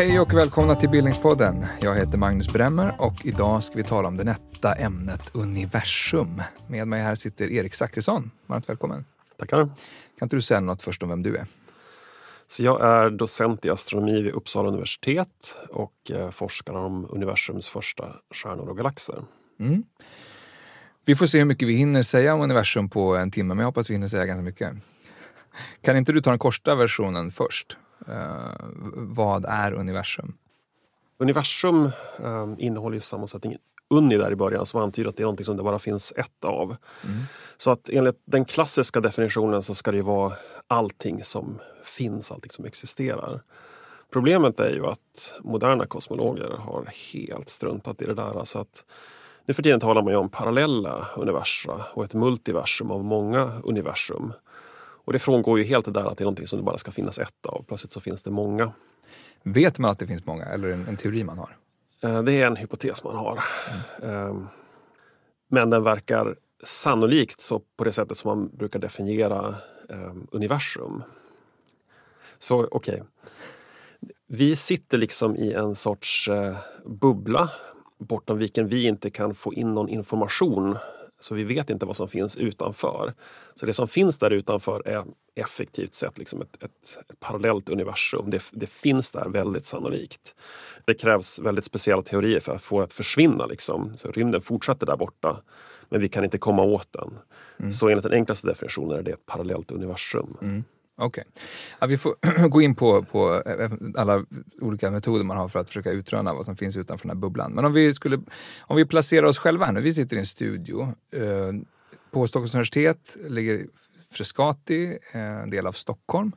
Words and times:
Hej 0.00 0.20
och 0.20 0.34
välkomna 0.34 0.74
till 0.74 0.88
Bildningspodden. 0.88 1.66
Jag 1.80 1.94
heter 1.94 2.18
Magnus 2.18 2.52
Bremmer 2.52 2.94
och 2.98 3.26
idag 3.26 3.64
ska 3.64 3.76
vi 3.76 3.84
tala 3.84 4.08
om 4.08 4.16
det 4.16 4.24
nätta 4.24 4.74
ämnet 4.74 5.30
universum. 5.32 6.42
Med 6.66 6.88
mig 6.88 7.00
här 7.00 7.14
sitter 7.14 7.50
Erik 7.50 7.74
Zackrisson. 7.74 8.30
Varmt 8.46 8.68
välkommen. 8.68 9.04
Tackar. 9.36 9.58
Kan 9.58 9.72
inte 10.22 10.36
du 10.36 10.42
säga 10.42 10.60
något 10.60 10.82
först 10.82 11.02
om 11.02 11.08
vem 11.08 11.22
du 11.22 11.36
är? 11.36 11.46
Så 12.46 12.64
jag 12.64 12.84
är 12.84 13.10
docent 13.10 13.64
i 13.64 13.70
astronomi 13.70 14.22
vid 14.22 14.32
Uppsala 14.32 14.68
universitet 14.68 15.56
och 15.68 16.10
eh, 16.10 16.30
forskar 16.30 16.74
om 16.74 17.06
universums 17.10 17.68
första 17.68 18.16
stjärnor 18.34 18.68
och 18.68 18.76
galaxer. 18.76 19.24
Mm. 19.58 19.82
Vi 21.04 21.16
får 21.16 21.26
se 21.26 21.38
hur 21.38 21.44
mycket 21.44 21.68
vi 21.68 21.74
hinner 21.74 22.02
säga 22.02 22.34
om 22.34 22.40
universum 22.40 22.88
på 22.88 23.16
en 23.16 23.30
timme, 23.30 23.54
men 23.54 23.58
jag 23.58 23.66
hoppas 23.66 23.90
vi 23.90 23.94
hinner 23.94 24.08
säga 24.08 24.26
ganska 24.26 24.42
mycket. 24.42 24.72
Kan 25.82 25.96
inte 25.96 26.12
du 26.12 26.20
ta 26.20 26.30
den 26.30 26.38
korta 26.38 26.74
versionen 26.74 27.30
först? 27.30 27.76
Uh, 28.08 28.70
vad 28.94 29.44
är 29.44 29.72
universum? 29.72 30.34
Universum 31.18 31.90
uh, 32.24 32.54
innehåller 32.58 32.94
ju 32.94 33.00
sammansättningen 33.00 33.58
uni 33.90 34.16
där 34.16 34.32
i 34.32 34.36
början 34.36 34.66
som 34.66 34.80
antyder 34.80 35.10
att 35.10 35.16
det 35.16 35.22
är 35.22 35.24
någonting 35.24 35.44
som 35.44 35.56
det 35.56 35.62
bara 35.62 35.78
finns 35.78 36.12
ett 36.16 36.44
av. 36.44 36.76
Mm. 37.04 37.22
Så 37.56 37.70
att 37.70 37.88
enligt 37.88 38.22
den 38.24 38.44
klassiska 38.44 39.00
definitionen 39.00 39.62
så 39.62 39.74
ska 39.74 39.92
det 39.92 40.02
vara 40.02 40.32
allting 40.66 41.24
som 41.24 41.58
finns, 41.84 42.32
allting 42.32 42.50
som 42.50 42.64
existerar. 42.64 43.40
Problemet 44.10 44.60
är 44.60 44.70
ju 44.70 44.86
att 44.86 45.34
moderna 45.40 45.86
kosmologer 45.86 46.50
har 46.50 46.90
helt 47.12 47.48
struntat 47.48 48.02
i 48.02 48.06
det 48.06 48.14
där. 48.14 48.44
Så 48.44 48.58
att 48.58 48.84
nu 49.44 49.54
för 49.54 49.62
tiden 49.62 49.80
talar 49.80 50.02
man 50.02 50.12
ju 50.12 50.16
om 50.16 50.28
parallella 50.28 51.06
universa 51.16 51.86
och 51.94 52.04
ett 52.04 52.14
multiversum 52.14 52.90
av 52.90 53.04
många 53.04 53.60
universum. 53.64 54.32
Och 55.04 55.12
det 55.12 55.18
frångår 55.18 55.58
ju 55.58 55.64
helt 55.64 55.84
det 55.84 55.90
där 55.90 56.04
att 56.04 56.18
det 56.18 56.22
är 56.22 56.26
någonting 56.26 56.46
som 56.46 56.58
det 56.58 56.62
bara 56.62 56.78
ska 56.78 56.90
finnas 56.90 57.18
ett 57.18 57.46
av. 57.46 57.64
Plötsligt 57.68 57.92
så 57.92 58.00
finns 58.00 58.22
det 58.22 58.30
många. 58.30 58.72
Vet 59.42 59.78
man 59.78 59.90
att 59.90 59.98
det 59.98 60.06
finns 60.06 60.26
många 60.26 60.44
eller 60.44 60.68
en, 60.68 60.88
en 60.88 60.96
teori 60.96 61.24
man 61.24 61.38
har? 61.38 61.56
Eh, 62.00 62.22
det 62.22 62.32
är 62.32 62.46
en 62.46 62.56
hypotes 62.56 63.04
man 63.04 63.16
har. 63.16 63.44
Mm. 64.02 64.46
Men 65.48 65.70
den 65.70 65.82
verkar 65.82 66.34
sannolikt 66.62 67.40
så 67.40 67.62
på 67.76 67.84
det 67.84 67.92
sättet 67.92 68.18
som 68.18 68.28
man 68.28 68.56
brukar 68.56 68.78
definiera 68.78 69.54
ehm, 69.88 70.26
universum. 70.30 71.02
Så 72.38 72.64
okej. 72.64 72.94
Okay. 72.94 73.06
Vi 74.26 74.56
sitter 74.56 74.98
liksom 74.98 75.36
i 75.36 75.52
en 75.52 75.74
sorts 75.74 76.28
eh, 76.28 76.56
bubbla 76.84 77.50
bortom 77.98 78.38
vilken 78.38 78.68
vi 78.68 78.86
inte 78.86 79.10
kan 79.10 79.34
få 79.34 79.54
in 79.54 79.74
någon 79.74 79.88
information. 79.88 80.78
Så 81.20 81.34
vi 81.34 81.44
vet 81.44 81.70
inte 81.70 81.86
vad 81.86 81.96
som 81.96 82.08
finns 82.08 82.36
utanför. 82.36 83.14
Så 83.54 83.66
det 83.66 83.72
som 83.72 83.88
finns 83.88 84.18
där 84.18 84.30
utanför 84.30 84.88
är 84.88 85.04
effektivt 85.34 85.94
sett 85.94 86.18
liksom 86.18 86.42
ett, 86.42 86.62
ett, 86.62 86.98
ett 87.08 87.20
parallellt 87.20 87.68
universum. 87.68 88.30
Det, 88.30 88.42
det, 88.50 88.66
finns 88.66 89.10
där 89.10 89.28
väldigt 89.28 89.66
sannolikt. 89.66 90.34
Det 90.84 90.94
krävs 90.94 91.38
väldigt 91.38 91.64
speciella 91.64 92.02
teorier 92.02 92.40
för 92.40 92.54
att 92.54 92.62
få 92.62 92.78
det 92.78 92.84
att 92.84 92.92
försvinna. 92.92 93.46
Liksom. 93.46 93.96
Så 93.96 94.10
rymden 94.10 94.40
fortsätter 94.40 94.86
där 94.86 94.96
borta, 94.96 95.42
men 95.88 96.00
vi 96.00 96.08
kan 96.08 96.24
inte 96.24 96.38
komma 96.38 96.62
åt 96.62 96.92
den. 96.92 97.18
Mm. 97.58 97.72
Så 97.72 97.88
enligt 97.88 98.02
den 98.02 98.12
enklaste 98.12 98.46
definitionen 98.46 98.98
är 98.98 99.02
det 99.02 99.10
ett 99.10 99.26
parallellt 99.26 99.70
universum. 99.70 100.36
Mm. 100.42 100.64
Okej. 101.00 101.24
Okay. 101.30 101.42
Ja, 101.78 101.86
vi 101.86 101.98
får 101.98 102.14
gå 102.48 102.62
in 102.62 102.74
på, 102.74 103.02
på 103.02 103.42
eh, 103.46 103.52
eh, 103.52 103.70
alla 103.94 104.24
olika 104.60 104.90
metoder 104.90 105.24
man 105.24 105.36
har 105.36 105.48
för 105.48 105.58
att 105.58 105.68
försöka 105.68 105.90
utröna 105.90 106.34
vad 106.34 106.44
som 106.44 106.56
finns 106.56 106.76
utanför 106.76 107.08
den 107.08 107.16
här 107.16 107.20
bubblan. 107.20 107.52
Men 107.52 107.64
om 107.64 107.72
vi, 107.72 107.94
skulle, 107.94 108.20
om 108.60 108.76
vi 108.76 108.84
placerar 108.84 109.26
oss 109.26 109.38
själva 109.38 109.66
här 109.66 109.72
nu, 109.72 109.80
vi 109.80 109.92
sitter 109.92 110.16
i 110.16 110.20
en 110.20 110.26
studio. 110.26 110.94
Eh, 111.12 111.52
på 112.10 112.26
Stockholms 112.26 112.54
universitet 112.54 113.16
ligger 113.28 113.66
Frescati, 114.10 114.98
eh, 115.12 115.20
en 115.20 115.50
del 115.50 115.66
av 115.66 115.72
Stockholm, 115.72 116.32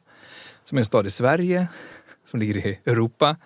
som 0.64 0.78
är 0.78 0.82
en 0.82 0.86
stad 0.86 1.06
i 1.06 1.10
Sverige, 1.10 1.68
som 2.26 2.40
ligger 2.40 2.68
i 2.68 2.80
Europa. 2.86 3.38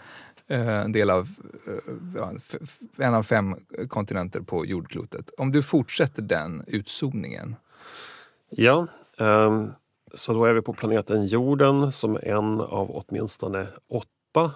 Eh, 0.48 0.68
en 0.68 0.92
del 0.92 1.10
av, 1.10 1.30
eh, 1.68 1.94
ja, 2.16 2.34
en 2.98 3.14
av 3.14 3.24
fem 3.24 3.56
kontinenter 3.88 4.40
på 4.40 4.66
jordklotet. 4.66 5.30
Om 5.38 5.52
du 5.52 5.64
fortsätter 5.64 6.22
den 6.22 6.64
utzoomningen. 6.68 7.56
Ja, 8.50 8.88
um 9.18 9.74
så 10.14 10.34
då 10.34 10.46
är 10.46 10.54
vi 10.54 10.62
på 10.62 10.74
planeten 10.74 11.26
jorden 11.26 11.92
som 11.92 12.16
är 12.16 12.28
en 12.28 12.62
av 12.62 12.92
åtminstone 12.92 13.68
åtta 13.90 14.52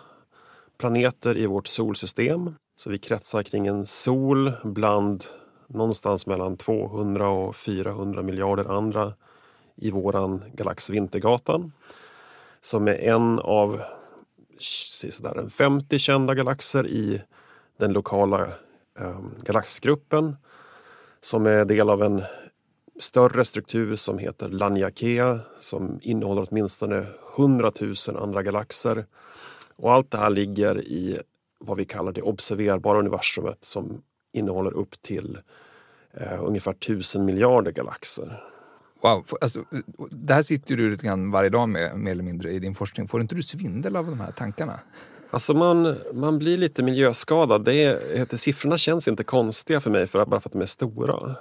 planeter 0.78 1.38
i 1.38 1.46
vårt 1.46 1.68
solsystem. 1.68 2.56
Så 2.76 2.90
vi 2.90 2.98
kretsar 2.98 3.44
kring 3.44 3.68
en 3.68 3.86
sol 3.86 4.52
bland 4.64 5.26
någonstans 5.68 6.28
mellan 6.28 6.58
200 6.58 7.30
och 7.30 7.56
400 7.56 8.22
miljarder 8.22 8.66
andra 8.78 9.14
i 9.76 9.92
våran 9.92 10.44
galax 10.54 10.90
Vintergatan. 10.90 11.72
Som 12.62 12.88
är 12.88 12.96
en 12.96 13.40
av 13.40 13.82
sådär 15.10 15.50
50 15.50 16.00
kända 16.00 16.36
galaxer 16.36 16.88
i 16.88 17.22
den 17.78 17.94
lokala 17.94 18.48
eh, 19.00 19.22
galaxgruppen. 19.44 20.36
Som 21.22 21.46
är 21.46 21.66
del 21.66 21.90
av 21.90 22.04
en 22.04 22.24
större 23.00 23.46
struktur 23.46 23.96
som 23.96 24.18
heter 24.18 24.50
Laniakea 24.50 25.40
som 25.60 26.00
innehåller 26.02 26.48
åtminstone 26.50 27.06
100 27.38 27.72
000 27.80 27.96
andra 28.16 28.44
galaxer. 28.44 29.06
Och 29.76 29.94
allt 29.94 30.12
det 30.12 30.18
här 30.18 30.30
ligger 30.30 30.82
i 30.82 31.20
vad 31.60 31.78
vi 31.78 31.86
kallar 31.86 32.12
det 32.12 32.22
observerbara 32.22 33.00
universumet 33.00 33.66
som 33.66 34.02
innehåller 34.32 34.74
upp 34.74 35.02
till 35.02 35.38
eh, 36.14 36.44
ungefär 36.44 36.74
tusen 36.74 37.26
miljarder 37.26 37.72
galaxer. 37.72 38.44
Wow, 39.02 39.26
alltså, 39.42 39.66
det 40.12 40.34
här 40.34 40.42
sitter 40.42 40.78
du 40.78 40.92
lite 40.92 41.06
grann 41.06 41.32
varje 41.32 41.50
dag 41.50 41.70
med, 41.70 41.98
mer 41.98 42.12
eller 42.12 42.24
mindre 42.24 42.52
i 42.52 42.60
din 42.60 42.76
forskning. 42.76 43.08
Får 43.08 43.22
inte 43.22 43.36
du 43.36 43.44
svindel 43.44 43.96
av 43.96 44.06
de 44.06 44.20
här 44.20 44.32
tankarna? 44.32 44.80
Alltså 45.30 45.54
man, 45.54 45.96
man 46.14 46.40
blir 46.40 46.58
lite 46.58 46.84
miljöskadad. 46.84 47.66
Det 47.66 47.84
är, 47.84 48.38
siffrorna 48.38 48.78
känns 48.78 49.08
inte 49.08 49.24
konstiga 49.24 49.80
för 49.80 49.90
mig 49.90 50.08
för, 50.08 50.26
bara 50.26 50.40
för 50.40 50.50
att 50.50 50.54
de 50.54 50.62
är 50.62 50.66
stora. 50.66 51.36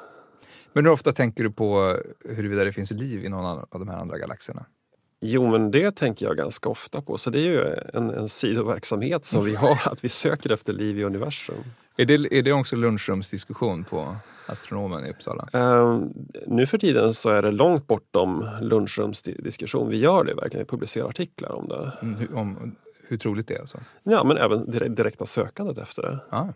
Men 0.72 0.84
hur 0.84 0.92
ofta 0.92 1.12
tänker 1.12 1.44
du 1.44 1.50
på 1.50 1.96
huruvida 2.24 2.64
det 2.64 2.72
finns 2.72 2.90
liv 2.90 3.24
i 3.24 3.28
någon 3.28 3.44
av 3.44 3.66
de 3.70 3.88
här 3.88 3.98
andra 3.98 4.18
galaxerna? 4.18 4.66
Jo, 5.20 5.50
men 5.50 5.70
det 5.70 5.96
tänker 5.96 6.26
jag 6.26 6.36
ganska 6.36 6.68
ofta 6.68 7.02
på. 7.02 7.18
Så 7.18 7.30
det 7.30 7.38
är 7.38 7.46
ju 7.46 7.76
en, 7.94 8.10
en 8.10 8.28
sidoverksamhet 8.28 9.24
som 9.24 9.44
vi 9.44 9.54
har, 9.54 9.78
att 9.84 10.04
vi 10.04 10.08
söker 10.08 10.52
efter 10.52 10.72
liv 10.72 10.98
i 10.98 11.04
universum. 11.04 11.64
Är 11.96 12.04
det, 12.04 12.14
är 12.14 12.42
det 12.42 12.52
också 12.52 12.76
lunchrumsdiskussion 12.76 13.84
på 13.84 14.16
astronomen 14.46 15.06
i 15.06 15.10
Uppsala? 15.10 15.48
Uh, 15.54 16.02
nu 16.46 16.66
för 16.66 16.78
tiden 16.78 17.14
så 17.14 17.30
är 17.30 17.42
det 17.42 17.50
långt 17.50 17.86
bortom 17.86 18.46
lunchrumsdiskussion. 18.60 19.88
Vi 19.88 19.98
gör 19.98 20.24
det 20.24 20.34
verkligen, 20.34 20.64
vi 20.64 20.70
publicerar 20.70 21.08
artiklar 21.08 21.52
om 21.52 21.68
det. 21.68 21.92
Mm, 22.02 22.14
hur, 22.14 22.34
om, 22.34 22.76
hur 23.08 23.18
troligt 23.18 23.48
det 23.48 23.54
är? 23.54 23.60
Alltså? 23.60 23.78
Ja, 24.02 24.24
men 24.24 24.36
även 24.36 24.94
direkta 24.94 25.26
sökandet 25.26 25.78
efter 25.78 26.02
det. 26.02 26.18
Ah. 26.30 26.46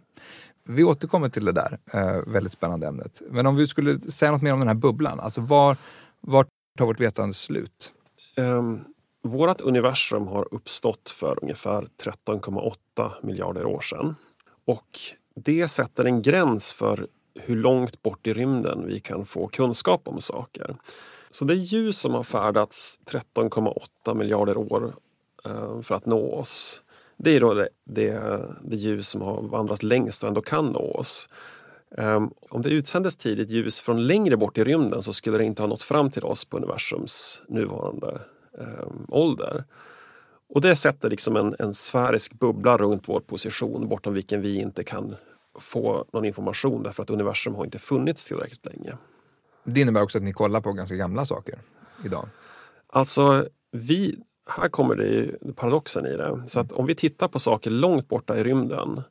Vi 0.64 0.84
återkommer 0.84 1.28
till 1.28 1.44
det 1.44 1.52
där 1.52 1.78
eh, 1.92 2.32
väldigt 2.32 2.52
spännande 2.52 2.86
ämnet. 2.86 3.22
Men 3.30 3.46
om 3.46 3.56
vi 3.56 3.66
skulle 3.66 4.00
säga 4.00 4.30
något 4.32 4.42
mer 4.42 4.52
om 4.52 4.58
den 4.58 4.68
här 4.68 4.74
bubblan, 4.74 5.20
alltså 5.20 5.40
var, 5.40 5.76
var 6.20 6.46
tar 6.78 6.86
vårt 6.86 7.00
vetande 7.00 7.34
slut? 7.34 7.92
Ehm, 8.36 8.58
um, 8.58 8.84
vårt 9.22 9.60
universum 9.60 10.26
har 10.26 10.54
uppstått 10.54 11.10
för 11.10 11.38
ungefär 11.42 11.88
13,8 12.02 13.12
miljarder 13.22 13.66
år 13.66 13.80
sedan. 13.80 14.16
Och 14.64 14.98
det 15.34 15.68
sätter 15.68 16.04
en 16.04 16.22
gräns 16.22 16.72
för 16.72 17.06
hur 17.34 17.56
långt 17.56 18.02
bort 18.02 18.26
i 18.26 18.32
rymden 18.32 18.86
vi 18.86 19.00
kan 19.00 19.26
få 19.26 19.48
kunskap 19.48 20.08
om 20.08 20.20
saker. 20.20 20.76
Så 21.30 21.44
det 21.44 21.54
ljus 21.54 21.98
som 21.98 22.14
har 22.14 22.22
färdats 22.22 23.00
13,8 23.10 24.14
miljarder 24.14 24.56
år 24.56 24.94
eh, 25.44 25.80
för 25.80 25.94
att 25.94 26.06
nå 26.06 26.32
oss 26.32 26.82
det 27.16 27.30
är 27.30 27.40
då 27.40 27.54
det, 27.54 27.68
det, 27.84 28.40
det, 28.62 28.76
ljus 28.76 29.08
som 29.08 29.20
har 29.22 29.42
vandrat 29.42 29.82
längst 29.82 30.22
och 30.22 30.28
ändå 30.28 30.40
kan 30.40 30.66
nå 30.66 30.92
oss. 30.92 31.28
Um, 31.90 32.30
om 32.50 32.62
det 32.62 32.70
utsändes 32.70 33.16
tidigt 33.16 33.50
ljus 33.50 33.80
från 33.80 34.06
längre 34.06 34.36
bort 34.36 34.58
i 34.58 34.64
rymden 34.64 35.02
så 35.02 35.12
skulle 35.12 35.38
det 35.38 35.44
inte 35.44 35.62
ha 35.62 35.66
nått 35.66 35.82
fram 35.82 36.10
till 36.10 36.24
oss 36.24 36.44
på 36.44 36.56
universums 36.56 37.42
nuvarande 37.48 38.20
um, 38.52 39.06
ålder. 39.08 39.64
Och 40.48 40.60
det 40.60 40.76
sätter 40.76 41.10
liksom 41.10 41.36
en, 41.36 41.56
en 41.58 41.74
sfärisk 41.74 42.32
bubbla 42.32 42.76
runt 42.76 43.08
vår 43.08 43.20
position 43.20 43.88
bortom 43.88 44.14
vilken 44.14 44.40
vi 44.40 44.56
inte 44.56 44.84
kan 44.84 45.16
få 45.58 46.04
någon 46.12 46.24
information 46.24 46.82
därför 46.82 47.02
att 47.02 47.10
universum 47.10 47.54
har 47.54 47.64
inte 47.64 47.78
funnits 47.78 48.24
tillräckligt 48.24 48.66
länge. 48.66 48.96
Det 49.64 49.80
innebär 49.80 50.02
också 50.02 50.18
att 50.18 50.24
ni 50.24 50.32
kollar 50.32 50.60
på 50.60 50.72
ganska 50.72 50.96
gamla 50.96 51.26
saker 51.26 51.58
idag? 52.04 52.28
Alltså, 52.86 53.48
vi, 53.70 54.18
här 54.46 54.68
kommer 54.68 54.94
det 54.94 55.06
ju 55.06 55.38
paradoxen 55.56 56.06
i 56.06 56.16
det. 56.16 56.42
Så 56.46 56.60
att 56.60 56.72
om 56.72 56.86
vi 56.86 56.94
tittar 56.94 57.28
på 57.28 57.38
saker 57.38 57.70
långt 57.70 58.08
borta 58.08 58.38
i 58.38 58.44
rymden 58.44 59.02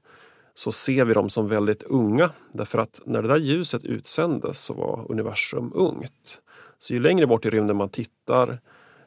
så 0.54 0.72
ser 0.72 1.06
vi 1.06 1.14
dem 1.14 1.30
som 1.30 1.48
väldigt 1.48 1.84
unga. 1.84 2.30
Därför 2.52 2.80
att 2.80 3.02
när 3.06 3.22
det 3.22 3.28
där 3.28 3.38
ljuset 3.38 3.84
utsändes 3.84 4.62
så 4.62 4.74
var 4.74 5.06
universum 5.12 5.72
ungt. 5.76 6.42
Så 6.80 6.94
ju 6.94 7.00
längre 7.00 7.28
bort 7.28 7.46
i 7.46 7.50
rymden 7.50 7.78
man 7.78 7.90
tittar, 7.90 8.60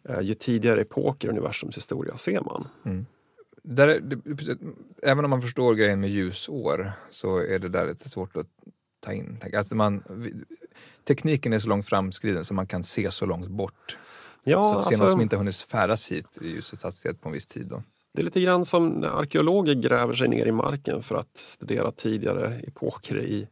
eh, 0.09 0.21
ju 0.21 0.35
tidigare 0.35 0.81
epoker 0.81 1.29
i 1.29 1.31
universums 1.31 1.77
historia 1.77 2.17
ser 2.17 2.41
man. 2.41 2.69
Mm. 2.85 3.07
Där, 3.63 4.01
även 5.03 5.25
om 5.25 5.31
man 5.31 5.43
förstår 5.43 5.75
grejen 5.75 6.01
med 6.01 6.11
ljusår 6.11 6.93
så 7.11 7.39
är 7.39 7.59
det 7.59 7.69
där 7.69 7.87
lite 7.87 8.09
svårt 8.09 8.37
att 8.37 8.47
ta 9.01 9.13
in. 9.13 9.39
Alltså 9.55 9.75
man, 9.75 10.03
tekniken 11.05 11.53
är 11.53 11.59
så 11.59 11.69
långt 11.69 11.87
framskriden 11.87 12.45
så 12.45 12.55
man 12.55 12.67
kan 12.67 12.85
se 12.85 13.11
så 13.11 13.27
långt 13.27 13.49
bort 13.49 13.99
Ja, 14.49 14.65
så 14.65 14.75
alltså, 14.75 15.05
något 15.05 15.11
som 15.11 15.21
inte 15.21 15.37
hunnit 15.37 15.57
färdas 15.57 16.13
hit 16.13 16.39
i 16.41 16.49
ljusets 16.49 16.85
hastighet 16.85 17.21
på 17.21 17.29
en 17.29 17.33
viss 17.33 17.47
tid. 17.47 17.67
Då. 17.67 17.83
Det 18.15 18.23
är 18.23 18.25
lite 18.25 18.41
grann 18.41 18.65
som 18.65 18.89
när 18.89 19.09
arkeologer 19.09 19.75
gräver 19.75 20.15
sig 20.15 20.29
ner 20.29 20.47
i 20.47 20.53
marken 20.53 21.03
för 21.03 21.15
att 21.15 21.37
studera 21.37 21.93
tidigare 21.93 22.61
epoker 22.67 23.19
i, 23.19 23.49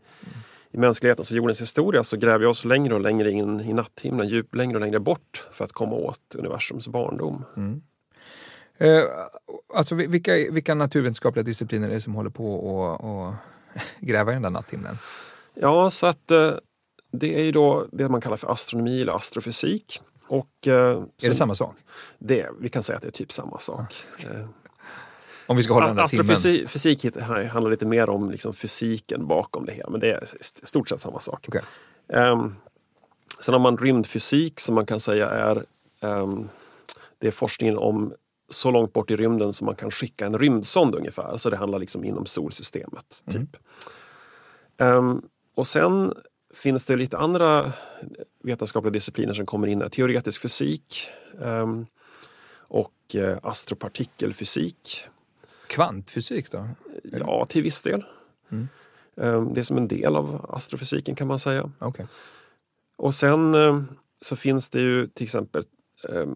i 0.70 0.78
mänsklighetens 0.78 1.30
och 1.30 1.36
jordens 1.36 1.62
historia 1.62 2.04
så 2.04 2.16
gräver 2.16 2.38
vi 2.38 2.46
oss 2.46 2.64
längre 2.64 2.94
och 2.94 3.00
längre 3.00 3.30
in 3.30 3.60
i 3.60 3.72
natthimlen, 3.72 4.28
djup 4.28 4.54
längre 4.54 4.74
och 4.74 4.80
längre 4.80 5.00
bort 5.00 5.46
för 5.52 5.64
att 5.64 5.72
komma 5.72 5.96
åt 5.96 6.34
universums 6.38 6.88
barndom. 6.88 7.44
Mm. 7.56 7.82
Eh, 8.78 9.04
alltså 9.74 9.94
vilka, 9.94 10.32
vilka 10.32 10.74
naturvetenskapliga 10.74 11.42
discipliner 11.42 11.88
är 11.88 11.94
det 11.94 12.00
som 12.00 12.14
håller 12.14 12.30
på 12.30 12.54
och, 12.54 13.24
och 13.24 13.34
gräva 14.00 14.30
i 14.30 14.34
den 14.34 14.42
där 14.42 14.50
natthimlen? 14.50 14.96
Ja, 15.54 15.90
så 15.90 16.06
att 16.06 16.30
eh, 16.30 16.52
det 17.12 17.40
är 17.40 17.42
ju 17.42 17.52
då 17.52 17.86
det 17.92 18.08
man 18.08 18.20
kallar 18.20 18.36
för 18.36 18.52
astronomi 18.52 19.02
eller 19.02 19.12
astrofysik. 19.12 20.00
Och, 20.28 20.66
eh, 20.66 21.02
är 21.22 21.28
det 21.28 21.34
samma 21.34 21.54
sak? 21.54 21.76
Det, 22.18 22.48
vi 22.60 22.68
kan 22.68 22.82
säga 22.82 22.96
att 22.96 23.02
det 23.02 23.08
är 23.08 23.12
typ 23.12 23.32
samma 23.32 23.58
sak. 23.58 23.94
Eh, 24.18 24.46
om 25.46 25.56
vi 25.56 25.62
ska 25.62 25.74
hålla 25.74 25.86
den 25.86 25.96
där 25.96 26.02
Astrofysik 26.02 27.00
timmen. 27.00 27.48
handlar 27.48 27.70
lite 27.70 27.86
mer 27.86 28.10
om 28.10 28.30
liksom 28.30 28.52
fysiken 28.52 29.26
bakom 29.26 29.66
det 29.66 29.72
hela, 29.72 29.90
men 29.90 30.00
det 30.00 30.12
är 30.12 30.24
i 30.62 30.66
stort 30.66 30.88
sett 30.88 31.00
samma 31.00 31.20
sak. 31.20 31.48
Okay. 31.48 31.62
Um, 32.06 32.56
sen 33.40 33.52
har 33.52 33.60
man 33.60 33.78
rymdfysik 33.78 34.60
som 34.60 34.74
man 34.74 34.86
kan 34.86 35.00
säga 35.00 35.30
är 35.30 35.64
um, 36.00 36.48
det 37.18 37.26
är 37.26 37.30
forskningen 37.30 37.78
om 37.78 38.14
så 38.48 38.70
långt 38.70 38.92
bort 38.92 39.10
i 39.10 39.16
rymden 39.16 39.52
som 39.52 39.64
man 39.64 39.76
kan 39.76 39.90
skicka 39.90 40.26
en 40.26 40.38
rymdsond 40.38 40.94
ungefär. 40.94 41.36
Så 41.36 41.50
det 41.50 41.56
handlar 41.56 41.78
liksom 41.78 42.04
inom 42.04 42.26
solsystemet. 42.26 43.22
Typ. 43.30 43.56
Mm. 44.78 44.96
Um, 44.96 45.28
och 45.54 45.66
sen 45.66 46.14
finns 46.54 46.84
det 46.84 46.96
lite 46.96 47.18
andra 47.18 47.72
vetenskapliga 48.42 48.90
discipliner 48.92 49.34
som 49.34 49.46
kommer 49.46 49.68
in. 49.68 49.90
Teoretisk 49.90 50.40
fysik 50.40 51.10
um, 51.38 51.86
och 52.58 52.92
uh, 53.14 53.38
astropartikelfysik. 53.42 55.06
Kvantfysik 55.66 56.50
då? 56.50 56.68
Ja, 57.02 57.46
till 57.46 57.62
viss 57.62 57.82
del. 57.82 58.04
Mm. 58.50 58.68
Um, 59.14 59.54
det 59.54 59.60
är 59.60 59.64
som 59.64 59.76
en 59.76 59.88
del 59.88 60.16
av 60.16 60.46
astrofysiken 60.48 61.14
kan 61.14 61.26
man 61.26 61.38
säga. 61.38 61.70
Okay. 61.80 62.06
Och 62.96 63.14
sen 63.14 63.54
um, 63.54 63.88
så 64.20 64.36
finns 64.36 64.70
det 64.70 64.80
ju 64.80 65.06
till 65.06 65.24
exempel 65.24 65.64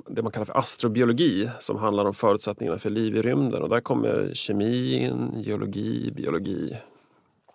det 0.06 0.22
man 0.22 0.32
kallar 0.32 0.44
för 0.44 0.58
astrobiologi 0.58 1.50
som 1.58 1.76
handlar 1.76 2.04
om 2.04 2.14
förutsättningarna 2.14 2.78
för 2.78 2.90
liv 2.90 3.16
i 3.16 3.22
rymden 3.22 3.62
och 3.62 3.68
där 3.68 3.80
kommer 3.80 4.30
kemi 4.34 4.94
in, 4.94 5.32
geologi, 5.36 6.10
biologi 6.10 6.76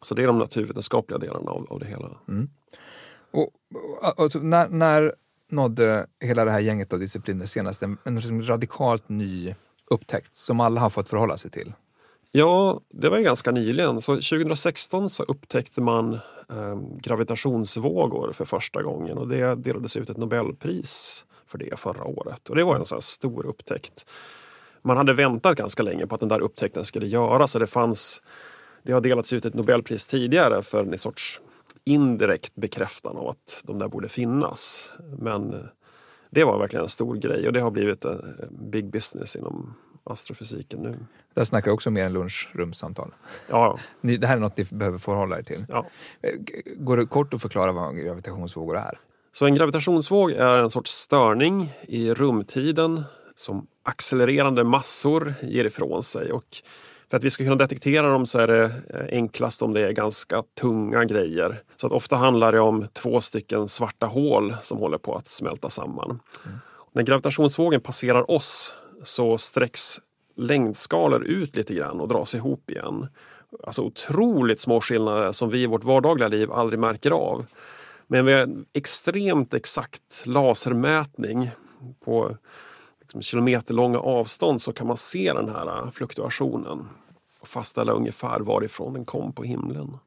så 0.03 0.15
det 0.15 0.23
är 0.23 0.27
de 0.27 0.37
naturvetenskapliga 0.37 1.17
delarna 1.17 1.51
av, 1.51 1.67
av 1.69 1.79
det 1.79 1.85
hela. 1.85 2.09
Mm. 2.27 2.49
Och, 3.31 3.49
alltså, 4.17 4.39
när, 4.39 4.69
när 4.69 5.13
nådde 5.49 6.07
hela 6.19 6.45
det 6.45 6.51
här 6.51 6.59
gänget 6.59 6.93
av 6.93 6.99
discipliner 6.99 7.45
senast 7.45 7.83
en, 7.83 7.97
en 8.03 8.15
liksom 8.15 8.41
radikalt 8.41 9.09
ny 9.09 9.55
upptäckt 9.89 10.35
som 10.35 10.59
alla 10.59 10.81
har 10.81 10.89
fått 10.89 11.09
förhålla 11.09 11.37
sig 11.37 11.51
till? 11.51 11.73
Ja, 12.31 12.81
det 12.89 13.09
var 13.09 13.19
ganska 13.19 13.51
nyligen. 13.51 14.01
Så 14.01 14.15
2016 14.15 15.09
så 15.09 15.23
upptäckte 15.23 15.81
man 15.81 16.13
eh, 16.49 16.79
gravitationsvågor 16.99 18.31
för 18.33 18.45
första 18.45 18.83
gången 18.83 19.17
och 19.17 19.27
det 19.27 19.55
delades 19.55 19.97
ut 19.97 20.09
ett 20.09 20.17
Nobelpris 20.17 21.25
för 21.47 21.57
det 21.57 21.79
förra 21.79 22.03
året. 22.03 22.49
Och 22.49 22.55
det 22.55 22.63
var 22.63 22.75
en 22.75 22.85
sån 22.85 23.01
stor 23.01 23.45
upptäckt. 23.45 24.05
Man 24.81 24.97
hade 24.97 25.13
väntat 25.13 25.57
ganska 25.57 25.83
länge 25.83 26.07
på 26.07 26.15
att 26.15 26.19
den 26.19 26.29
där 26.29 26.39
upptäckten 26.39 26.85
skulle 26.85 27.07
göras. 27.07 27.53
det 27.53 27.67
fanns 27.67 28.21
det 28.83 28.91
har 28.91 29.01
delats 29.01 29.33
ut 29.33 29.45
ett 29.45 29.53
Nobelpris 29.53 30.07
tidigare 30.07 30.61
för 30.61 30.83
en 30.83 30.97
sorts 30.97 31.41
indirekt 31.83 32.55
bekräftan 32.55 33.17
av 33.17 33.27
att 33.29 33.61
de 33.63 33.79
där 33.79 33.87
borde 33.87 34.09
finnas. 34.09 34.91
Men 35.19 35.53
eh, 35.53 35.59
det 36.29 36.43
var 36.43 36.59
verkligen 36.59 36.83
en 36.83 36.89
stor 36.89 37.15
grej 37.15 37.47
och 37.47 37.53
det 37.53 37.59
har 37.59 37.71
blivit 37.71 38.05
en 38.05 38.35
big 38.49 38.85
business 38.85 39.35
inom 39.35 39.73
astrofysiken 40.03 40.79
nu. 40.79 40.95
Där 41.33 41.43
snackar 41.43 41.67
jag 41.67 41.73
också 41.73 41.91
mer 41.91 42.05
än 42.05 42.13
lunchrumssamtal. 42.13 43.13
Ja. 43.49 43.79
Det 44.01 44.27
här 44.27 44.35
är 44.35 44.39
något 44.39 44.57
ni 44.57 44.63
behöver 44.71 44.97
förhålla 44.97 45.39
er 45.39 45.43
till. 45.43 45.65
Ja. 45.69 45.85
Eh, 46.21 46.29
går 46.77 46.97
det 46.97 47.05
kort 47.05 47.33
att 47.33 47.41
förklara 47.41 47.71
vad 47.71 47.95
gravitationsvågor 47.95 48.77
är? 48.77 48.99
Så 49.31 49.45
en 49.45 49.55
gravitationsvåg 49.55 50.31
är 50.31 50.57
en 50.57 50.69
sorts 50.69 50.91
störning 50.91 51.73
i 51.81 52.13
rumtiden 52.13 53.03
som 53.35 53.67
accelererande 53.83 54.63
massor 54.63 55.33
ger 55.41 55.65
ifrån 55.65 56.03
sig. 56.03 56.31
Och 56.31 56.45
för 57.13 57.17
att 57.17 57.23
vi 57.23 57.29
ska 57.29 57.43
kunna 57.43 57.55
detektera 57.55 58.09
dem 58.09 58.25
så 58.25 58.39
är 58.39 58.47
det 58.47 58.63
eh, 58.63 59.05
enklast 59.09 59.61
om 59.61 59.73
det 59.73 59.81
är 59.81 59.91
ganska 59.91 60.43
tunga 60.59 61.05
grejer. 61.05 61.63
Så 61.75 61.87
att 61.87 61.93
ofta 61.93 62.15
handlar 62.15 62.51
det 62.51 62.59
om 62.59 62.87
två 62.93 63.21
stycken 63.21 63.67
svarta 63.67 64.05
hål 64.05 64.55
som 64.61 64.77
håller 64.77 64.97
på 64.97 65.15
att 65.15 65.27
smälta 65.27 65.69
samman. 65.69 66.19
Mm. 66.45 66.57
När 66.91 67.03
gravitationsvågen 67.03 67.81
passerar 67.81 68.31
oss 68.31 68.77
så 69.03 69.37
sträcks 69.37 69.99
längdskalor 70.35 71.23
ut 71.23 71.55
lite 71.55 71.73
grann 71.73 71.99
och 71.99 72.07
dras 72.07 72.35
ihop 72.35 72.69
igen. 72.69 73.07
Alltså 73.63 73.81
otroligt 73.81 74.61
små 74.61 74.81
skillnader 74.81 75.31
som 75.31 75.49
vi 75.49 75.63
i 75.63 75.67
vårt 75.67 75.83
vardagliga 75.83 76.27
liv 76.27 76.51
aldrig 76.51 76.79
märker 76.79 77.11
av. 77.11 77.45
Men 78.07 78.25
med 78.25 78.41
en 78.41 78.65
extremt 78.73 79.53
exakt 79.53 80.23
lasermätning 80.25 81.51
på 82.05 82.37
liksom 82.99 83.21
kilometerlånga 83.21 83.99
avstånd 83.99 84.61
så 84.61 84.73
kan 84.73 84.87
man 84.87 84.97
se 84.97 85.33
den 85.33 85.49
här 85.49 85.67
äh, 85.67 85.91
fluktuationen 85.91 86.87
och 87.43 87.49
fastställa 87.49 87.91
ungefär 87.91 88.39
varifrån 88.39 88.93
den 88.93 89.05
kom 89.05 89.33
på 89.33 89.43
himlen. 89.43 89.97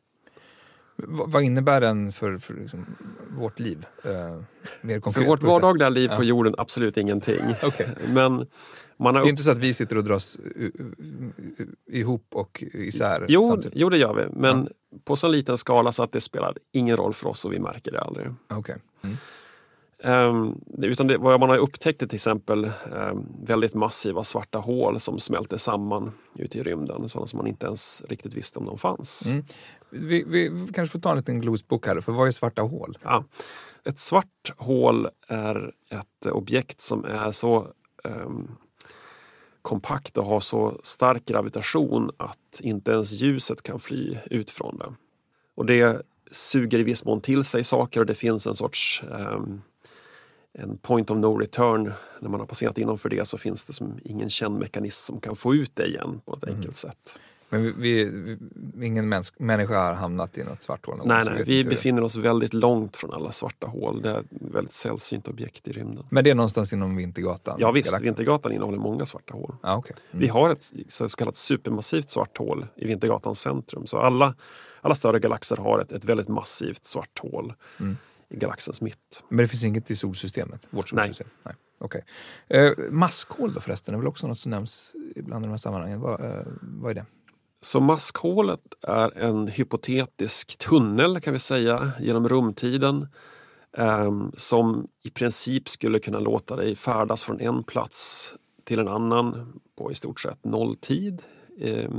Vad 1.06 1.42
innebär 1.42 1.80
den 1.80 2.12
för, 2.12 2.38
för 2.38 2.54
liksom 2.54 2.86
vårt 3.38 3.58
liv? 3.58 3.86
Eh, 4.04 4.40
mer 4.80 5.12
för 5.12 5.24
vårt 5.24 5.42
vardagliga 5.42 5.88
liv 5.88 6.10
ja. 6.10 6.16
på 6.16 6.24
jorden, 6.24 6.54
absolut 6.58 6.96
ingenting. 6.96 7.40
okay. 7.62 7.86
Men 8.08 8.46
man 8.96 9.14
har 9.14 9.22
det 9.22 9.28
är 9.28 9.30
inte 9.30 9.42
så 9.42 9.50
att 9.50 9.58
vi 9.58 9.72
sitter 9.72 9.98
och 9.98 10.04
dras 10.04 10.38
ihop 11.86 12.26
och 12.30 12.64
isär? 12.72 13.26
Jo, 13.28 13.42
samtidigt. 13.42 13.78
jo 13.78 13.88
det 13.88 13.98
gör 13.98 14.14
vi. 14.14 14.40
Men 14.40 14.68
ja. 14.90 14.98
på 15.04 15.16
så 15.16 15.28
liten 15.28 15.58
skala 15.58 15.92
så 15.92 16.02
att 16.02 16.12
det 16.12 16.20
spelar 16.20 16.56
ingen 16.72 16.96
roll 16.96 17.14
för 17.14 17.28
oss 17.28 17.44
och 17.44 17.52
vi 17.52 17.58
märker 17.58 17.92
det 17.92 18.00
aldrig. 18.00 18.26
Okay. 18.48 18.76
Mm. 19.02 19.16
Um, 20.04 20.60
utan 20.78 21.06
det, 21.06 21.18
vad 21.18 21.40
man 21.40 21.50
har 21.50 21.56
upptäckt 21.56 22.02
är 22.02 22.06
till 22.06 22.16
exempel 22.16 22.70
um, 22.92 23.26
väldigt 23.44 23.74
massiva 23.74 24.24
svarta 24.24 24.58
hål 24.58 25.00
som 25.00 25.18
smälter 25.18 25.56
samman 25.56 26.12
ute 26.34 26.58
i 26.58 26.62
rymden. 26.62 27.08
Sådana 27.08 27.26
som 27.26 27.36
man 27.36 27.46
inte 27.46 27.66
ens 27.66 28.02
riktigt 28.08 28.34
visste 28.34 28.58
om 28.58 28.64
de 28.64 28.78
fanns. 28.78 29.30
Mm. 29.30 29.44
Vi, 29.90 30.24
vi, 30.26 30.68
kanske 30.72 30.92
får 30.92 31.00
ta 31.00 31.10
en 31.10 31.16
liten 31.16 31.40
glosbok 31.40 31.86
här, 31.86 32.00
för 32.00 32.12
vad 32.12 32.26
är 32.26 32.30
svarta 32.30 32.62
hål? 32.62 32.98
Ja. 33.02 33.24
Ett 33.84 33.98
svart 33.98 34.52
hål 34.56 35.08
är 35.28 35.72
ett 35.90 36.26
objekt 36.26 36.80
som 36.80 37.04
är 37.04 37.32
så 37.32 37.68
um, 38.04 38.56
kompakt 39.62 40.18
och 40.18 40.24
har 40.24 40.40
så 40.40 40.80
stark 40.82 41.24
gravitation 41.26 42.10
att 42.16 42.60
inte 42.60 42.92
ens 42.92 43.12
ljuset 43.12 43.62
kan 43.62 43.80
fly 43.80 44.18
ut 44.30 44.50
från 44.50 44.78
det. 44.78 44.94
Och 45.54 45.66
det 45.66 46.02
suger 46.30 46.78
i 46.78 46.82
viss 46.82 47.04
mån 47.04 47.20
till 47.20 47.44
sig 47.44 47.64
saker 47.64 48.00
och 48.00 48.06
det 48.06 48.14
finns 48.14 48.46
en 48.46 48.54
sorts 48.54 49.02
um, 49.10 49.62
en 50.58 50.78
point 50.78 51.10
of 51.10 51.18
no 51.18 51.38
return. 51.38 51.92
När 52.20 52.28
man 52.28 52.40
har 52.40 52.46
passerat 52.46 52.78
inom 52.78 52.98
för 52.98 53.08
det 53.08 53.28
så 53.28 53.38
finns 53.38 53.64
det 53.64 53.72
som 53.72 53.98
ingen 54.04 54.30
känd 54.30 54.58
mekanism 54.58 55.12
som 55.12 55.20
kan 55.20 55.36
få 55.36 55.54
ut 55.54 55.70
det 55.74 55.86
igen 55.86 56.20
på 56.24 56.34
ett 56.34 56.42
mm. 56.42 56.56
enkelt 56.56 56.76
sätt. 56.76 57.18
Men 57.48 57.80
vi, 57.80 58.04
vi, 58.04 58.86
ingen 58.86 59.08
mäns 59.08 59.32
människa 59.38 59.84
har 59.84 59.92
hamnat 59.92 60.38
i 60.38 60.44
något 60.44 60.62
svart 60.62 60.86
hål? 60.86 61.00
Nej, 61.04 61.24
nej 61.24 61.42
vi 61.46 61.64
befinner 61.64 62.02
oss 62.02 62.16
väldigt 62.16 62.54
långt 62.54 62.96
från 62.96 63.12
alla 63.12 63.32
svarta 63.32 63.66
hål. 63.66 64.02
Det 64.02 64.10
är 64.10 64.18
ett 64.18 64.26
väldigt 64.30 64.72
sällsynt 64.72 65.28
objekt 65.28 65.68
i 65.68 65.72
rymden. 65.72 66.06
Men 66.10 66.24
det 66.24 66.30
är 66.30 66.34
någonstans 66.34 66.72
inom 66.72 66.96
Vintergatan? 66.96 67.56
Ja 67.60 67.70
visst, 67.70 67.88
galaxen. 67.88 68.04
Vintergatan 68.04 68.52
innehåller 68.52 68.78
många 68.78 69.06
svarta 69.06 69.34
hål. 69.34 69.54
Ah, 69.60 69.76
okay. 69.76 69.96
mm. 70.10 70.20
Vi 70.20 70.28
har 70.28 70.50
ett 70.50 70.72
så 70.88 71.08
kallat 71.08 71.36
supermassivt 71.36 72.10
svart 72.10 72.38
hål 72.38 72.66
i 72.76 72.86
Vintergatans 72.86 73.40
centrum. 73.40 73.86
Så 73.86 73.98
alla, 73.98 74.34
alla 74.80 74.94
större 74.94 75.18
galaxer 75.18 75.56
har 75.56 75.80
ett, 75.80 75.92
ett 75.92 76.04
väldigt 76.04 76.28
massivt 76.28 76.86
svart 76.86 77.18
hål. 77.18 77.54
Mm 77.80 77.96
i 78.28 78.36
galaxens 78.36 78.80
mitt. 78.80 79.24
Men 79.28 79.38
det 79.38 79.48
finns 79.48 79.64
inget 79.64 79.90
i 79.90 79.96
solsystemet? 79.96 80.68
Vårt 80.70 80.88
solsystem? 80.88 81.26
Nej. 81.44 81.54
Nej. 81.54 81.54
Okay. 81.78 82.02
Eh, 82.48 82.72
maskhål 82.90 83.54
då 83.54 83.60
förresten, 83.60 83.94
är 83.94 83.98
väl 83.98 84.06
också 84.06 84.26
något 84.26 84.38
som 84.38 84.50
nämns 84.50 84.92
ibland 85.16 85.44
i 85.44 85.46
de 85.46 85.50
här 85.50 85.58
sammanhangen. 85.58 86.00
Vad, 86.00 86.24
eh, 86.24 86.46
vad 86.60 86.90
är 86.90 86.94
det? 86.94 87.06
Så 87.60 87.80
maskhålet 87.80 88.60
är 88.82 89.18
en 89.18 89.48
hypotetisk 89.48 90.58
tunnel 90.58 91.20
kan 91.20 91.32
vi 91.32 91.38
säga 91.38 91.92
genom 92.00 92.28
rumtiden 92.28 93.08
eh, 93.76 94.28
som 94.36 94.88
i 95.02 95.10
princip 95.10 95.68
skulle 95.68 95.98
kunna 95.98 96.18
låta 96.18 96.56
dig 96.56 96.76
färdas 96.76 97.24
från 97.24 97.40
en 97.40 97.64
plats 97.64 98.34
till 98.64 98.78
en 98.78 98.88
annan 98.88 99.52
på 99.78 99.92
i 99.92 99.94
stort 99.94 100.20
sett 100.20 100.44
nolltid. 100.44 101.22
Eh, 101.58 101.90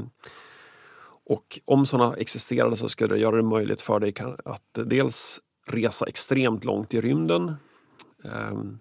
och 1.29 1.59
om 1.65 1.85
sådana 1.85 2.15
existerade 2.15 2.77
så 2.77 2.89
skulle 2.89 3.15
det 3.15 3.21
göra 3.21 3.35
det 3.35 3.43
möjligt 3.43 3.81
för 3.81 3.99
dig 3.99 4.13
att 4.45 4.79
dels 4.85 5.39
resa 5.67 6.05
extremt 6.05 6.63
långt 6.63 6.93
i 6.93 7.01
rymden. 7.01 7.55
Ehm, 8.23 8.79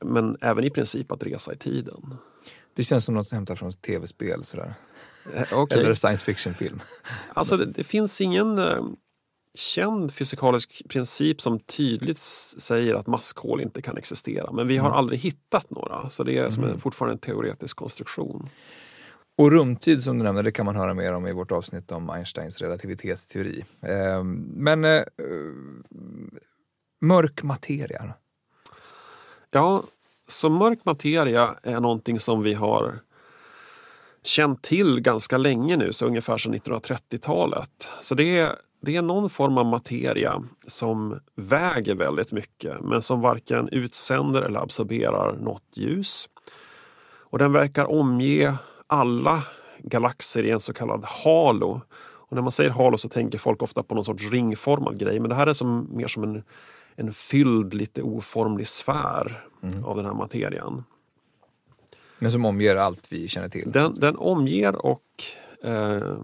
men 0.00 0.36
även 0.40 0.64
i 0.64 0.70
princip 0.70 1.12
att 1.12 1.22
resa 1.22 1.52
i 1.52 1.56
tiden. 1.56 2.14
Det 2.74 2.82
känns 2.82 3.04
som 3.04 3.14
något 3.14 3.26
som 3.26 3.36
hämtar 3.36 3.54
från 3.54 3.72
tv-spel 3.72 4.44
sådär. 4.44 4.74
Eh, 5.34 5.58
okay. 5.58 5.80
Eller 5.80 5.94
science 5.94 6.24
fiction-film. 6.24 6.80
Alltså 7.34 7.56
det, 7.56 7.64
det, 7.64 7.84
finns 7.84 8.20
ingen... 8.20 8.58
Eh, 8.58 8.84
känd 9.56 10.14
fysikalisk 10.14 10.82
princip 10.88 11.40
som 11.40 11.60
tydligt 11.60 12.18
säger 12.18 12.94
att 12.94 13.06
maskhål 13.06 13.60
inte 13.60 13.82
kan 13.82 13.96
existera. 13.96 14.52
Men 14.52 14.68
vi 14.68 14.76
har 14.76 14.86
mm. 14.86 14.98
aldrig 14.98 15.20
hittat 15.20 15.70
några, 15.70 16.10
så 16.10 16.24
det 16.24 16.38
är 16.38 16.50
som 16.50 16.64
mm. 16.64 16.80
fortfarande 16.80 17.14
en 17.14 17.18
teoretisk 17.18 17.76
konstruktion. 17.76 18.48
Och 19.36 19.52
rumtid 19.52 20.02
som 20.02 20.18
du 20.18 20.24
nämnde, 20.24 20.42
det 20.42 20.52
kan 20.52 20.66
man 20.66 20.76
höra 20.76 20.94
mer 20.94 21.12
om 21.12 21.26
i 21.26 21.32
vårt 21.32 21.52
avsnitt 21.52 21.92
om 21.92 22.10
Einsteins 22.10 22.58
relativitetsteori. 22.58 23.64
Ehm, 23.82 23.88
eh, 23.88 24.24
men 24.56 24.84
eh, 24.84 25.04
mörk 27.00 27.42
materia? 27.42 28.14
Ja, 29.50 29.82
så 30.28 30.50
mörk 30.50 30.84
materia 30.84 31.54
är 31.62 31.80
någonting 31.80 32.20
som 32.20 32.42
vi 32.42 32.54
har 32.54 33.00
känt 34.22 34.62
till 34.62 35.00
ganska 35.00 35.38
länge 35.38 35.76
nu, 35.76 35.92
så 35.92 36.06
ungefär 36.06 36.38
sedan 36.38 36.54
1930-talet. 36.54 37.90
Så 38.02 38.14
det 38.14 38.38
är, 38.38 38.56
det 38.80 38.96
är 38.96 39.02
någon 39.02 39.30
form 39.30 39.58
av 39.58 39.66
materia 39.66 40.42
som 40.66 41.20
väger 41.34 41.94
väldigt 41.94 42.32
mycket 42.32 42.80
men 42.80 43.02
som 43.02 43.20
varken 43.20 43.68
utsänder 43.68 44.42
eller 44.42 44.60
absorberar 44.60 45.36
något 45.36 45.66
ljus. 45.74 46.28
Och 47.30 47.38
den 47.38 47.52
verkar 47.52 47.90
omge 47.90 48.54
alla 48.86 49.42
galaxer 49.78 50.42
i 50.42 50.50
en 50.50 50.60
så 50.60 50.72
kallad 50.72 51.04
halo. 51.04 51.80
Och 52.28 52.32
när 52.34 52.42
man 52.42 52.52
säger 52.52 52.70
halo 52.70 52.98
så 52.98 53.08
tänker 53.08 53.38
folk 53.38 53.62
ofta 53.62 53.82
på 53.82 53.94
någon 53.94 54.04
sorts 54.04 54.30
ringformad 54.30 54.98
grej 54.98 55.20
men 55.20 55.28
det 55.28 55.34
här 55.34 55.46
är 55.46 55.52
som, 55.52 55.88
mer 55.92 56.06
som 56.06 56.22
en, 56.22 56.42
en 56.94 57.12
fylld, 57.12 57.74
lite 57.74 58.02
oformlig 58.02 58.66
sfär 58.66 59.44
mm. 59.62 59.84
av 59.84 59.96
den 59.96 60.06
här 60.06 60.14
materian. 60.14 60.84
Men 62.18 62.32
som 62.32 62.44
omger 62.44 62.76
allt 62.76 63.12
vi 63.12 63.28
känner 63.28 63.48
till? 63.48 63.72
Den, 63.72 63.94
den 63.94 64.16
omger 64.16 64.86
och 64.86 65.02
eh, 65.62 66.16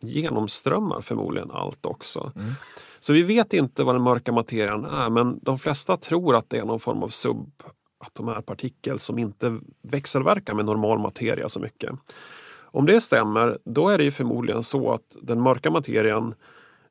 genomströmmar 0.00 1.00
förmodligen 1.00 1.50
allt 1.50 1.86
också. 1.86 2.32
Mm. 2.36 2.52
Så 3.00 3.12
vi 3.12 3.22
vet 3.22 3.52
inte 3.52 3.84
vad 3.84 3.94
den 3.94 4.02
mörka 4.02 4.32
materian 4.32 4.84
är 4.84 5.10
men 5.10 5.38
de 5.42 5.58
flesta 5.58 5.96
tror 5.96 6.36
att 6.36 6.50
det 6.50 6.58
är 6.58 6.64
någon 6.64 6.80
form 6.80 7.02
av 7.02 7.08
subatomär 7.98 8.40
partikel 8.40 8.98
som 8.98 9.18
inte 9.18 9.58
växelverkar 9.82 10.54
med 10.54 10.64
normal 10.64 10.98
materia 10.98 11.48
så 11.48 11.60
mycket. 11.60 11.90
Om 12.70 12.86
det 12.86 13.00
stämmer, 13.00 13.58
då 13.64 13.88
är 13.88 13.98
det 13.98 14.04
ju 14.04 14.10
förmodligen 14.10 14.62
så 14.62 14.92
att 14.92 15.16
den 15.22 15.40
mörka 15.40 15.70
materian 15.70 16.34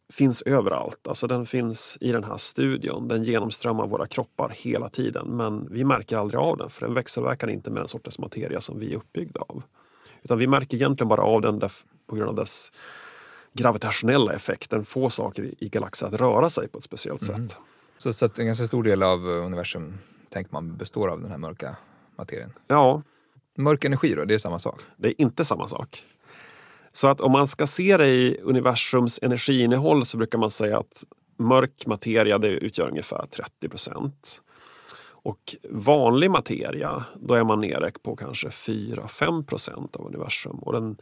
finns 0.09 0.41
överallt. 0.41 1.07
Alltså 1.07 1.27
den 1.27 1.45
finns 1.45 1.97
i 2.01 2.11
den 2.11 2.23
här 2.23 2.37
studion. 2.37 3.07
Den 3.07 3.23
genomströmmar 3.23 3.87
våra 3.87 4.07
kroppar 4.07 4.49
hela 4.55 4.89
tiden 4.89 5.27
men 5.27 5.67
vi 5.71 5.83
märker 5.83 6.17
aldrig 6.17 6.39
av 6.39 6.57
den 6.57 6.69
för 6.69 6.85
den 6.85 6.95
växelverkar 6.95 7.47
inte 7.47 7.71
med 7.71 7.81
den 7.81 7.87
sortens 7.87 8.19
materia 8.19 8.61
som 8.61 8.79
vi 8.79 8.93
är 8.93 8.97
uppbyggda 8.97 9.41
av. 9.41 9.63
Utan 10.23 10.37
vi 10.37 10.47
märker 10.47 10.77
egentligen 10.77 11.09
bara 11.09 11.21
av 11.21 11.41
den 11.41 11.59
på 12.07 12.15
grund 12.15 12.29
av 12.29 12.35
dess 12.35 12.71
gravitationella 13.53 14.33
effekt. 14.33 14.69
Den 14.69 14.85
får 14.85 15.09
saker 15.09 15.53
i 15.59 15.69
galaxer 15.69 16.07
att 16.07 16.13
röra 16.13 16.49
sig 16.49 16.67
på 16.67 16.77
ett 16.77 16.83
speciellt 16.83 17.29
mm. 17.29 17.47
sätt. 17.47 17.57
Så, 17.97 18.13
så 18.13 18.25
att 18.25 18.39
en 18.39 18.45
ganska 18.45 18.65
stor 18.65 18.83
del 18.83 19.03
av 19.03 19.27
universum 19.27 19.93
tänker 20.29 20.53
man 20.53 20.77
består 20.77 21.07
av 21.07 21.21
den 21.21 21.31
här 21.31 21.37
mörka 21.37 21.75
materien? 22.15 22.53
Ja. 22.67 23.01
Mörk 23.57 23.85
energi 23.85 24.15
då, 24.15 24.25
det 24.25 24.33
är 24.33 24.37
samma 24.37 24.59
sak? 24.59 24.81
Det 24.97 25.07
är 25.07 25.21
inte 25.21 25.45
samma 25.45 25.67
sak. 25.67 26.03
Så 26.91 27.07
att 27.07 27.21
om 27.21 27.31
man 27.31 27.47
ska 27.47 27.67
se 27.67 27.97
det 27.97 28.07
i 28.07 28.39
universums 28.41 29.19
energiinnehåll 29.21 30.05
så 30.05 30.17
brukar 30.17 30.37
man 30.37 30.51
säga 30.51 30.79
att 30.79 31.03
mörk 31.37 31.85
materia 31.85 32.37
det 32.37 32.47
utgör 32.47 32.87
ungefär 32.87 33.27
30 33.27 33.69
procent. 33.69 34.41
Och 35.27 35.55
vanlig 35.69 36.31
materia, 36.31 37.05
då 37.15 37.33
är 37.33 37.43
man 37.43 37.61
nere 37.61 37.91
på 38.03 38.15
kanske 38.15 38.47
4-5 38.47 39.45
procent 39.45 39.95
av 39.95 40.05
universum. 40.05 40.55
Och 40.55 40.73
den, 40.73 40.97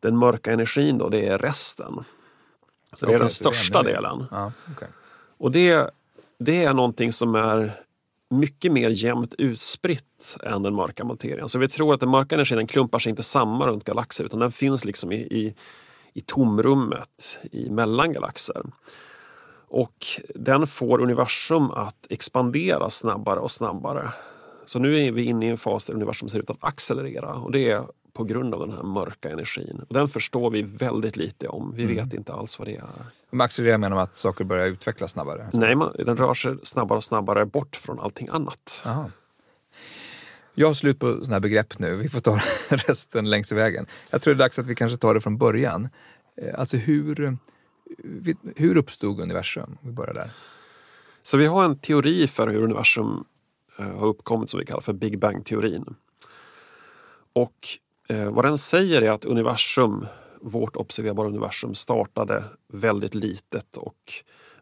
den 0.00 0.16
mörka 0.16 0.52
energin 0.52 0.98
då, 0.98 1.08
det 1.08 1.26
är 1.26 1.38
resten. 1.38 2.04
Så 2.92 3.06
det 3.06 3.10
okay, 3.10 3.14
är 3.14 3.18
den 3.18 3.30
största 3.30 3.80
är 3.80 3.84
delen. 3.84 4.26
Ja, 4.30 4.52
okay. 4.72 4.88
Och 5.38 5.50
det, 5.50 5.90
det 6.38 6.64
är 6.64 6.74
någonting 6.74 7.12
som 7.12 7.34
är 7.34 7.80
mycket 8.34 8.72
mer 8.72 8.90
jämnt 8.90 9.34
utspritt 9.38 10.36
än 10.42 10.62
den 10.62 10.74
mörka 10.74 11.04
materian. 11.04 11.48
Så 11.48 11.58
vi 11.58 11.68
tror 11.68 11.94
att 11.94 12.00
den 12.00 12.08
mörka 12.08 12.34
energin 12.34 12.56
den 12.56 12.66
klumpar 12.66 12.98
sig 12.98 13.10
inte 13.10 13.22
samman 13.22 13.68
runt 13.68 13.84
galaxer 13.84 14.24
utan 14.24 14.40
den 14.40 14.52
finns 14.52 14.84
liksom 14.84 15.12
i, 15.12 15.16
i, 15.16 15.54
i 16.12 16.20
tomrummet 16.20 17.38
i 17.52 17.70
mellan 17.70 18.12
galaxer. 18.12 18.62
Och 19.68 20.06
den 20.34 20.66
får 20.66 21.00
universum 21.00 21.70
att 21.70 22.06
expandera 22.10 22.90
snabbare 22.90 23.40
och 23.40 23.50
snabbare. 23.50 24.12
Så 24.66 24.78
nu 24.78 25.00
är 25.00 25.12
vi 25.12 25.24
inne 25.24 25.46
i 25.46 25.48
en 25.48 25.58
fas 25.58 25.86
där 25.86 25.94
universum 25.94 26.28
ser 26.28 26.38
ut 26.38 26.50
att 26.50 26.64
accelerera 26.64 27.34
och 27.34 27.52
det 27.52 27.70
är 27.70 27.84
på 28.14 28.24
grund 28.24 28.54
av 28.54 28.60
den 28.60 28.76
här 28.76 28.82
mörka 28.82 29.30
energin. 29.30 29.84
Och 29.88 29.94
den 29.94 30.08
förstår 30.08 30.50
vi 30.50 30.62
väldigt 30.62 31.16
lite 31.16 31.48
om. 31.48 31.72
Vi 31.74 31.82
mm. 31.82 31.96
vet 31.96 32.14
inte 32.14 32.32
alls 32.32 32.58
vad 32.58 32.68
det 32.68 32.76
är. 32.76 32.88
Med 33.30 33.44
accelerera 33.44 33.78
menar 33.78 33.96
att 33.96 34.16
saker 34.16 34.44
börjar 34.44 34.66
utvecklas 34.66 35.12
snabbare? 35.12 35.50
Nej, 35.52 35.74
man, 35.74 35.92
den 35.98 36.16
rör 36.16 36.34
sig 36.34 36.56
snabbare 36.62 36.96
och 36.96 37.04
snabbare 37.04 37.46
bort 37.46 37.76
från 37.76 38.00
allting 38.00 38.28
annat. 38.28 38.82
Aha. 38.86 39.10
Jag 40.54 40.66
har 40.66 40.74
slut 40.74 40.98
på 40.98 41.12
sådana 41.12 41.34
här 41.34 41.40
begrepp 41.40 41.78
nu. 41.78 41.96
Vi 41.96 42.08
får 42.08 42.20
ta 42.20 42.40
resten 42.68 43.30
längs 43.30 43.52
vägen. 43.52 43.86
Jag 44.10 44.22
tror 44.22 44.34
det 44.34 44.36
är 44.36 44.44
dags 44.44 44.58
att 44.58 44.66
vi 44.66 44.74
kanske 44.74 44.98
tar 44.98 45.14
det 45.14 45.20
från 45.20 45.38
början. 45.38 45.88
Eh, 46.36 46.58
alltså 46.58 46.76
hur, 46.76 47.38
hur 48.56 48.76
uppstod 48.76 49.20
universum? 49.20 49.78
Vi 49.80 49.92
börjar 49.92 50.14
där. 50.14 50.30
Så 51.22 51.36
vi 51.36 51.46
har 51.46 51.64
en 51.64 51.78
teori 51.78 52.26
för 52.26 52.48
hur 52.48 52.62
universum 52.62 53.24
eh, 53.78 53.84
har 53.84 54.06
uppkommit 54.06 54.50
som 54.50 54.60
vi 54.60 54.66
kallar 54.66 54.80
för 54.80 54.92
Big 54.92 55.18
Bang-teorin. 55.18 55.94
Och 57.32 57.78
eh, 58.08 58.30
vad 58.30 58.44
den 58.44 58.58
säger 58.58 59.02
är 59.02 59.10
att 59.10 59.24
universum, 59.24 60.06
vårt 60.40 60.76
observerbara 60.76 61.28
universum 61.28 61.74
startade 61.74 62.44
väldigt 62.68 63.14
litet 63.14 63.76
och 63.76 64.12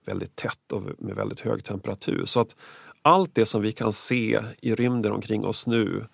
väldigt 0.04 0.36
tätt 0.36 0.72
och 0.72 0.82
med 0.98 1.16
väldigt 1.16 1.40
hög 1.40 1.64
temperatur. 1.64 2.24
Så 2.24 2.40
att 2.40 2.56
allt 3.02 3.34
det 3.34 3.46
som 3.46 3.62
vi 3.62 3.72
kan 3.72 3.92
se 3.92 4.40
i 4.60 4.74
rymden 4.74 5.12
omkring 5.12 5.44
oss 5.44 5.66
nu 5.66 6.06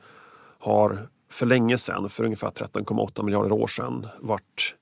har 0.59 1.09
för 1.31 1.47
länge 1.47 1.79
sedan, 1.79 2.09
för 2.09 2.25
ungefär 2.25 2.51
13,8 2.51 3.23
miljarder 3.23 3.53
år 3.53 3.67
sedan, 3.67 4.07
varit 4.21 4.75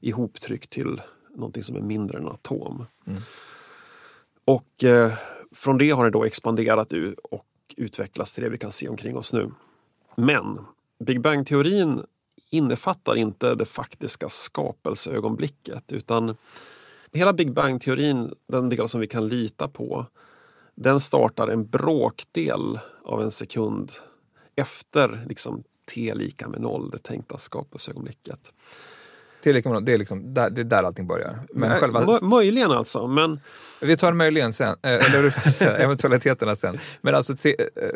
ihoptryckt 0.00 0.70
till 0.70 1.02
någonting 1.34 1.62
som 1.62 1.76
är 1.76 1.80
mindre 1.80 2.18
än 2.18 2.24
en 2.24 2.32
atom. 2.32 2.86
Mm. 3.06 3.20
Och 4.44 4.84
eh, 4.84 5.12
från 5.52 5.78
det 5.78 5.90
har 5.90 6.04
det 6.04 6.10
då 6.10 6.24
expanderat 6.24 6.92
och 7.22 7.46
utvecklats 7.76 8.34
till 8.34 8.44
det 8.44 8.50
vi 8.50 8.58
kan 8.58 8.72
se 8.72 8.88
omkring 8.88 9.16
oss 9.16 9.32
nu. 9.32 9.50
Men 10.16 10.58
Big 11.04 11.20
Bang-teorin 11.20 12.04
innefattar 12.50 13.16
inte 13.16 13.54
det 13.54 13.64
faktiska 13.64 14.28
skapelseögonblicket 14.28 15.92
utan 15.92 16.36
hela 17.12 17.32
Big 17.32 17.52
Bang-teorin, 17.52 18.34
den 18.46 18.68
del 18.68 18.88
som 18.88 19.00
vi 19.00 19.06
kan 19.06 19.28
lita 19.28 19.68
på, 19.68 20.06
den 20.74 21.00
startar 21.00 21.48
en 21.48 21.66
bråkdel 21.66 22.78
av 23.04 23.22
en 23.22 23.30
sekund 23.30 23.92
efter 24.56 25.24
liksom, 25.28 25.62
t 25.94 26.14
lika 26.14 26.48
med 26.48 26.60
noll, 26.60 26.90
det 26.90 26.98
tänkta 26.98 27.38
skapelseögonblicket. 27.38 28.52
T 29.44 29.52
lika 29.52 29.68
med 29.68 29.74
noll, 29.74 29.84
det 29.84 29.92
är, 29.92 29.98
liksom, 29.98 30.34
där, 30.34 30.50
det 30.50 30.60
är 30.60 30.64
där 30.64 30.82
allting 30.82 31.06
börjar. 31.06 31.38
Men 31.54 31.68
Nej, 31.68 31.80
själva... 31.80 32.18
Möjligen 32.22 32.70
alltså, 32.70 33.06
men... 33.06 33.40
Vi 33.80 33.96
tar 33.96 34.12
möjligen 34.12 34.52
sen, 34.52 34.76
eh, 34.82 34.90
eller 34.90 35.80
eventualiteterna 35.80 36.54
sen. 36.54 36.78
Men 37.00 37.14
alltså 37.14 37.48
eh, 37.48 37.54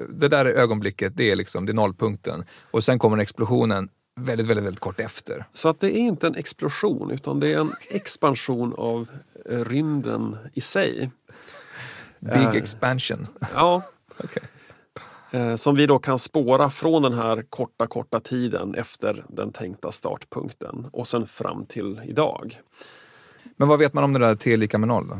det 0.09 0.29
där 0.29 0.47
ögonblicket, 0.47 1.17
det 1.17 1.31
är, 1.31 1.37
liksom, 1.37 1.67
det 1.67 1.73
är 1.73 1.75
nollpunkten. 1.75 2.45
Och 2.71 2.85
sen 2.85 2.99
kommer 2.99 3.19
explosionen 3.19 3.89
väldigt, 4.21 4.47
väldigt, 4.47 4.65
väldigt 4.65 4.81
kort 4.81 5.01
efter. 5.01 5.45
Så 5.53 5.69
att 5.69 5.81
det 5.81 5.97
är 5.97 6.01
inte 6.01 6.27
en 6.27 6.35
explosion 6.35 7.11
utan 7.11 7.41
det 7.41 7.53
är 7.53 7.61
en 7.61 7.73
expansion 7.89 8.75
av 8.79 9.09
eh, 9.51 9.65
rymden 9.65 10.37
i 10.55 10.61
sig. 10.61 11.11
Big 12.19 12.55
expansion. 12.55 13.27
Ja. 13.55 13.83
okay. 14.19 14.43
Uh, 15.35 15.55
som 15.57 15.75
vi 15.75 15.87
då 15.87 15.99
kan 15.99 16.19
spåra 16.19 16.71
från 16.71 17.03
den 17.03 17.15
här 17.15 17.43
korta, 17.51 17.87
korta 17.87 18.21
tiden 18.21 18.75
efter 18.75 19.25
den 19.29 19.53
tänkta 19.53 19.93
startpunkten 19.93 20.87
och 20.93 21.09
sen 21.09 21.27
fram 21.27 21.67
till 21.67 22.01
idag. 22.05 22.61
Men 23.57 23.69
vad 23.69 23.79
vet 23.79 23.95
man 23.95 24.05
om 24.05 24.13
det 24.13 24.19
där 24.19 24.35
T 24.35 24.57
lika 24.57 24.79
med 24.79 24.89
noll? 24.89 25.17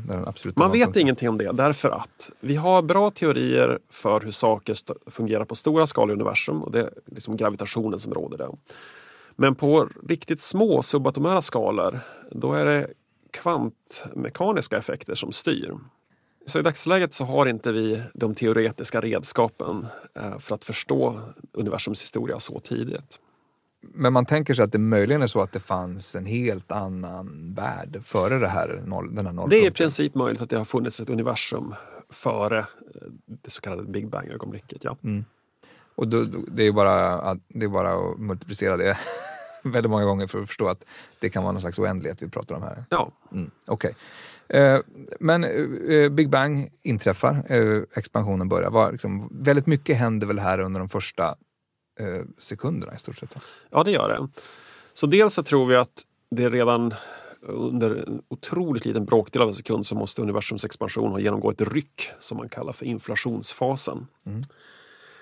Man 0.57 0.73
vet 0.73 0.97
ingenting 0.97 1.29
om 1.29 1.39
det 1.39 1.53
därför 1.53 1.91
att 1.91 2.31
vi 2.41 2.57
har 2.57 2.83
bra 2.83 3.11
teorier 3.11 3.79
för 3.91 4.21
hur 4.21 4.31
saker 4.31 4.77
fungerar 5.11 5.45
på 5.45 5.55
stora 5.55 5.87
skalor 5.87 6.11
i 6.11 6.15
universum 6.15 6.63
och 6.63 6.73
det 6.73 6.81
är 6.81 6.91
liksom 7.07 7.37
gravitationen 7.37 7.99
som 7.99 8.15
råder 8.15 8.39
där. 8.39 8.49
Men 9.37 9.55
på 9.55 9.89
riktigt 10.09 10.41
små 10.41 10.83
subatomära 10.83 11.43
skalor 11.43 12.01
då 12.31 12.53
är 12.53 12.65
det 12.65 12.89
kvantmekaniska 13.31 14.79
effekter 14.79 15.15
som 15.15 15.33
styr. 15.33 15.75
Så 16.47 16.59
i 16.59 16.63
dagsläget 16.63 17.13
så 17.13 17.25
har 17.25 17.47
inte 17.47 17.73
vi 17.73 18.03
de 18.15 18.35
teoretiska 18.35 19.01
redskapen 19.01 19.87
eh, 20.15 20.39
för 20.39 20.55
att 20.55 20.65
förstå 20.65 21.21
universums 21.53 22.03
historia 22.03 22.39
så 22.39 22.61
tidigt. 22.61 23.19
Men 23.81 24.13
man 24.13 24.27
tänker 24.27 24.55
sig 24.55 24.65
att 24.65 24.73
det 24.73 24.79
möjligen 24.79 25.23
är 25.23 25.27
så 25.27 25.41
att 25.41 25.53
det 25.53 25.61
fanns 25.61 26.17
en 26.17 26.27
helt 26.27 26.73
annan 26.73 27.55
värld 27.55 28.01
före 28.05 28.39
det 28.39 28.49
här, 28.49 28.69
den 28.69 28.77
här 28.83 29.33
nollpunkten? 29.33 29.49
Det 29.49 29.57
är 29.57 29.67
i 29.67 29.71
princip 29.71 30.15
möjligt 30.15 30.43
att 30.43 30.51
det 30.51 30.57
har 30.57 30.65
funnits 30.65 31.01
ett 31.01 31.11
universum 31.11 31.75
före 32.11 32.59
eh, 32.59 32.65
det 33.27 33.51
så 33.51 33.61
kallade 33.61 33.83
Big 33.83 34.09
Bang-ögonblicket. 34.09 34.85
Ja. 34.85 34.97
Mm. 35.05 35.25
Och 35.95 36.09
då, 36.09 36.25
det, 36.49 36.63
är 36.63 36.73
bara, 36.73 37.35
det 37.49 37.65
är 37.65 37.69
bara 37.69 37.93
att 37.93 38.19
multiplicera 38.19 38.77
det 38.77 38.99
väldigt 39.65 39.91
många 39.91 40.05
gånger 40.05 40.27
för 40.27 40.43
att 40.43 40.49
förstå 40.49 40.69
att 40.69 40.85
det 41.19 41.31
kan 41.31 41.43
vara 41.43 41.53
någon 41.53 41.61
slags 41.61 41.79
oändlighet 41.79 42.23
vi 42.23 42.29
pratar 42.29 42.55
om 42.55 42.63
här. 42.63 42.85
Ja. 42.91 43.13
Mm, 43.33 43.51
Okej. 43.67 43.91
Okay. 43.91 44.01
Eh, 44.49 44.81
men 45.21 45.45
eh, 45.45 46.09
Big 46.09 46.31
Bang 46.31 46.71
inträffar, 46.83 47.53
eh, 47.53 47.83
expansionen 47.95 48.49
börjar. 48.49 48.71
Var, 48.71 48.93
liksom, 48.93 49.29
väldigt 49.33 49.67
mycket 49.67 49.97
händer 49.97 50.27
väl 50.27 50.39
här 50.39 50.59
under 50.61 50.81
de 50.81 50.89
första 50.89 51.35
sekunderna 52.39 52.95
i 52.95 52.99
stort 52.99 53.17
sett? 53.17 53.37
Ja, 53.71 53.85
det 53.85 53.91
gör 53.91 54.09
det. 54.09 54.29
Så 54.95 55.07
dels 55.07 55.35
så 55.35 55.43
tror 55.43 55.67
vi 55.67 55.77
att 55.77 56.03
det 56.31 56.51
redan 56.51 56.95
under 57.43 57.91
en 57.91 58.23
otroligt 58.29 58.85
liten 58.85 59.05
bråkdel 59.05 59.43
av 59.43 59.49
en 59.49 59.55
sekund 59.55 59.87
så 59.87 59.95
måste 59.95 60.23
universums 60.23 60.65
expansion 60.65 61.13
ha 61.13 61.21
genomgå 61.21 61.51
ett 61.51 61.61
ryck 61.61 62.11
som 62.21 62.39
man 62.39 62.49
kallar 62.49 62.73
för 62.73 62.87
inflationsfasen. 62.87 64.07
Mm. 64.27 64.43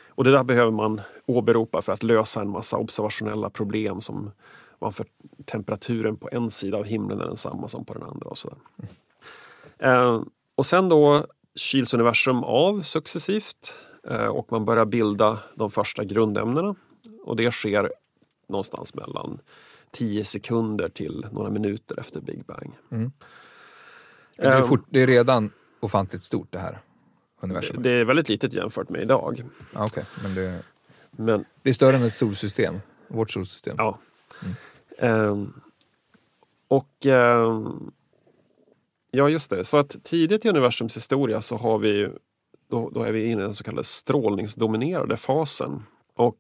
Och 0.09 0.25
det 0.25 0.31
där 0.31 0.45
behöver 0.45 0.71
man 0.71 1.01
åberopa 1.27 1.83
för 1.83 1.93
att 1.93 2.03
lösa 2.03 2.41
en 2.41 2.49
massa 2.49 2.77
observationella 2.77 3.51
problem 3.51 4.01
som 4.01 4.31
varför 4.79 5.07
temperaturen 5.45 6.17
på 6.17 6.29
en 6.33 6.51
sida 6.51 6.79
av 6.79 6.85
himlen 6.85 7.21
är 7.21 7.25
densamma 7.25 7.69
som 7.69 7.85
på 7.85 7.95
den 7.95 8.03
andra. 8.03 8.29
Och, 8.29 8.39
sådär. 8.39 8.59
Mm. 8.79 8.91
Eh, 9.83 10.23
och 10.55 10.67
sen 10.67 10.89
då 10.89 11.27
kyls 11.55 11.95
universum 11.95 12.45
av 12.45 12.83
successivt 12.83 13.75
eh, 14.09 14.27
och 14.27 14.53
man 14.53 14.65
börjar 14.65 14.85
bilda 14.85 15.39
de 15.55 15.71
första 15.71 16.05
grundämnena. 16.05 16.75
Och 17.25 17.37
det 17.37 17.51
sker 17.51 17.93
någonstans 18.49 18.95
mellan 18.95 19.39
10 19.91 20.25
sekunder 20.25 20.89
till 20.89 21.27
några 21.33 21.51
minuter 21.51 22.01
efter 22.01 22.21
Big 22.21 22.45
Bang. 22.45 22.79
Mm. 22.91 23.13
Det, 24.37 24.47
är 24.47 24.63
fort, 24.63 24.85
det 24.89 25.03
är 25.03 25.07
redan 25.07 25.51
ofantligt 25.81 26.23
stort 26.23 26.53
det 26.53 26.59
här 26.59 26.81
universumet? 27.41 27.83
Det, 27.83 27.91
det 27.91 28.01
är 28.01 28.05
väldigt 28.05 28.29
litet 28.29 28.55
jämfört 28.55 28.89
med 28.89 29.03
idag. 29.03 29.45
Ah, 29.73 29.85
okay. 29.85 30.05
men, 30.23 30.35
det, 30.35 30.63
men 31.11 31.45
det 31.63 31.71
är 31.71 31.75
större 31.75 31.97
än 31.97 32.03
ett 32.03 32.15
solsystem? 32.15 32.81
Vårt 33.09 33.31
solsystem? 33.31 33.75
Ja. 33.79 33.99
Mm. 35.01 35.31
Um, 35.31 35.61
och 36.69 37.07
um, 37.07 37.93
Ja, 39.15 39.29
just 39.29 39.51
det. 39.51 39.65
Så 39.65 39.77
att 39.77 40.05
tidigt 40.05 40.45
i 40.45 40.49
universums 40.49 40.97
historia 40.97 41.41
så 41.41 41.57
har 41.57 41.79
vi 41.79 42.09
då, 42.71 42.91
då 42.91 43.03
är 43.03 43.13
vi 43.13 43.25
inne 43.25 43.43
i 43.43 43.45
den 43.45 43.55
så 43.55 43.65
kallade 43.65 43.85
strålningsdominerade 43.85 45.17
fasen. 45.17 45.83
Och 46.17 46.39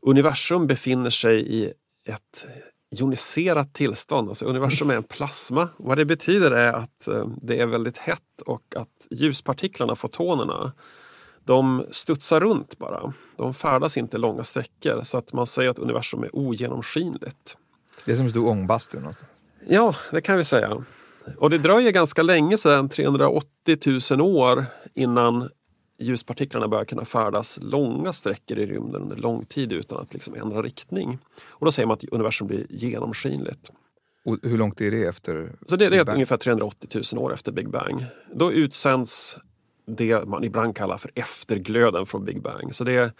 universum 0.00 0.66
befinner 0.66 1.10
sig 1.10 1.54
i 1.54 1.72
ett 2.08 2.46
joniserat 2.90 3.74
tillstånd. 3.74 4.28
Alltså 4.28 4.44
universum 4.44 4.90
är 4.90 4.94
en 4.94 5.02
plasma. 5.02 5.68
Vad 5.76 5.98
det 5.98 6.04
betyder 6.04 6.50
är 6.50 6.72
att 6.72 7.08
eh, 7.08 7.28
det 7.42 7.60
är 7.60 7.66
väldigt 7.66 7.98
hett 7.98 8.42
och 8.46 8.74
att 8.76 9.06
ljuspartiklarna, 9.10 9.96
fotonerna, 9.96 10.72
de 11.44 11.86
studsar 11.90 12.40
runt 12.40 12.78
bara. 12.78 13.12
De 13.36 13.54
färdas 13.54 13.96
inte 13.96 14.18
långa 14.18 14.44
sträckor 14.44 15.02
så 15.04 15.18
att 15.18 15.32
man 15.32 15.46
säger 15.46 15.70
att 15.70 15.78
universum 15.78 16.22
är 16.22 16.36
ogenomskinligt. 16.36 17.56
Det 18.04 18.12
är 18.12 18.16
som 18.16 18.24
en 18.24 18.30
stor 18.30 18.48
ångbastu 18.48 18.98
någonstans. 18.98 19.30
Ja, 19.68 19.94
det 20.10 20.20
kan 20.20 20.36
vi 20.36 20.44
säga. 20.44 20.84
Och 21.38 21.50
det 21.50 21.58
dröjer 21.58 21.92
ganska 21.92 22.22
länge 22.22 22.58
sedan, 22.58 22.88
380 22.88 23.78
000 24.10 24.20
år, 24.20 24.66
innan 24.94 25.48
ljuspartiklarna 25.98 26.68
börjar 26.68 26.84
kunna 26.84 27.04
färdas 27.04 27.58
långa 27.62 28.12
sträckor 28.12 28.58
i 28.58 28.66
rymden 28.66 29.02
under 29.02 29.16
lång 29.16 29.44
tid 29.44 29.72
utan 29.72 29.98
att 29.98 30.12
liksom 30.14 30.34
ändra 30.34 30.62
riktning. 30.62 31.18
Och 31.48 31.64
då 31.64 31.72
säger 31.72 31.86
man 31.86 31.94
att 31.94 32.04
universum 32.04 32.46
blir 32.46 32.66
genomskinligt. 32.70 33.70
Och 34.24 34.38
hur 34.42 34.58
långt 34.58 34.80
är 34.80 34.90
det 34.90 35.04
efter 35.04 35.52
Så 35.66 35.76
det, 35.76 35.88
det 35.88 35.96
är 35.96 36.10
ungefär 36.10 36.36
380 36.36 37.02
000 37.14 37.24
år 37.24 37.34
efter 37.34 37.52
Big 37.52 37.70
Bang. 37.70 38.04
Då 38.34 38.52
utsänds 38.52 39.38
det 39.86 40.28
man 40.28 40.44
ibland 40.44 40.76
kallar 40.76 40.98
för 40.98 41.10
efterglöden 41.14 42.06
från 42.06 42.24
Big 42.24 42.42
Bang. 42.42 42.74
Så 42.74 42.84
det 42.84 42.92
är, 42.92 43.12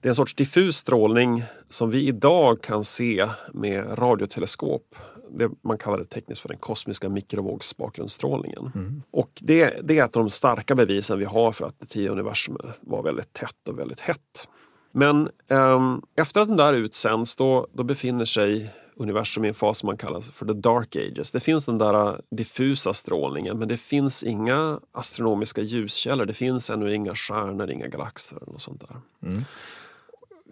det 0.00 0.08
är 0.08 0.10
en 0.10 0.14
sorts 0.14 0.34
diffus 0.34 0.76
strålning 0.76 1.44
som 1.68 1.90
vi 1.90 2.08
idag 2.08 2.62
kan 2.62 2.84
se 2.84 3.28
med 3.52 3.98
radioteleskop 3.98 4.94
det, 5.30 5.50
man 5.62 5.78
kallar 5.78 5.98
det 5.98 6.04
tekniskt 6.04 6.40
för 6.40 6.48
den 6.48 6.58
kosmiska 6.58 7.08
mikrovågsbakgrundsstrålningen. 7.08 8.72
Mm. 8.74 9.02
Och 9.10 9.30
det, 9.40 9.80
det 9.82 9.98
är 9.98 10.04
ett 10.04 10.16
av 10.16 10.22
de 10.22 10.30
starka 10.30 10.74
bevisen 10.74 11.18
vi 11.18 11.24
har 11.24 11.52
för 11.52 11.66
att 11.66 11.80
det 11.80 11.86
tidiga 11.86 12.10
universumet 12.10 12.78
var 12.80 13.02
väldigt 13.02 13.32
tätt 13.32 13.68
och 13.68 13.78
väldigt 13.78 14.00
hett. 14.00 14.48
Men 14.92 15.30
eh, 15.48 15.96
efter 16.16 16.40
att 16.40 16.48
den 16.48 16.56
där 16.56 16.72
utsänds 16.72 17.36
då, 17.36 17.66
då 17.72 17.82
befinner 17.82 18.24
sig 18.24 18.70
universum 18.96 19.44
i 19.44 19.48
en 19.48 19.54
fas 19.54 19.78
som 19.78 19.86
man 19.86 19.96
kallar 19.96 20.20
för 20.20 20.46
the 20.46 20.52
dark 20.52 20.96
ages. 20.96 21.32
Det 21.32 21.40
finns 21.40 21.64
den 21.66 21.78
där 21.78 22.20
diffusa 22.30 22.94
strålningen 22.94 23.58
men 23.58 23.68
det 23.68 23.76
finns 23.76 24.22
inga 24.22 24.80
astronomiska 24.92 25.60
ljuskällor. 25.62 26.26
Det 26.26 26.34
finns 26.34 26.70
ännu 26.70 26.94
inga 26.94 27.14
stjärnor, 27.14 27.70
inga 27.70 27.86
galaxer 27.86 28.38
något 28.46 28.62
sånt 28.62 28.80
där. 28.80 29.28
Mm. 29.28 29.44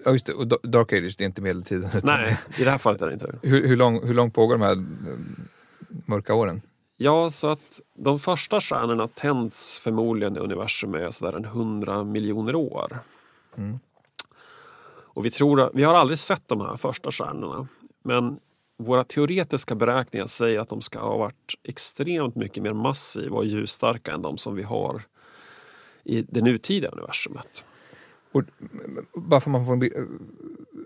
Ja 0.04 0.12
just 0.12 0.26
det, 0.26 0.32
och 0.32 0.46
Dark 0.46 0.92
Ages, 0.92 1.16
det 1.16 1.24
är 1.24 1.26
inte 1.26 1.42
medeltiden. 1.42 1.90
Nej, 2.02 2.38
i 2.58 2.64
det 2.64 2.70
här 2.70 2.78
fallet 2.78 3.02
är 3.02 3.06
det 3.06 3.12
inte. 3.12 3.38
Hur, 3.42 3.68
hur, 3.68 3.76
lång, 3.76 4.06
hur 4.06 4.14
långt 4.14 4.34
pågår 4.34 4.54
de 4.54 4.62
här 4.62 4.72
eh, 4.72 5.18
mörka 6.06 6.34
åren? 6.34 6.62
Ja, 6.96 7.30
så 7.30 7.48
att 7.48 7.80
de 7.94 8.18
första 8.18 8.60
stjärnorna 8.60 9.08
tänds 9.08 9.78
förmodligen 9.78 10.36
i 10.36 10.40
universum 10.40 10.94
är 10.94 11.10
sådär 11.10 11.32
en 11.32 11.44
hundra 11.44 12.04
miljoner 12.04 12.54
år. 12.54 12.98
Mm. 13.56 13.78
Och 15.14 15.24
vi, 15.24 15.30
tror, 15.30 15.70
vi 15.74 15.82
har 15.82 15.94
aldrig 15.94 16.18
sett 16.18 16.48
de 16.48 16.60
här 16.60 16.76
första 16.76 17.10
stjärnorna. 17.10 17.68
Men 18.02 18.38
våra 18.76 19.04
teoretiska 19.04 19.74
beräkningar 19.74 20.26
säger 20.26 20.60
att 20.60 20.68
de 20.68 20.80
ska 20.80 20.98
ha 20.98 21.16
varit 21.16 21.54
extremt 21.62 22.34
mycket 22.34 22.62
mer 22.62 22.72
massiva 22.72 23.36
och 23.36 23.46
ljusstarka 23.46 24.12
än 24.12 24.22
de 24.22 24.38
som 24.38 24.54
vi 24.54 24.62
har 24.62 25.02
i 26.04 26.22
det 26.22 26.40
nutida 26.40 26.88
universumet. 26.88 27.64
Och 28.34 28.42
bara, 29.14 29.40
för 29.40 29.50
man 29.50 29.66
får, 29.66 29.88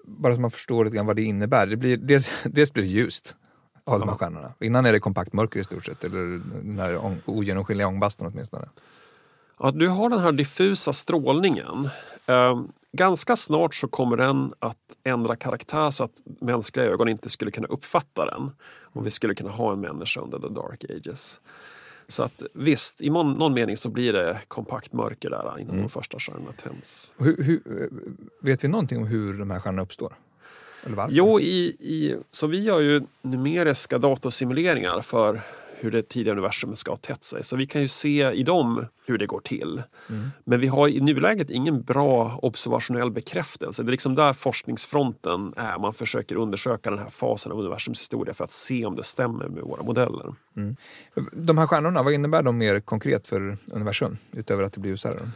bara 0.04 0.34
så 0.34 0.40
man 0.40 0.50
förstår 0.50 0.84
lite 0.84 0.96
grann 0.96 1.06
vad 1.06 1.16
det 1.16 1.22
innebär. 1.22 1.66
Det 1.66 1.76
blir, 1.76 1.96
dels, 1.96 2.30
dels 2.44 2.72
blir 2.72 2.84
det 2.84 2.90
ljust 2.90 3.37
av 3.84 4.00
de 4.00 4.08
här 4.08 4.16
stjärnorna. 4.16 4.52
Innan 4.61 4.87
är 4.87 4.92
det 4.92 5.00
kompakt 5.00 5.32
mörker 5.32 5.61
i 5.61 5.64
stort 5.64 5.87
sett, 5.87 6.04
eller 6.04 6.40
den 6.62 6.78
här 6.78 7.20
ogenomskinliga 7.24 7.88
ångbaston 7.88 8.26
åtminstone. 8.26 8.68
Ja, 9.58 9.70
du 9.70 9.88
har 9.88 10.11
den 10.11 10.18
här 10.18 10.32
diffusa 10.32 10.92
strålningen. 10.92 11.90
Eh, 12.26 12.62
ganska 12.92 13.37
snart 13.37 13.74
så 13.74 13.88
kommer 13.88 14.16
den 14.16 14.54
att 14.58 14.96
ändra 15.04 15.37
karaktär 15.37 15.90
så 15.90 16.04
att 16.04 16.22
mänskliga 16.40 16.87
ögon 16.87 17.08
inte 17.08 17.28
skulle 17.28 17.50
kunna 17.50 17.68
uppfatta 17.68 18.24
den. 18.24 18.50
Om 18.82 19.04
vi 19.04 19.11
skulle 19.11 19.34
kunna 19.34 19.50
ha 19.50 19.72
en 19.72 19.80
människa 19.80 20.20
under 20.20 20.38
the 20.38 20.48
dark 20.48 20.84
ages. 20.84 21.40
Så 22.09 22.23
att 22.23 22.42
visst, 22.53 23.01
i 23.01 23.11
någon 23.11 23.55
mening 23.55 23.77
så 23.77 23.88
blir 23.88 24.12
det 24.12 24.40
kompakt 24.49 24.92
mörker 24.92 25.31
där 25.31 25.59
innan 25.59 25.71
mm. 25.71 25.83
de 25.83 25.88
första 25.88 26.18
stjärnorna 26.18 26.53
tänds. 26.62 27.14
Hur, 27.18 27.42
hur, 27.42 27.61
vet 28.40 28.64
vi 28.64 28.68
någonting 28.68 28.99
om 28.99 29.07
hur 29.07 29.38
de 29.38 29.51
här 29.51 29.61
stjärnorna 29.61 29.83
uppstår? 29.83 30.14
Jo, 31.09 31.40
i, 31.40 31.77
i, 31.81 32.16
så 32.31 32.47
vi 32.47 32.62
gör 32.62 32.81
ju 32.81 33.03
numeriska 33.23 33.99
datorsimuleringar 33.99 35.01
för 35.01 35.40
hur 35.80 35.90
det 35.90 36.08
tidiga 36.08 36.32
universumet 36.32 36.78
ska 36.78 36.90
ha 36.90 36.96
tätt 36.96 37.24
sig. 37.24 37.44
Så 37.44 37.56
vi 37.56 37.66
kan 37.66 37.82
ju 37.82 37.88
se 37.88 38.30
i 38.30 38.42
dem 38.42 38.86
hur 39.06 39.18
det 39.18 39.26
går 39.26 39.40
till. 39.40 39.82
Mm. 40.08 40.30
Men 40.44 40.60
vi 40.60 40.66
har 40.66 40.88
i 40.88 41.00
nuläget 41.00 41.50
ingen 41.50 41.82
bra 41.82 42.38
observationell 42.42 43.10
bekräftelse. 43.10 43.82
Det 43.82 43.88
är 43.88 43.90
liksom 43.90 44.14
där 44.14 44.32
forskningsfronten 44.32 45.54
är. 45.56 45.78
Man 45.78 45.94
försöker 45.94 46.36
undersöka 46.36 46.90
den 46.90 46.98
här 46.98 47.10
fasen 47.10 47.52
av 47.52 47.58
universums 47.58 48.00
historia 48.00 48.34
för 48.34 48.44
att 48.44 48.50
se 48.50 48.84
om 48.84 48.96
det 48.96 49.04
stämmer 49.04 49.48
med 49.48 49.62
våra 49.62 49.82
modeller. 49.82 50.34
Mm. 50.56 50.76
De 51.32 51.58
här 51.58 51.66
stjärnorna, 51.66 52.02
vad 52.02 52.12
innebär 52.12 52.42
de 52.42 52.58
mer 52.58 52.80
konkret 52.80 53.26
för 53.26 53.56
universum? 53.72 54.16
Utöver 54.32 54.62
att 54.62 54.72
det 54.72 54.80
blir 54.80 54.90
ljusare? 54.90 55.30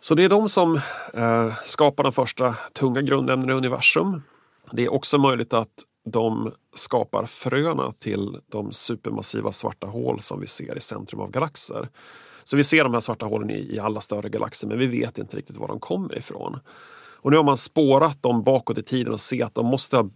Så 0.00 0.14
det 0.14 0.24
är 0.24 0.28
de 0.28 0.48
som 0.48 0.80
eh, 1.14 1.54
skapar 1.62 2.02
de 2.02 2.12
första 2.12 2.54
tunga 2.72 3.02
grundämnena 3.02 3.52
i 3.52 3.56
universum. 3.56 4.22
Det 4.72 4.84
är 4.84 4.92
också 4.92 5.18
möjligt 5.18 5.52
att 5.52 5.68
de 6.10 6.52
skapar 6.74 7.26
fröna 7.26 7.92
till 7.92 8.40
de 8.48 8.72
supermassiva 8.72 9.52
svarta 9.52 9.86
hål 9.86 10.20
som 10.20 10.40
vi 10.40 10.46
ser 10.46 10.76
i 10.76 10.80
centrum 10.80 11.20
av 11.20 11.30
galaxer. 11.30 11.88
Så 12.44 12.56
vi 12.56 12.64
ser 12.64 12.84
de 12.84 12.92
här 12.92 13.00
svarta 13.00 13.26
hålen 13.26 13.50
i, 13.50 13.74
i 13.74 13.78
alla 13.78 14.00
större 14.00 14.28
galaxer 14.28 14.68
men 14.68 14.78
vi 14.78 14.86
vet 14.86 15.18
inte 15.18 15.36
riktigt 15.36 15.56
var 15.56 15.68
de 15.68 15.80
kommer 15.80 16.18
ifrån. 16.18 16.60
Och 17.20 17.30
nu 17.30 17.36
har 17.36 17.44
man 17.44 17.56
spårat 17.56 18.22
dem 18.22 18.42
bakåt 18.42 18.78
i 18.78 18.82
tiden 18.82 19.12
och 19.12 19.20
ser 19.20 19.44
att 19.44 19.54
de 19.54 19.66
måste 19.66 19.96
ha 19.96 20.08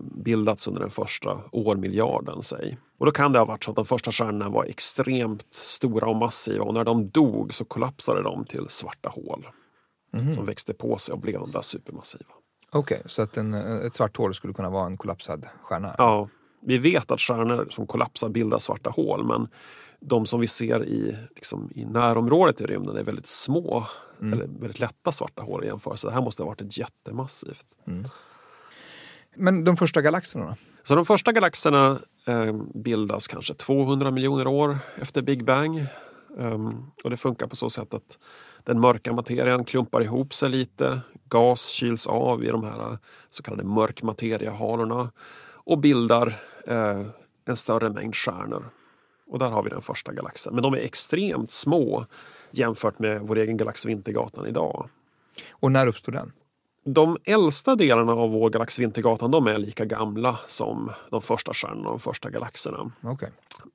bildats 0.00 0.68
under 0.68 0.80
den 0.80 0.90
första 0.90 1.40
årmiljarden. 1.52 2.42
Säg. 2.42 2.78
Och 2.98 3.06
då 3.06 3.12
kan 3.12 3.32
det 3.32 3.38
ha 3.38 3.46
varit 3.46 3.64
så 3.64 3.70
att 3.70 3.76
de 3.76 3.84
första 3.84 4.12
stjärnorna 4.12 4.48
var 4.48 4.64
extremt 4.64 5.46
stora 5.54 6.08
och 6.08 6.16
massiva 6.16 6.64
och 6.64 6.74
när 6.74 6.84
de 6.84 7.08
dog 7.08 7.54
så 7.54 7.64
kollapsade 7.64 8.22
de 8.22 8.44
till 8.44 8.68
svarta 8.68 9.08
hål. 9.08 9.46
Mm. 10.14 10.32
Som 10.32 10.46
växte 10.46 10.74
på 10.74 10.98
sig 10.98 11.12
och 11.12 11.18
blev 11.18 11.40
de 11.40 11.50
där 11.50 11.62
supermassiva. 11.62 12.24
Okej, 12.74 12.96
okay, 12.98 13.08
så 13.08 13.22
att 13.22 13.36
en, 13.36 13.54
ett 13.54 13.94
svart 13.94 14.16
hål 14.16 14.34
skulle 14.34 14.52
kunna 14.52 14.70
vara 14.70 14.86
en 14.86 14.96
kollapsad 14.96 15.46
stjärna? 15.62 15.94
Ja, 15.98 16.28
vi 16.60 16.78
vet 16.78 17.10
att 17.10 17.20
stjärnor 17.20 17.66
som 17.70 17.86
kollapsar 17.86 18.28
bildar 18.28 18.58
svarta 18.58 18.90
hål 18.90 19.26
men 19.26 19.48
de 20.00 20.26
som 20.26 20.40
vi 20.40 20.46
ser 20.46 20.84
i, 20.84 21.16
liksom, 21.34 21.70
i 21.74 21.84
närområdet 21.84 22.60
i 22.60 22.66
rymden 22.66 22.96
är 22.96 23.02
väldigt 23.02 23.26
små 23.26 23.86
mm. 24.20 24.32
eller 24.32 24.46
väldigt 24.46 24.80
lätta 24.80 25.12
svarta 25.12 25.42
hål 25.42 25.64
i 25.64 25.66
jämförelse. 25.66 26.06
Det 26.06 26.12
här 26.12 26.22
måste 26.22 26.42
ha 26.42 26.48
varit 26.48 26.60
ett 26.60 26.78
jättemassivt. 26.78 27.66
Mm. 27.86 28.08
Men 29.36 29.64
de 29.64 29.76
första 29.76 30.02
galaxerna? 30.02 30.56
Så 30.82 30.94
de 30.94 31.04
första 31.04 31.32
galaxerna 31.32 31.98
eh, 32.26 32.52
bildas 32.74 33.28
kanske 33.28 33.54
200 33.54 34.10
miljoner 34.10 34.46
år 34.46 34.78
efter 35.00 35.22
Big 35.22 35.44
Bang. 35.44 35.86
Um, 36.36 36.90
och 37.04 37.10
det 37.10 37.16
funkar 37.16 37.46
på 37.46 37.56
så 37.56 37.70
sätt 37.70 37.94
att 37.94 38.18
den 38.64 38.80
mörka 38.80 39.12
materian 39.12 39.64
klumpar 39.64 40.02
ihop 40.02 40.34
sig 40.34 40.50
lite. 40.50 41.00
Gas 41.28 41.68
kyls 41.68 42.06
av 42.06 42.44
i 42.44 42.48
de 42.48 42.64
här 42.64 42.98
så 43.28 43.42
kallade 43.42 43.64
mörkmateriehalorna 43.64 45.10
och 45.52 45.78
bildar 45.78 46.40
eh, 46.66 47.06
en 47.44 47.56
större 47.56 47.90
mängd 47.90 48.14
stjärnor. 48.14 48.64
och 49.26 49.38
där 49.38 49.50
har 49.50 49.62
vi 49.62 49.70
den 49.70 49.82
första 49.82 50.12
galaxen. 50.12 50.54
Men 50.54 50.62
de 50.62 50.74
är 50.74 50.78
extremt 50.78 51.50
små 51.50 52.06
jämfört 52.50 52.98
med 52.98 53.20
vår 53.20 53.38
egen 53.38 53.56
galax 53.56 53.86
Vintergatan 53.86 54.46
idag. 54.46 54.88
Och 55.50 55.72
när 55.72 55.86
uppstod 55.86 56.14
den? 56.14 56.32
De 56.84 57.18
äldsta 57.24 57.76
delarna 57.76 58.12
av 58.12 58.30
vår 58.30 58.50
galax 58.50 58.78
Vintergatan 58.78 59.30
de 59.30 59.46
är 59.46 59.58
lika 59.58 59.84
gamla 59.84 60.38
som 60.46 60.90
de 61.10 61.22
första 61.22 61.52
stjärnorna, 61.52 61.90
de 61.90 62.00
första 62.00 62.30
galaxerna. 62.30 62.92
Okay. 63.02 63.30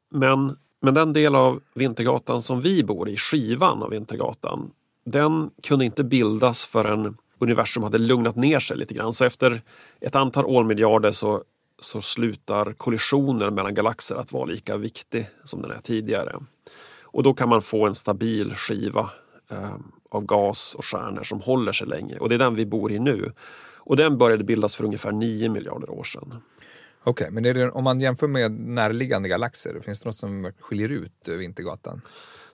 Men, 0.09 0.57
men 0.81 0.93
den 0.93 1.13
del 1.13 1.35
av 1.35 1.61
Vintergatan 1.73 2.41
som 2.41 2.61
vi 2.61 2.83
bor 2.83 3.09
i, 3.09 3.17
skivan 3.17 3.83
av 3.83 3.89
Vintergatan, 3.89 4.71
den 5.05 5.51
kunde 5.63 5.85
inte 5.85 6.03
bildas 6.03 6.65
förrän 6.65 7.17
universum 7.39 7.83
hade 7.83 7.97
lugnat 7.97 8.35
ner 8.35 8.59
sig 8.59 8.77
lite 8.77 8.93
grann. 8.93 9.13
Så 9.13 9.25
efter 9.25 9.61
ett 10.01 10.15
antal 10.15 10.45
årmiljarder 10.45 11.11
så, 11.11 11.43
så 11.79 12.01
slutar 12.01 12.73
kollisioner 12.73 13.49
mellan 13.49 13.73
galaxer 13.73 14.15
att 14.15 14.31
vara 14.31 14.45
lika 14.45 14.77
viktig 14.77 15.29
som 15.43 15.61
den 15.61 15.71
är 15.71 15.81
tidigare. 15.81 16.39
Och 17.01 17.23
då 17.23 17.33
kan 17.33 17.49
man 17.49 17.61
få 17.61 17.87
en 17.87 17.95
stabil 17.95 18.55
skiva 18.55 19.09
eh, 19.51 19.75
av 20.09 20.25
gas 20.25 20.75
och 20.75 20.85
stjärnor 20.85 21.23
som 21.23 21.41
håller 21.41 21.71
sig 21.71 21.87
länge. 21.87 22.17
Och 22.17 22.29
det 22.29 22.35
är 22.35 22.39
den 22.39 22.55
vi 22.55 22.65
bor 22.65 22.91
i 22.91 22.99
nu. 22.99 23.33
Och 23.77 23.97
den 23.97 24.17
började 24.17 24.43
bildas 24.43 24.75
för 24.75 24.83
ungefär 24.83 25.11
9 25.11 25.49
miljarder 25.49 25.89
år 25.89 26.03
sedan. 26.03 26.33
Okej, 27.03 27.11
okay, 27.11 27.31
men 27.31 27.43
det, 27.43 27.69
om 27.69 27.83
man 27.83 28.01
jämför 28.01 28.27
med 28.27 28.51
närliggande 28.51 29.29
galaxer, 29.29 29.79
finns 29.81 29.99
det 29.99 30.05
något 30.09 30.15
som 30.15 30.51
skiljer 30.59 30.89
ut 30.89 31.27
eh, 31.27 31.35
Vintergatan? 31.35 32.01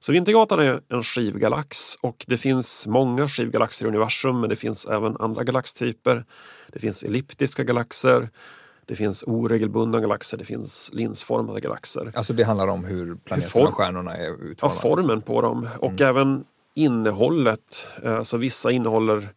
Så 0.06 0.12
Vintergatan 0.12 0.60
är 0.60 0.82
en 0.90 1.04
skivgalax 1.04 1.96
och 2.02 2.26
det 2.28 2.38
finns 2.38 2.88
många 2.88 3.28
skivgalaxer 3.28 3.86
i 3.86 3.88
universum 3.88 4.40
men 4.40 4.50
det 4.50 4.56
finns 4.56 4.86
även 4.86 5.18
andra 5.18 5.44
galaxtyper. 5.44 6.26
Det 6.72 6.80
finns 6.80 7.04
elliptiska 7.04 7.64
galaxer, 7.64 8.30
det 8.86 8.96
finns 8.96 9.24
oregelbundna 9.28 10.00
galaxer, 10.00 10.38
det 10.38 10.46
finns 10.46 10.90
linsformade 10.94 11.62
galaxer. 11.62 12.12
Alltså 12.16 12.34
det 12.34 12.44
handlar 12.44 12.68
om 12.68 12.86
hur 12.86 13.16
planeterna 13.16 13.68
och 13.68 13.76
stjärnorna 13.76 14.18
är 14.18 14.32
utformade? 14.32 14.56
Ja, 14.62 14.70
formen 14.70 15.22
på 15.22 15.42
dem 15.42 15.70
och 15.80 16.02
mm. 16.02 16.08
även 16.08 16.46
innehållet. 16.74 17.88
Eh, 18.04 18.22
så 18.22 18.38
vissa 18.38 18.72
innehåller 18.72 19.30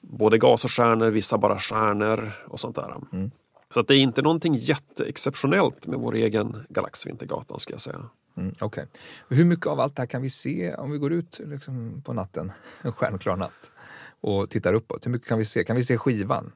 både 0.00 0.38
gas 0.38 0.64
och 0.64 0.70
stjärnor, 0.70 1.10
vissa 1.10 1.38
bara 1.38 1.58
stjärnor 1.58 2.32
och 2.46 2.60
sånt 2.60 2.76
där. 2.76 2.94
Mm. 3.12 3.30
Så 3.74 3.80
att 3.80 3.88
det 3.88 3.94
är 3.94 4.00
inte 4.00 4.22
någonting 4.22 4.54
jätteexceptionellt 4.54 5.86
med 5.86 5.98
vår 5.98 6.14
egen 6.14 6.66
galax 6.68 7.06
Vintergatan 7.06 7.60
ska 7.60 7.74
jag 7.74 7.80
säga. 7.80 8.00
Mm, 8.38 8.54
okay. 8.60 8.84
Hur 9.28 9.44
mycket 9.44 9.66
av 9.66 9.80
allt 9.80 9.96
det 9.96 10.02
här 10.02 10.06
kan 10.06 10.22
vi 10.22 10.30
se 10.30 10.74
om 10.74 10.90
vi 10.90 10.98
går 10.98 11.12
ut 11.12 11.40
liksom, 11.44 12.02
på 12.04 12.12
natten, 12.12 12.52
en 12.82 12.92
stjärnklar 12.92 13.36
natt, 13.36 13.70
och 14.20 14.50
tittar 14.50 14.74
uppåt? 14.74 15.06
Hur 15.06 15.10
mycket 15.10 15.28
kan 15.28 15.38
vi 15.38 15.44
se? 15.44 15.64
Kan 15.64 15.76
vi 15.76 15.84
se 15.84 15.98
skivan? 15.98 16.52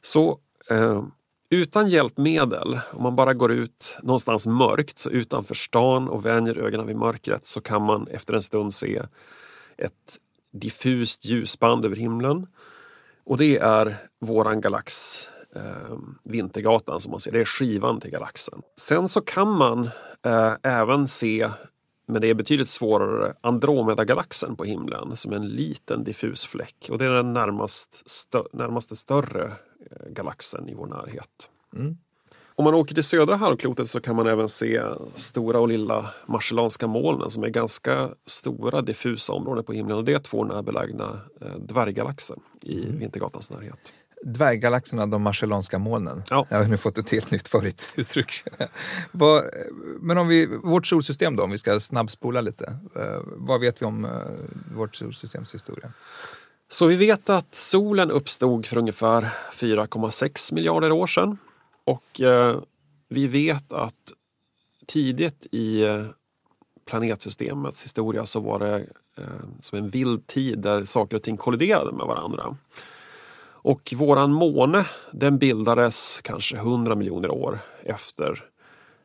Så 0.00 0.38
eh, 0.70 1.04
utan 1.50 1.88
hjälpmedel, 1.88 2.80
om 2.92 3.02
man 3.02 3.16
bara 3.16 3.34
går 3.34 3.52
ut 3.52 3.98
någonstans 4.02 4.46
mörkt, 4.46 4.98
så 4.98 5.10
utanför 5.10 5.54
stan 5.54 6.08
och 6.08 6.26
vänjer 6.26 6.58
ögonen 6.58 6.86
vid 6.86 6.96
mörkret 6.96 7.46
så 7.46 7.60
kan 7.60 7.82
man 7.82 8.08
efter 8.08 8.34
en 8.34 8.42
stund 8.42 8.74
se 8.74 9.02
ett 9.76 10.18
diffust 10.52 11.24
ljusband 11.24 11.84
över 11.84 11.96
himlen. 11.96 12.46
Och 13.24 13.38
det 13.38 13.58
är 13.58 13.96
våran 14.20 14.60
galax 14.60 15.22
eh, 15.56 15.98
Vintergatan 16.24 17.00
som 17.00 17.10
man 17.10 17.20
ser. 17.20 17.32
Det 17.32 17.40
är 17.40 17.44
skivan 17.44 18.00
till 18.00 18.10
galaxen. 18.10 18.62
Sen 18.80 19.08
så 19.08 19.20
kan 19.20 19.50
man 19.50 19.90
eh, 20.26 20.52
även 20.62 21.08
se, 21.08 21.50
men 22.08 22.20
det 22.20 22.30
är 22.30 22.34
betydligt 22.34 22.68
svårare, 22.68 23.34
Andromeda-galaxen 23.40 24.56
på 24.56 24.64
himlen 24.64 25.16
som 25.16 25.32
en 25.32 25.48
liten 25.48 26.04
diffus 26.04 26.46
fläck. 26.46 26.88
Och 26.90 26.98
det 26.98 27.04
är 27.04 27.10
den 27.10 27.32
närmast 27.32 28.10
stö 28.10 28.42
närmaste 28.52 28.96
större 28.96 29.44
eh, 29.90 30.08
galaxen 30.10 30.68
i 30.68 30.74
vår 30.74 30.86
närhet. 30.86 31.50
Mm. 31.76 31.96
Om 32.58 32.64
man 32.64 32.74
åker 32.74 32.94
till 32.94 33.04
södra 33.04 33.36
halvklotet 33.36 33.90
så 33.90 34.00
kan 34.00 34.16
man 34.16 34.26
även 34.26 34.48
se 34.48 34.82
stora 35.14 35.60
och 35.60 35.68
lilla 35.68 36.10
Marcellanska 36.26 36.86
molnen 36.86 37.30
som 37.30 37.44
är 37.44 37.48
ganska 37.48 38.10
stora 38.26 38.82
diffusa 38.82 39.32
områden 39.32 39.64
på 39.64 39.72
himlen 39.72 39.96
och 39.96 40.04
det 40.04 40.12
är 40.12 40.18
två 40.18 40.44
närbelägna 40.44 41.20
eh, 41.40 41.56
dvärggalaxer 41.58 42.36
i 42.62 42.84
mm. 42.84 42.98
Vintergatans 42.98 43.50
närhet. 43.50 43.92
Dvärggalaxerna, 44.22 45.06
de 45.06 45.22
Marcellanska 45.22 45.78
molnen. 45.78 46.22
Ja. 46.30 46.46
Jag 46.48 46.58
har 46.58 46.64
nu 46.64 46.76
fått 46.76 46.98
ett 46.98 47.10
helt 47.10 47.30
nytt 47.30 47.48
favorituttryck. 47.48 48.30
Men 50.00 50.18
om 50.18 50.28
vi, 50.28 50.46
vårt 50.46 50.86
solsystem 50.86 51.36
då, 51.36 51.44
om 51.44 51.50
vi 51.50 51.58
ska 51.58 51.80
snabbspola 51.80 52.40
lite. 52.40 52.76
Eh, 52.96 53.20
vad 53.24 53.60
vet 53.60 53.82
vi 53.82 53.86
om 53.86 54.04
eh, 54.04 54.10
vårt 54.76 54.96
solsystems 54.96 55.54
historia? 55.54 55.92
Så 56.68 56.86
vi 56.86 56.96
vet 56.96 57.30
att 57.30 57.54
solen 57.54 58.10
uppstod 58.10 58.66
för 58.66 58.76
ungefär 58.76 59.28
4,6 59.52 60.54
miljarder 60.54 60.92
år 60.92 61.06
sedan. 61.06 61.38
Och 61.84 62.20
eh, 62.20 62.60
vi 63.08 63.26
vet 63.26 63.72
att 63.72 64.12
tidigt 64.86 65.46
i 65.50 65.84
planetsystemets 66.86 67.84
historia 67.84 68.26
så 68.26 68.40
var 68.40 68.58
det 68.58 68.86
som 69.60 69.78
en 69.78 69.88
vild 69.88 70.26
tid 70.26 70.58
där 70.58 70.84
saker 70.84 71.16
och 71.16 71.22
ting 71.22 71.36
kolliderade 71.36 71.92
med 71.92 72.06
varandra. 72.06 72.56
Och 73.66 73.92
våran 73.96 74.32
måne 74.32 74.86
den 75.10 75.38
bildades 75.38 76.20
kanske 76.24 76.56
100 76.56 76.94
miljoner 76.94 77.30
år 77.30 77.58
efter, 77.82 78.44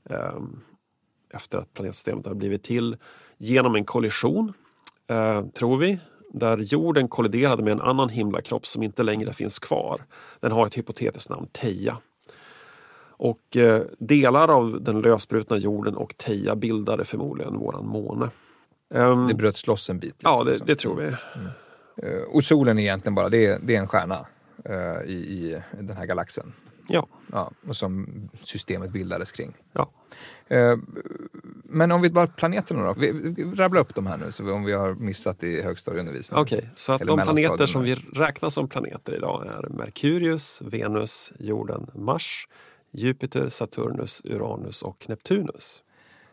eh, 0.10 0.40
efter 1.34 1.58
att 1.58 1.74
planetsystemet 1.74 2.26
har 2.26 2.34
blivit 2.34 2.64
till 2.64 2.98
genom 3.38 3.76
en 3.76 3.86
kollision, 3.86 4.54
eh, 5.08 5.46
tror 5.46 5.78
vi, 5.78 6.00
där 6.34 6.58
jorden 6.58 7.08
kolliderade 7.08 7.64
med 7.64 7.72
en 7.72 7.82
annan 7.82 8.10
himlakropp 8.10 8.68
som 8.68 8.84
inte 8.84 9.04
längre 9.04 9.34
finns 9.34 9.60
kvar. 9.60 10.02
Den 10.40 10.52
har 10.52 10.68
ett 10.68 10.78
hypotetiskt 10.78 11.30
namn, 11.30 11.48
Teia. 11.52 11.98
Och 13.08 13.58
eh, 13.58 13.82
delar 14.00 14.48
av 14.48 14.82
den 14.82 15.02
lösbrutna 15.02 15.58
jorden 15.58 15.96
och 15.96 16.18
Teia 16.18 16.56
bildade 16.56 17.06
förmodligen 17.06 17.58
våran 17.58 17.86
måne. 17.86 18.30
Um, 18.90 19.28
det 19.28 19.34
bröts 19.34 19.68
loss 19.68 19.90
en 19.90 20.00
bit? 20.00 20.16
Liksom, 20.18 20.34
ja, 20.38 20.44
det, 20.44 20.66
det, 20.66 20.76
tror 20.76 20.96
vi. 20.96 21.06
Mm. 21.06 21.48
Uh, 22.04 22.24
och 22.24 22.44
solen 22.44 22.80
är 22.80 22.82
egentligen 22.82 23.16
bara, 23.16 23.30
det 23.30 23.58
det 23.68 23.76
är 23.76 23.80
en 23.80 23.88
stjärna 23.88 24.26
uh, 24.70 25.10
i, 25.10 25.14
i 25.14 25.62
den 25.80 25.98
här 25.98 26.06
galaxen? 26.06 26.54
Ja. 26.88 27.08
ja. 27.32 27.52
Och 27.68 27.76
som 27.76 28.08
systemet 28.34 28.92
bildades 28.92 29.32
kring? 29.32 29.54
Ja. 29.74 29.90
Uh, 30.52 30.78
men 31.64 31.92
om 31.92 32.02
vi 32.02 32.10
bara 32.10 32.28
planeterna 32.28 32.86
då? 32.86 32.94
Vi, 32.94 33.12
vi 33.12 33.44
rabblar 33.44 33.82
upp 33.82 33.96
de 33.96 34.08
här 34.08 34.18
nu, 34.18 34.32
så 34.32 34.54
om 34.54 34.64
vi 34.64 34.74
har 34.74 34.94
missat 34.94 35.44
i 35.44 35.62
högstadieundervisningen. 35.62 36.42
Okej, 36.42 36.58
okay, 36.58 36.70
så 36.76 36.94
att 36.94 37.02
de 37.02 37.20
planeter 37.20 37.66
som 37.66 37.84
vi 37.84 37.96
räknar 37.96 38.50
som 38.50 38.68
planeter 38.68 39.16
idag 39.16 39.48
är 39.48 39.70
Merkurius, 39.70 40.62
Venus, 40.62 41.34
jorden, 41.40 41.92
Mars, 41.96 42.48
Jupiter, 42.92 43.50
Saturnus, 43.50 44.22
Uranus 44.24 44.82
och 44.82 45.06
Neptunus. 45.10 45.84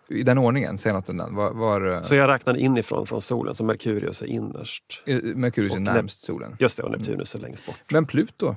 I 0.09 0.23
den 0.23 0.39
ordningen? 0.39 0.79
Säg 0.79 0.93
något 0.93 1.09
om 1.09 1.17
den. 1.17 1.35
Var, 1.35 1.51
var, 1.51 1.95
eh, 1.95 2.01
så 2.01 2.15
jag 2.15 2.29
räknar 2.29 2.57
inifrån 2.57 3.07
från 3.07 3.23
solen, 3.23 3.55
så 3.55 3.65
Merkurius 3.65 4.23
är 4.23 4.27
innerst. 4.27 5.03
Merkurius 5.35 5.75
är 5.75 5.81
närmst 5.81 6.21
solen? 6.21 6.57
Just 6.59 6.77
det, 6.77 6.83
och 6.83 6.91
Neptunus 6.91 7.35
är 7.35 7.39
längst 7.39 7.67
bort. 7.67 7.93
Men 7.93 8.07
Pluto? 8.07 8.57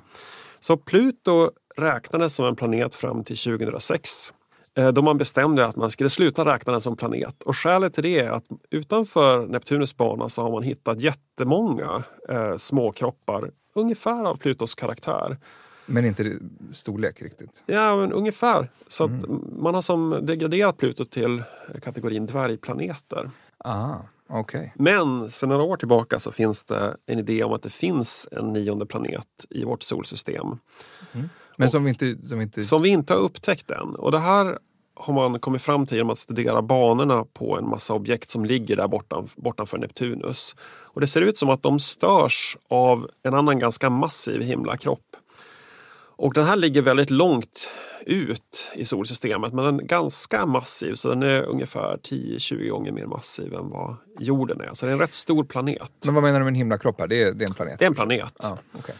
Så 0.60 0.78
Pluto 0.78 1.52
räknades 1.78 2.36
som 2.36 2.46
en 2.46 2.56
planet 2.56 2.96
fram 2.96 3.24
till 3.24 3.38
2006 3.38 4.34
eh, 4.78 4.92
då 4.92 5.02
man 5.02 5.18
bestämde 5.18 5.66
att 5.66 5.76
man 5.76 5.92
skulle 5.92 6.10
sluta 6.10 6.46
räkna 6.46 6.72
den 6.72 6.82
som 6.82 6.98
planet. 6.98 7.44
Och 7.44 7.58
skälet 7.58 7.94
till 7.94 8.04
det 8.04 8.20
är 8.20 8.30
att 8.30 8.46
utanför 8.70 9.48
Neptunus 9.48 9.98
bana 9.98 10.30
så 10.30 10.42
har 10.42 10.52
man 10.52 10.64
hittat 10.64 11.02
jättemånga 11.02 12.04
eh, 12.30 12.58
småkroppar, 12.58 13.52
ungefär 13.76 14.26
av 14.26 14.36
Plutos 14.36 14.76
karaktär. 14.76 15.38
Men 15.94 16.06
inte 16.06 16.40
storlek 16.74 17.22
riktigt? 17.22 17.64
Ja, 17.66 17.96
men 17.96 18.14
ungefär. 18.14 18.70
Så 18.88 19.04
mm. 19.04 19.46
man 19.58 19.74
har 19.74 19.82
som 19.82 20.20
degraderat 20.22 20.78
Pluto 20.78 21.06
till 21.06 21.44
kategorin 21.82 22.26
dvärgplaneter. 22.26 23.32
Ah, 23.58 23.96
okay. 24.28 24.70
Men 24.76 25.32
sedan 25.32 25.50
några 25.50 25.64
år 25.64 25.78
tillbaka 25.78 26.20
så 26.20 26.32
finns 26.32 26.64
det 26.64 26.98
en 27.06 27.20
idé 27.20 27.44
om 27.44 27.54
att 27.54 27.64
det 27.64 27.70
finns 27.70 28.28
en 28.32 28.54
nionde 28.54 28.86
planet 28.86 29.46
i 29.50 29.64
vårt 29.64 29.84
solsystem. 29.84 30.48
Mm. 31.14 31.30
Men 31.58 31.70
som 31.70 31.84
vi, 31.84 31.90
inte, 31.90 32.28
som, 32.28 32.42
inte... 32.42 32.64
som 32.64 32.82
vi 32.82 32.90
inte 32.90 33.14
har 33.14 33.20
upptäckt 33.20 33.72
än. 33.72 33.96
Och 33.96 34.12
det 34.12 34.20
här 34.20 34.58
har 34.94 35.14
man 35.14 35.40
kommit 35.40 35.62
fram 35.62 35.86
till 35.86 35.98
genom 35.98 36.10
att 36.10 36.18
studera 36.18 36.62
banorna 36.62 37.26
på 37.34 37.58
en 37.58 37.70
massa 37.70 37.94
objekt 37.94 38.30
som 38.30 38.46
ligger 38.46 38.76
där 38.76 38.88
bortan, 38.88 39.30
bortanför 39.36 39.78
Neptunus. 39.78 40.56
Och 40.64 41.02
det 41.02 41.08
ser 41.08 41.22
ut 41.22 41.38
som 41.38 41.50
att 41.50 41.64
de 41.64 41.80
störs 41.80 42.58
av 42.68 43.10
en 43.24 43.34
annan 43.34 43.60
ganska 43.60 43.90
massiv 43.90 44.42
himlakropp 44.42 45.11
och 46.22 46.34
den 46.34 46.46
här 46.46 46.56
ligger 46.56 46.82
väldigt 46.82 47.10
långt 47.10 47.70
ut 48.06 48.72
i 48.74 48.86
solsystemet 48.86 49.54
men 49.54 49.66
den 49.66 49.80
är 49.80 49.84
ganska 49.84 50.46
massiv 50.46 50.94
så 50.94 51.10
den 51.10 51.24
är 51.24 51.44
ungefär 51.44 51.98
10-20 51.98 52.70
gånger 52.70 52.92
mer 52.92 53.06
massiv 53.06 53.54
än 53.54 53.70
vad 53.70 53.96
jorden 54.20 54.62
är. 54.62 54.74
Så 54.74 54.86
det 54.86 54.92
är 54.92 54.94
en 54.94 55.00
rätt 55.00 55.14
stor 55.14 55.44
planet. 55.44 55.92
Men 56.06 56.14
vad 56.14 56.24
menar 56.24 56.40
du 56.40 56.44
med 56.44 56.52
en 56.52 56.56
himlakropp 56.56 57.00
här? 57.00 57.08
Det 57.08 57.24
är, 57.24 57.34
det 57.34 57.46
är 57.46 57.48
en 57.48 57.56
planet? 57.56 57.80
Det 57.80 57.86
är 57.86 57.90
en 57.90 57.96
planet. 57.96 58.34
Ja, 58.42 58.58
okay. 58.80 58.96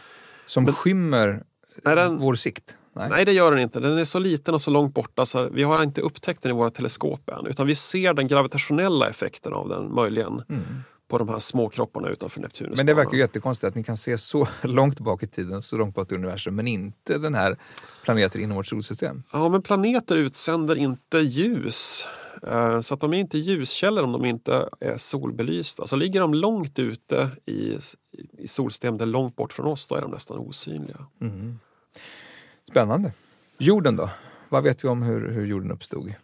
Som 0.46 0.64
men, 0.64 0.74
skymmer 0.74 1.44
nej, 1.84 1.96
den, 1.96 2.18
vår 2.18 2.34
sikt? 2.34 2.76
Nej. 2.92 3.10
nej. 3.10 3.24
det 3.24 3.32
gör 3.32 3.50
den 3.50 3.60
inte. 3.60 3.80
Den 3.80 3.98
är 3.98 4.04
så 4.04 4.18
liten 4.18 4.54
och 4.54 4.60
så 4.60 4.70
långt 4.70 4.94
borta 4.94 5.26
så 5.26 5.48
vi 5.48 5.62
har 5.62 5.82
inte 5.82 6.00
upptäckt 6.00 6.42
den 6.42 6.50
i 6.50 6.54
våra 6.54 6.70
teleskop 6.70 7.28
än. 7.28 7.46
Utan 7.46 7.66
vi 7.66 7.74
ser 7.74 8.14
den 8.14 8.28
gravitationella 8.28 9.08
effekten 9.08 9.52
av 9.52 9.68
den 9.68 9.94
möjligen. 9.94 10.42
Mm 10.48 10.64
på 11.12 11.18
de 11.18 11.28
här 11.28 11.38
små 11.38 11.68
kropparna 11.68 12.08
utanför 12.08 12.40
Neptunus. 12.40 12.76
Men 12.76 12.86
det 12.86 12.94
verkar 12.94 13.12
ju 13.12 13.18
jättekonstigt 13.18 13.68
att 13.68 13.74
ni 13.74 13.84
kan 13.84 13.96
se 13.96 14.18
så 14.18 14.48
långt 14.62 15.00
bak 15.00 15.22
i 15.22 15.26
tiden, 15.26 15.62
så 15.62 15.76
långt 15.76 15.94
bak 15.94 16.12
i 16.12 16.14
universum, 16.14 16.56
men 16.56 16.68
inte 16.68 17.18
den 17.18 17.34
här 17.34 17.56
planeten 18.04 18.40
inom 18.40 18.56
vårt 18.56 18.66
solsystem. 18.66 19.22
Ja, 19.32 19.48
men 19.48 19.62
planeter 19.62 20.16
utsänder 20.16 20.76
inte 20.76 21.18
ljus 21.18 22.08
Eh, 22.46 22.80
så 22.80 22.94
att 22.94 23.00
de 23.00 23.12
är 23.14 23.18
inte 23.18 23.38
ljuskällor 23.38 24.04
om 24.04 24.12
de 24.12 24.24
inte 24.24 24.68
är 24.80 24.96
solbelysta. 24.96 25.86
Så 25.86 25.96
ligger 25.96 26.20
de 26.20 26.34
långt 26.34 26.78
ute 26.78 27.30
i, 27.46 27.78
i 28.38 28.48
solsystemet, 28.48 29.08
långt 29.08 29.36
bort 29.36 29.52
från 29.52 29.66
oss, 29.66 29.88
då 29.88 29.94
är 29.94 30.00
de 30.00 30.10
nästan 30.10 30.38
osynliga. 30.38 31.06
Mm. 31.20 31.58
Spännande. 32.70 33.12
Jorden 33.58 33.96
då? 33.96 34.10
Vad 34.48 34.62
vet 34.62 34.84
vi 34.84 34.88
om 34.88 35.02
hur, 35.02 35.28
hur 35.30 35.46
jorden 35.46 35.70
uppstod? 35.70 36.14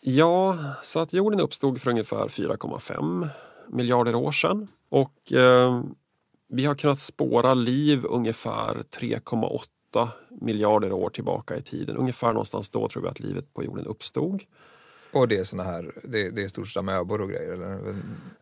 Ja, 0.00 0.58
så 0.82 1.00
att 1.00 1.12
jorden 1.12 1.40
uppstod 1.40 1.82
för 1.82 1.90
ungefär 1.90 2.28
4,5 2.28 3.28
miljarder 3.68 4.14
år 4.14 4.32
sedan. 4.32 4.68
Och 4.88 5.32
eh, 5.32 5.82
vi 6.48 6.64
har 6.64 6.74
kunnat 6.74 7.00
spåra 7.00 7.54
liv 7.54 8.04
ungefär 8.04 8.74
3,8 8.74 10.08
miljarder 10.40 10.92
år 10.92 11.10
tillbaka 11.10 11.56
i 11.56 11.62
tiden. 11.62 11.96
Ungefär 11.96 12.28
någonstans 12.28 12.70
då 12.70 12.88
tror 12.88 13.02
vi 13.02 13.08
att 13.08 13.20
livet 13.20 13.54
på 13.54 13.64
jorden 13.64 13.86
uppstod. 13.86 14.42
Och 15.12 15.28
det 15.28 15.38
är 15.38 15.44
såna 15.44 15.62
här, 15.62 15.92
det, 16.02 16.30
det 16.30 16.42
är 16.42 16.48
stort 16.48 16.68
som 16.68 16.88
amöbor 16.88 17.20
och 17.20 17.28
grejer? 17.28 17.52
Eller? 17.52 17.96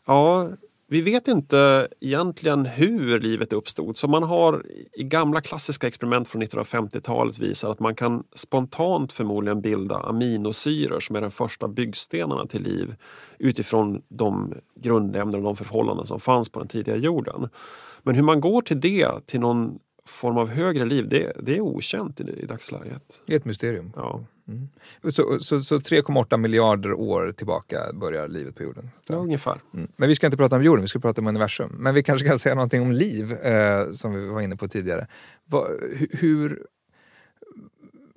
Ja, 0.05 0.49
vi 0.95 1.01
vet 1.01 1.29
inte 1.29 1.89
egentligen 2.01 2.67
hur 2.67 3.21
livet 3.21 3.53
uppstod. 3.53 3.97
Så 3.97 4.09
man 4.09 4.23
har 4.23 4.67
i 4.93 5.03
gamla 5.03 5.41
klassiska 5.41 5.87
experiment 5.87 6.29
från 6.29 6.43
1950-talet 6.43 7.39
visat 7.39 7.71
att 7.71 7.81
man 7.81 7.95
kan 7.95 8.25
spontant 8.35 9.13
förmodligen 9.13 9.61
bilda 9.61 9.97
aminosyror 9.97 11.01
som 11.01 11.17
är 11.17 11.21
de 11.21 11.31
första 11.31 11.69
byggstenarna 11.69 12.47
till 12.47 12.63
liv 12.63 12.95
utifrån 13.39 14.03
de 14.09 14.55
grundämnen 14.75 15.35
och 15.35 15.43
de 15.43 15.57
förhållanden 15.57 16.07
som 16.07 16.21
fanns 16.21 16.49
på 16.49 16.59
den 16.59 16.69
tidiga 16.69 16.97
jorden. 16.97 17.49
Men 18.03 18.15
hur 18.15 18.23
man 18.23 18.41
går 18.41 18.63
till 18.63 18.81
det, 18.81 19.27
till 19.27 19.41
någon 19.41 19.79
form 20.07 20.39
av 20.39 20.49
högre 20.49 20.85
liv, 20.85 21.09
det, 21.09 21.33
det 21.43 21.57
är 21.57 21.61
okänt 21.61 22.21
i, 22.21 22.25
i 22.25 22.47
dagsläget. 22.47 23.23
Det 23.27 23.33
är 23.33 23.37
ett 23.37 23.45
mysterium. 23.45 23.93
Ja. 23.97 24.25
Mm. 24.49 24.69
Så, 25.03 25.39
så, 25.41 25.61
så 25.61 25.77
3,8 25.79 26.37
miljarder 26.37 26.93
år 26.93 27.33
tillbaka 27.33 27.93
börjar 27.93 28.29
livet 28.29 28.55
på 28.57 28.63
jorden? 28.63 28.91
Ja, 29.09 29.15
ungefär. 29.15 29.61
Mm. 29.75 29.89
Men 29.97 30.09
vi 30.09 30.15
ska 30.15 30.27
inte 30.27 30.37
prata 30.37 30.57
om 30.57 30.63
jorden, 30.63 30.83
vi 30.83 30.89
ska 30.89 30.99
prata 30.99 31.21
om 31.21 31.27
universum. 31.27 31.77
Men 31.79 31.95
vi 31.95 32.03
kanske 32.03 32.29
kan 32.29 32.39
säga 32.39 32.55
någonting 32.55 32.83
om 32.83 32.93
liv, 32.93 33.33
eh, 33.33 33.93
som 33.93 34.15
vi 34.15 34.27
var 34.27 34.41
inne 34.41 34.57
på 34.57 34.69
tidigare. 34.69 35.07
Va, 35.45 35.69
hur, 36.11 36.67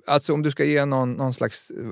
alltså 0.06 0.32
om 0.32 0.42
du 0.42 0.50
ska 0.50 0.64
ge 0.64 0.84
någon, 0.84 1.12
någon 1.12 1.34
slags 1.34 1.70
eh, 1.70 1.86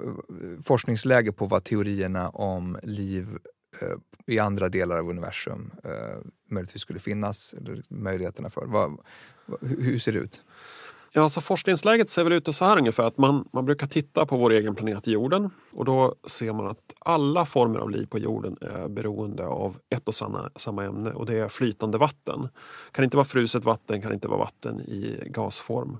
forskningsläge 0.64 1.32
på 1.32 1.46
vad 1.46 1.64
teorierna 1.64 2.28
om 2.28 2.78
liv 2.82 3.38
eh, 3.80 3.88
i 4.26 4.38
andra 4.38 4.68
delar 4.68 4.98
av 4.98 5.11
universum 5.11 5.70
eh, 5.85 6.18
möjligtvis 6.50 6.82
skulle 6.82 7.00
finnas, 7.00 7.54
eller 7.59 7.82
möjligheterna 7.88 8.50
för. 8.50 8.66
Vad, 8.66 8.98
hur 9.61 9.98
ser 9.98 10.12
det 10.12 10.18
ut? 10.18 10.42
Ja, 11.16 11.22
alltså 11.22 11.40
forskningsläget 11.40 12.11
ser 12.11 12.24
väl 12.24 12.32
ut 12.32 12.54
så 12.54 12.64
här 12.64 12.78
ungefär 12.78 13.02
att 13.02 13.18
man, 13.18 13.48
man 13.52 13.64
brukar 13.64 13.87
titta 13.87 14.26
på 14.26 14.37
vår 14.37 14.50
egen 14.50 14.74
planet 14.74 15.06
jorden 15.06 15.50
och 15.72 15.85
då 15.85 16.14
ser 16.26 16.52
man 16.52 16.66
att 16.66 16.94
alla 16.98 17.46
former 17.46 17.78
av 17.78 17.90
liv 17.90 18.06
på 18.06 18.18
jorden 18.18 18.56
är 18.61 18.88
beroende 18.88 19.46
av 19.46 19.76
ett 19.90 20.09
och 20.09 20.14
samma, 20.14 20.50
samma 20.56 20.85
ämne 20.85 21.11
och 21.11 21.26
det 21.26 21.38
är 21.38 21.48
flytande 21.48 21.98
vatten. 21.98 22.48
Kan 22.90 23.04
inte 23.04 23.16
vara 23.16 23.24
fruset 23.24 23.64
vatten, 23.64 24.02
kan 24.02 24.12
inte 24.12 24.28
vara 24.28 24.38
vatten 24.38 24.80
i 24.80 25.22
gasform. 25.26 25.98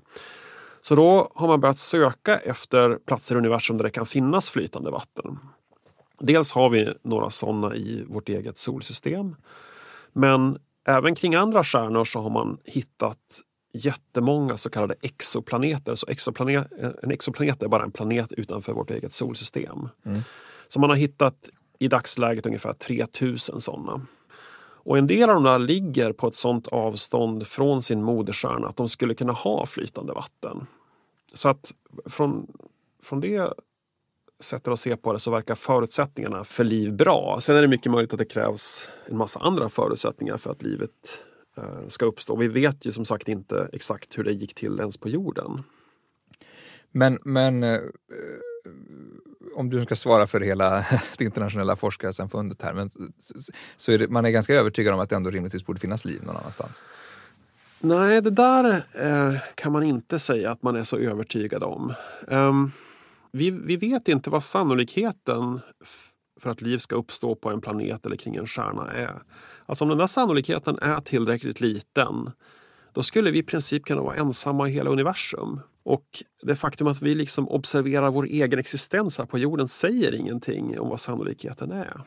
Så 0.81 0.95
då 0.95 1.31
har 1.35 1.47
man 1.47 1.59
börjat 1.59 1.79
söka 1.79 2.37
efter 2.37 2.99
platser 3.05 3.35
i 3.35 3.37
universum 3.37 3.77
där 3.77 3.83
det 3.83 3.89
kan 3.89 4.05
finnas 4.05 4.49
flytande 4.49 4.91
vatten. 4.91 5.39
Dels 6.19 6.53
har 6.53 6.69
vi 6.69 6.93
några 7.01 7.29
sådana 7.29 7.75
i 7.75 8.03
vårt 8.07 8.29
eget 8.29 8.57
solsystem. 8.57 9.35
Men 10.13 10.57
även 10.87 11.15
kring 11.15 11.35
andra 11.35 11.63
stjärnor 11.63 12.05
så 12.05 12.19
har 12.19 12.29
man 12.29 12.57
hittat 12.63 13.41
jättemånga 13.73 14.57
så 14.57 14.69
kallade 14.69 14.95
exoplaneter. 15.01 15.95
Så 15.95 16.07
exoplanet, 16.07 16.67
en 17.03 17.11
exoplanet 17.11 17.63
är 17.63 17.67
bara 17.67 17.83
en 17.83 17.91
planet 17.91 18.31
utanför 18.31 18.73
vårt 18.73 18.91
eget 18.91 19.13
solsystem. 19.13 19.89
Mm. 20.05 20.19
Så 20.67 20.79
man 20.79 20.89
har 20.89 20.97
hittat 20.97 21.49
i 21.79 21.87
dagsläget 21.87 22.45
ungefär 22.45 22.73
3000 22.73 23.61
sådana. 23.61 24.01
Och 24.87 24.97
en 24.97 25.07
del 25.07 25.29
av 25.29 25.35
de 25.35 25.43
där 25.43 25.59
ligger 25.59 26.11
på 26.11 26.27
ett 26.27 26.35
sådant 26.35 26.67
avstånd 26.67 27.47
från 27.47 27.81
sin 27.81 28.03
moderstjärna 28.03 28.67
att 28.67 28.75
de 28.75 28.89
skulle 28.89 29.13
kunna 29.13 29.33
ha 29.33 29.65
flytande 29.65 30.13
vatten. 30.13 30.67
Så 31.33 31.49
att 31.49 31.73
från, 32.05 32.47
från 33.03 33.19
det 33.19 33.53
sättet 34.39 34.67
att 34.67 34.79
se 34.79 34.97
på 34.97 35.13
det 35.13 35.19
så 35.19 35.31
verkar 35.31 35.55
förutsättningarna 35.55 36.43
för 36.43 36.63
liv 36.63 36.93
bra. 36.93 37.37
Sen 37.41 37.55
är 37.55 37.61
det 37.61 37.67
mycket 37.67 37.91
möjligt 37.91 38.13
att 38.13 38.19
det 38.19 38.25
krävs 38.25 38.89
en 39.05 39.17
massa 39.17 39.39
andra 39.39 39.69
förutsättningar 39.69 40.37
för 40.37 40.51
att 40.51 40.63
livet 40.63 41.23
Eh, 41.57 41.87
ska 41.87 42.05
uppstå. 42.05 42.35
Vi 42.35 42.47
vet 42.47 42.85
ju 42.85 42.91
som 42.91 43.05
sagt 43.05 43.27
inte 43.27 43.69
exakt 43.73 44.17
hur 44.17 44.23
det 44.23 44.31
gick 44.31 44.53
till 44.53 44.79
ens 44.79 44.97
på 44.97 45.09
jorden. 45.09 45.63
Men, 46.91 47.19
men 47.23 47.63
eh, 47.63 47.79
om 49.55 49.69
du 49.69 49.85
ska 49.85 49.95
svara 49.95 50.27
för 50.27 50.41
hela 50.41 50.85
det 51.17 51.25
internationella 51.25 51.75
forskarsamfundet 51.75 52.61
här, 52.61 52.73
men, 52.73 52.89
så 53.77 53.91
är 53.91 53.97
det, 53.97 54.07
man 54.07 54.25
är 54.25 54.29
ganska 54.29 54.53
övertygad 54.53 54.93
om 54.93 54.99
att 54.99 55.09
det 55.09 55.15
ändå 55.15 55.29
rimligtvis 55.29 55.65
borde 55.65 55.79
finnas 55.79 56.05
liv 56.05 56.23
någon 56.23 56.37
annanstans? 56.37 56.83
Nej, 57.79 58.21
det 58.21 58.29
där 58.29 58.83
eh, 58.93 59.39
kan 59.55 59.71
man 59.71 59.83
inte 59.83 60.19
säga 60.19 60.51
att 60.51 60.63
man 60.63 60.75
är 60.75 60.83
så 60.83 60.97
övertygad 60.97 61.63
om. 61.63 61.93
Um, 62.27 62.71
vi, 63.31 63.51
vi 63.51 63.77
vet 63.77 64.07
inte 64.07 64.29
vad 64.29 64.43
sannolikheten 64.43 65.59
för 66.39 66.49
att 66.49 66.61
liv 66.61 66.77
ska 66.77 66.95
uppstå 66.95 67.35
på 67.35 67.49
en 67.49 67.61
planet 67.61 68.05
eller 68.05 68.15
kring 68.15 68.35
en 68.35 68.47
stjärna 68.47 68.91
är. 68.91 69.21
Alltså 69.65 69.83
om 69.85 69.89
den 69.89 69.97
där 69.97 70.07
sannolikheten 70.07 70.79
är 70.81 71.01
tillräckligt 71.01 71.61
liten 71.61 72.31
då 72.97 73.03
skulle 73.03 73.31
vi 73.31 73.39
i 73.39 73.43
princip 73.43 73.85
kunna 73.85 74.01
vara 74.01 74.15
ensamma 74.15 74.69
i 74.69 74.71
hela 74.71 74.89
universum. 74.89 75.59
Och 75.83 76.23
det 76.41 76.55
faktum 76.55 76.87
att 76.87 77.01
vi 77.01 77.15
liksom 77.15 77.49
observerar 77.49 78.11
vår 78.11 78.25
egen 78.25 78.59
existens 78.59 79.17
här 79.17 79.25
på 79.25 79.37
jorden 79.37 79.67
säger 79.67 80.15
ingenting 80.15 80.79
om 80.79 80.89
vad 80.89 80.99
sannolikheten 80.99 81.71
är. 81.71 82.01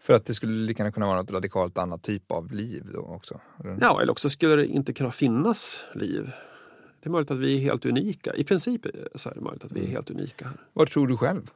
För 0.00 0.12
att 0.12 0.26
det 0.26 0.34
skulle 0.34 0.52
lika 0.52 0.82
gärna 0.82 0.92
kunna 0.92 1.06
vara 1.06 1.16
något 1.16 1.30
radikalt 1.30 1.78
annat 1.78 2.02
typ 2.02 2.32
av 2.32 2.52
liv 2.52 2.84
då 2.94 3.00
också? 3.00 3.40
Ja, 3.80 4.02
eller 4.02 4.12
också 4.12 4.30
skulle 4.30 4.56
det 4.56 4.66
inte 4.66 4.92
kunna 4.92 5.10
finnas 5.10 5.84
liv. 5.94 6.32
Det 7.06 7.10
är 7.10 7.12
möjligt 7.12 7.30
att 7.30 7.38
vi 7.38 7.56
är 7.56 7.60
helt 7.60 7.86
unika. 7.86 8.34
I 8.34 8.44
princip 8.44 8.86
så 9.14 9.30
är 9.30 9.34
det 9.34 9.40
möjligt 9.40 9.64
att 9.64 9.72
vi 9.72 9.84
är 9.84 9.86
helt 9.86 10.10
unika. 10.10 10.50
Vad 10.72 10.90
tror 10.90 11.06
du 11.06 11.16
själv? 11.16 11.50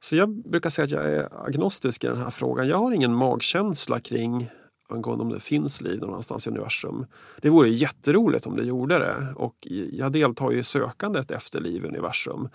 Så 0.00 0.16
jag 0.16 0.28
brukar 0.28 0.70
säga 0.70 0.84
att 0.84 0.90
jag 0.90 1.04
är 1.04 1.46
agnostisk 1.46 2.04
i 2.04 2.06
den 2.06 2.16
här 2.16 2.30
frågan. 2.30 2.68
Jag 2.68 2.76
har 2.76 2.92
ingen 2.92 3.14
magkänsla 3.14 4.00
kring 4.00 4.50
angående 4.88 5.24
om 5.24 5.28
det 5.28 5.40
finns 5.40 5.80
liv 5.80 6.00
någonstans 6.00 6.46
i 6.46 6.50
universum. 6.50 7.06
Det 7.40 7.50
vore 7.50 7.68
jätteroligt 7.68 8.46
om 8.46 8.56
det 8.56 8.64
gjorde 8.64 8.98
det 8.98 9.34
och 9.36 9.56
jag 9.92 10.12
deltar 10.12 10.52
i 10.52 10.64
sökandet 10.64 11.30
efter 11.30 11.60
liv 11.60 11.84
i 11.84 11.88
universum. 11.88 12.48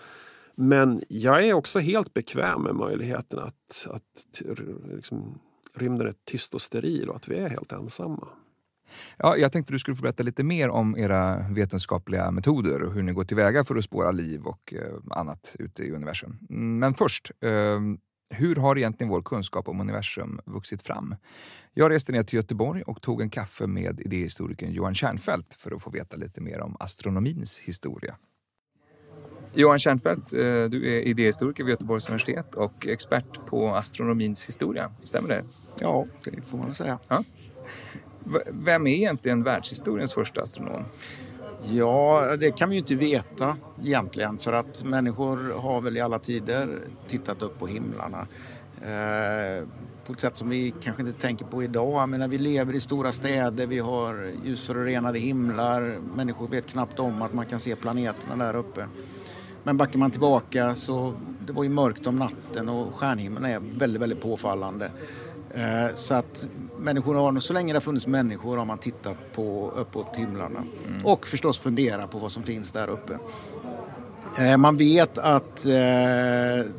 Men 0.56 1.04
jag 1.08 1.48
är 1.48 1.54
också 1.54 1.80
helt 1.80 2.14
bekväm 2.14 2.62
med 2.62 2.76
möjligheten 2.76 3.40
att, 3.40 3.88
att 3.90 4.42
liksom, 4.96 5.40
rymden 5.74 6.08
är 6.08 6.14
tyst 6.24 6.54
och 6.54 6.62
steril 6.62 7.10
och 7.10 7.16
att 7.16 7.28
vi 7.28 7.36
är 7.36 7.50
helt 7.50 7.72
ensamma. 7.72 8.28
Ja, 9.18 9.38
jag 9.38 9.52
tänkte 9.52 9.74
du 9.74 9.80
skulle 9.80 9.96
få 9.96 10.02
berätta 10.02 10.24
lite 10.24 10.44
mer 10.44 10.70
om 10.70 10.98
era 10.98 11.46
vetenskapliga 11.50 12.32
metoder 12.32 12.84
och 12.84 12.94
hur 12.94 13.04
ni 13.04 13.14
går 13.14 13.24
tillväga 13.24 13.64
för 13.64 13.76
att 13.76 13.84
spåra 13.84 14.12
liv 14.12 14.46
och 14.46 14.74
eh, 14.74 15.18
annat 15.18 15.56
ute 15.60 15.84
i 15.84 15.92
universum. 15.92 16.38
Men 16.80 16.94
först, 16.94 17.32
eh, 17.42 17.80
hur 18.30 18.56
har 18.56 18.78
egentligen 18.78 19.10
vår 19.10 19.22
kunskap 19.22 19.68
om 19.68 19.82
universum 19.82 20.40
vuxit 20.46 20.82
fram? 20.82 21.16
Jag 21.74 21.92
reste 21.92 22.12
ner 22.12 22.24
till 22.24 22.38
Göteborg 22.38 22.82
och 22.82 23.02
tog 23.02 23.22
en 23.22 23.30
kaffe 23.30 23.68
med 23.68 24.00
idéhistorikern 24.00 24.72
Johan 24.72 24.96
Kärnfeldt 24.96 25.54
för 25.54 25.76
att 25.76 25.82
få 25.82 25.90
veta 25.90 26.18
lite 26.18 26.42
mer 26.42 26.62
om 26.62 26.78
astronomins 26.80 27.60
historia. 27.60 28.16
Johan 29.54 29.80
Kärnfeldt, 29.80 30.34
eh, 30.34 30.40
du 30.40 30.98
är 30.98 31.02
idéhistoriker 31.02 31.64
vid 31.64 31.72
Göteborgs 31.72 32.10
universitet 32.10 32.56
och 32.56 32.88
expert 32.88 33.46
på 33.46 33.76
astronomins 33.76 34.50
historia. 34.50 34.92
Stämmer 35.04 35.30
det? 35.30 35.44
Ja, 35.80 36.06
det 36.24 36.42
får 36.42 36.58
man 36.58 36.68
väl 36.68 36.76
säga. 36.76 37.00
Ja. 37.10 37.24
Vem 38.50 38.88
är 38.88 38.92
egentligen 38.92 39.44
världshistoriens 39.44 40.14
första 40.14 40.42
astronom? 40.42 40.84
Ja, 41.72 42.36
det 42.40 42.52
kan 42.52 42.70
vi 42.70 42.76
ju 42.76 42.80
inte 42.80 42.96
veta 42.96 43.58
egentligen 43.84 44.38
för 44.38 44.54
att 44.54 44.84
människor 44.84 45.54
har 45.62 45.82
väl 45.82 45.98
i 45.98 46.02
alla 46.02 46.20
tider 46.20 46.80
tittat 47.08 47.42
upp 47.42 47.60
på 47.60 47.68
himlarna. 47.68 48.28
Eh, 48.82 49.68
på 50.06 50.14
ett 50.14 50.20
sätt 50.20 50.36
som 50.36 50.50
vi 50.50 50.74
kanske 50.82 51.04
inte 51.04 51.20
tänker 51.22 51.46
på 51.46 51.64
idag. 51.64 52.02
Jag 52.02 52.10
menar, 52.10 52.28
vi 52.28 52.38
lever 52.38 52.74
i 52.74 52.80
stora 52.80 53.12
städer, 53.12 53.68
vi 53.68 53.80
har 53.80 54.32
ljusförorenade 54.44 55.20
himlar. 55.20 55.98
Människor 56.16 56.48
vet 56.48 56.68
knappt 56.68 57.00
om 57.00 57.22
att 57.22 57.34
man 57.34 57.46
kan 57.46 57.60
se 57.60 57.76
planeterna 57.76 58.46
där 58.46 58.56
uppe. 58.56 58.88
Men 59.64 59.78
backar 59.78 60.00
man 60.00 60.12
tillbaka 60.12 60.76
så 60.76 61.14
det 61.40 61.54
var 61.54 61.64
ju 61.64 61.70
mörkt 61.70 62.08
om 62.08 62.16
natten 62.16 62.70
och 62.70 62.96
stjärnhimlen 62.96 63.46
är 63.46 63.60
väldigt, 63.80 64.02
väldigt 64.02 64.22
påfallande. 64.22 64.92
Eh, 65.56 65.96
så 65.96 66.14
att 66.14 66.48
människor 66.78 67.16
har, 67.16 67.40
så 67.40 67.54
länge 67.54 67.74
det 67.74 67.78
har 67.78 67.82
funnits 67.82 68.08
människor 68.08 68.58
har 68.58 68.66
man 68.66 68.78
tittat 68.78 69.18
på 69.34 69.72
uppåt 69.76 70.16
himlarna. 70.16 70.64
Mm. 70.88 71.06
Och 71.06 71.28
förstås 71.28 71.60
fundera 71.60 72.08
på 72.08 72.20
vad 72.20 72.32
som 72.32 72.44
finns 72.44 72.72
där 72.72 72.88
uppe. 72.88 73.18
Eh, 74.38 74.58
man 74.58 74.78
vet 74.78 75.18
att 75.18 75.66
eh, 75.66 75.74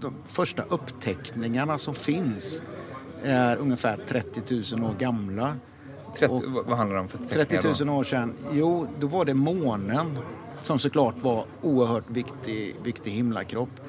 de 0.01 0.15
första 0.29 0.63
uppteckningarna 0.69 1.79
som 1.79 1.95
finns 1.95 2.63
är 3.23 3.57
ungefär 3.57 3.99
30 4.09 4.75
000 4.77 4.91
år 4.91 4.95
gamla. 4.99 5.57
30, 6.19 6.41
vad 6.67 6.79
handlar 6.79 6.97
det 6.97 7.03
om 7.03 7.09
för 7.09 7.19
30 7.19 7.85
000 7.85 7.99
år 7.99 8.05
sedan? 8.05 8.35
Jo, 8.53 8.87
då 9.01 9.07
var 9.07 9.25
det 9.25 9.35
månen 9.35 10.19
som 10.63 10.79
såklart 10.79 11.15
var 11.23 11.45
oerhört 11.63 12.11
viktig, 12.11 12.77
viktig 12.83 13.11
himlakropp. 13.11 13.81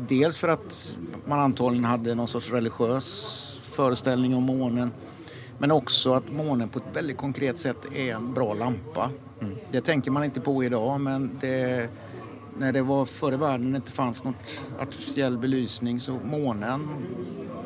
Dels 0.00 0.36
för 0.36 0.48
att 0.48 0.94
man 1.24 1.38
antagligen 1.38 1.84
hade 1.84 2.14
någon 2.14 2.28
sorts 2.28 2.50
religiös 2.50 3.47
föreställning 3.78 4.34
om 4.34 4.42
månen. 4.42 4.90
Men 5.58 5.70
också 5.70 6.12
att 6.12 6.32
månen 6.32 6.68
på 6.68 6.78
ett 6.78 6.96
väldigt 6.96 7.16
konkret 7.16 7.58
sätt 7.58 7.76
är 7.94 8.14
en 8.14 8.34
bra 8.34 8.54
lampa. 8.54 9.10
Mm. 9.40 9.54
Det 9.70 9.80
tänker 9.80 10.10
man 10.10 10.24
inte 10.24 10.40
på 10.40 10.64
idag 10.64 11.00
men 11.00 11.30
det, 11.40 11.88
när 12.58 12.72
det 12.72 12.82
var 12.82 13.04
förr 13.04 13.32
i 13.32 13.36
världen 13.36 13.76
inte 13.76 13.90
fanns 13.90 14.24
något 14.24 14.60
artificiell 14.80 15.38
belysning 15.38 16.00
så 16.00 16.18
månen, 16.24 16.88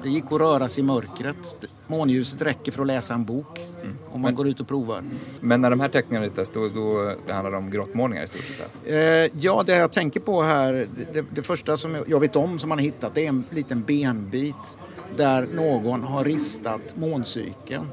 det 0.02 0.08
gick 0.08 0.24
att 0.24 0.40
röra 0.40 0.68
sig 0.68 0.80
i 0.80 0.86
mörkret. 0.86 1.56
Månljuset 1.86 2.42
räcker 2.42 2.72
för 2.72 2.80
att 2.80 2.86
läsa 2.86 3.14
en 3.14 3.24
bok 3.24 3.58
mm. 3.58 3.96
om 4.04 4.20
man 4.20 4.28
men, 4.28 4.34
går 4.34 4.48
ut 4.48 4.60
och 4.60 4.68
provar. 4.68 5.02
Men 5.40 5.60
när 5.60 5.70
de 5.70 5.80
här 5.80 5.88
teckningarna 5.88 6.26
ritas 6.26 6.50
då, 6.50 6.68
då 6.68 7.14
det 7.26 7.32
handlar 7.32 7.50
det 7.50 7.56
om 7.56 7.70
grottmålningar 7.70 8.24
i 8.24 8.28
stort 8.28 8.42
sett? 8.42 8.72
Eh, 8.84 9.40
ja, 9.40 9.62
det 9.66 9.74
jag 9.74 9.92
tänker 9.92 10.20
på 10.20 10.42
här, 10.42 10.86
det, 11.12 11.24
det 11.34 11.42
första 11.42 11.76
som 11.76 12.04
jag 12.06 12.20
vet 12.20 12.36
om 12.36 12.58
som 12.58 12.68
man 12.68 12.78
har 12.78 12.84
hittat 12.84 13.14
det 13.14 13.24
är 13.24 13.28
en 13.28 13.44
liten 13.50 13.82
benbit 13.82 14.76
där 15.16 15.48
någon 15.54 16.02
har 16.02 16.24
ristat 16.24 16.96
måncykeln. 16.96 17.86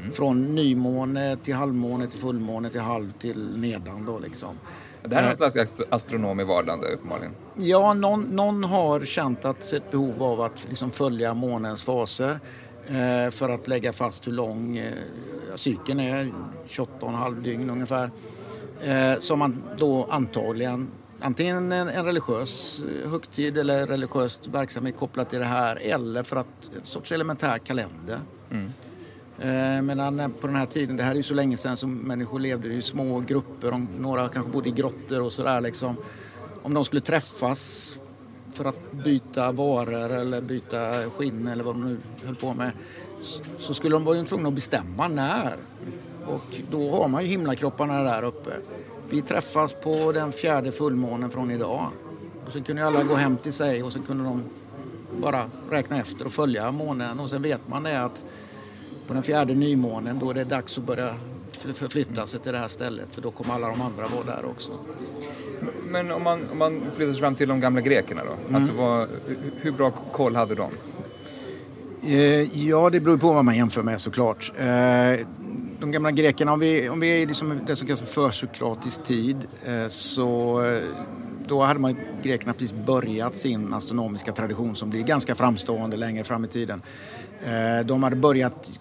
Mm. 0.00 0.12
Från 0.12 0.54
nymåne 0.54 1.36
till 1.36 1.54
halvmåne 1.54 2.06
till 2.06 2.20
fullmåne 2.20 2.70
till 2.70 2.80
halv 2.80 3.12
till 3.12 3.58
nedan 3.58 4.04
då 4.06 4.18
liksom. 4.18 4.58
Det 5.02 5.14
här 5.14 5.22
är 5.22 5.26
någon 5.26 5.50
slags 5.50 5.80
astronom 5.90 6.40
i 6.40 6.44
vardagen 6.44 6.84
uppenbarligen? 6.84 7.32
Ja, 7.54 7.94
någon, 7.94 8.22
någon 8.22 8.64
har 8.64 9.00
känt 9.00 9.44
att 9.44 9.72
ett 9.72 9.90
behov 9.90 10.22
av 10.22 10.40
att 10.40 10.66
liksom 10.68 10.90
följa 10.90 11.34
månens 11.34 11.84
faser 11.84 12.40
eh, 12.86 13.30
för 13.30 13.48
att 13.48 13.68
lägga 13.68 13.92
fast 13.92 14.26
hur 14.26 14.32
lång 14.32 14.78
eh, 14.78 14.92
cykeln 15.54 16.00
är, 16.00 16.32
28,5 16.68 17.40
dygn 17.40 17.70
ungefär. 17.70 18.10
Eh, 18.82 19.18
som 19.18 19.38
man 19.38 19.62
då 19.78 20.06
antagligen 20.10 20.88
antingen 21.20 21.72
en, 21.72 21.88
en 21.88 22.04
religiös 22.04 22.80
eh, 22.80 23.10
högtid 23.10 23.58
eller 23.58 23.86
religiös 23.86 24.40
verksamhet 24.52 24.96
kopplat 24.96 25.30
till 25.30 25.38
det 25.38 25.44
här 25.44 25.76
eller 25.76 26.22
för 26.22 26.36
att 26.36 26.70
en 26.76 26.84
sorts 26.86 27.12
elementär 27.12 27.58
kalender. 27.58 28.20
Mm. 28.50 28.72
Eh, 29.38 29.82
medan 29.82 30.32
på 30.40 30.46
den 30.46 30.56
här 30.56 30.66
tiden, 30.66 30.96
det 30.96 31.02
här 31.02 31.12
är 31.12 31.16
ju 31.16 31.22
så 31.22 31.34
länge 31.34 31.56
sedan 31.56 31.76
som 31.76 31.94
människor 31.94 32.40
levde 32.40 32.68
i 32.68 32.82
små 32.82 33.20
grupper, 33.20 33.72
om 33.72 33.88
några 33.98 34.28
kanske 34.28 34.52
bodde 34.52 34.68
i 34.68 34.72
grottor 34.72 35.20
och 35.22 35.32
sådär 35.32 35.60
liksom. 35.60 35.96
Om 36.62 36.74
de 36.74 36.84
skulle 36.84 37.00
träffas 37.00 37.94
för 38.54 38.64
att 38.64 38.92
byta 38.92 39.52
varor 39.52 40.10
eller 40.10 40.40
byta 40.40 41.10
skinn 41.10 41.48
eller 41.48 41.64
vad 41.64 41.74
de 41.74 41.84
nu 41.84 41.98
höll 42.26 42.36
på 42.36 42.54
med 42.54 42.70
så 43.58 43.74
skulle 43.74 43.94
de 43.94 44.04
vara 44.04 44.24
tvungna 44.24 44.48
att 44.48 44.54
bestämma 44.54 45.08
när. 45.08 45.56
Och 46.26 46.60
då 46.70 46.90
har 46.90 47.08
man 47.08 47.22
ju 47.22 47.28
himlakropparna 47.28 48.02
där 48.02 48.22
uppe. 48.22 48.50
Vi 49.10 49.22
träffas 49.22 49.72
på 49.72 50.12
den 50.12 50.32
fjärde 50.32 50.72
fullmånen 50.72 51.30
från 51.30 51.50
idag. 51.50 51.86
Och 52.46 52.52
så 52.52 52.62
kunde 52.62 52.86
alla 52.86 53.02
gå 53.02 53.14
hem 53.14 53.36
till 53.36 53.52
sig 53.52 53.82
och 53.82 53.92
så 53.92 54.02
kunde 54.02 54.24
de 54.24 54.42
bara 55.20 55.50
räkna 55.70 56.00
efter 56.00 56.24
och 56.24 56.32
följa 56.32 56.70
månen. 56.70 57.20
Och 57.20 57.30
sen 57.30 57.42
vet 57.42 57.68
man 57.68 57.82
det 57.82 58.02
att 58.02 58.24
på 59.06 59.14
den 59.14 59.22
fjärde 59.22 59.54
nymånen 59.54 60.18
då 60.18 60.30
är 60.30 60.34
det 60.34 60.44
dags 60.44 60.78
att 60.78 60.84
börja 60.84 61.14
förflytta 61.52 62.26
sig 62.26 62.40
till 62.40 62.52
det 62.52 62.58
här 62.58 62.68
stället 62.68 63.14
för 63.14 63.22
då 63.22 63.30
kommer 63.30 63.54
alla 63.54 63.68
de 63.68 63.80
andra 63.80 64.06
vara 64.06 64.36
där 64.36 64.44
också. 64.44 64.72
Men 65.88 66.10
om 66.10 66.22
man, 66.22 66.40
om 66.52 66.58
man 66.58 66.82
flyttar 66.96 67.12
sig 67.12 67.20
fram 67.20 67.34
till 67.34 67.48
de 67.48 67.60
gamla 67.60 67.80
grekerna 67.80 68.22
då? 68.24 68.32
Mm. 68.48 68.60
Alltså 68.60 68.74
vad, 68.74 69.08
hur 69.56 69.72
bra 69.72 69.90
koll 69.90 70.36
hade 70.36 70.54
de? 70.54 70.70
Eh, 72.02 72.58
ja, 72.68 72.90
det 72.90 73.00
beror 73.00 73.18
på 73.18 73.32
vad 73.32 73.44
man 73.44 73.56
jämför 73.56 73.82
med 73.82 74.00
såklart. 74.00 74.52
De 75.80 75.90
gamla 75.90 76.10
grekerna, 76.10 76.52
om 76.52 76.60
vi, 76.60 76.88
om 76.88 77.00
vi 77.00 77.08
är 77.08 77.16
i 77.16 77.26
liksom 77.26 77.60
det 77.66 77.76
som 77.76 77.86
kallas 77.86 78.00
för 78.00 78.06
försokratisk 78.06 79.04
tid 79.04 79.36
eh, 79.66 79.88
så 79.88 80.62
eh, 80.64 80.82
då 81.46 81.62
hade 81.62 81.80
man 81.80 81.96
grekerna 82.22 82.52
precis 82.52 82.72
börjat 82.72 83.36
sin 83.36 83.74
astronomiska 83.74 84.32
tradition 84.32 84.76
som 84.76 84.90
blir 84.90 85.02
ganska 85.02 85.34
framstående 85.34 85.96
längre 85.96 86.24
fram 86.24 86.44
i 86.44 86.48
tiden. 86.48 86.82
Eh, 87.44 87.86
de 87.86 88.02
hade 88.02 88.16
börjat 88.16 88.80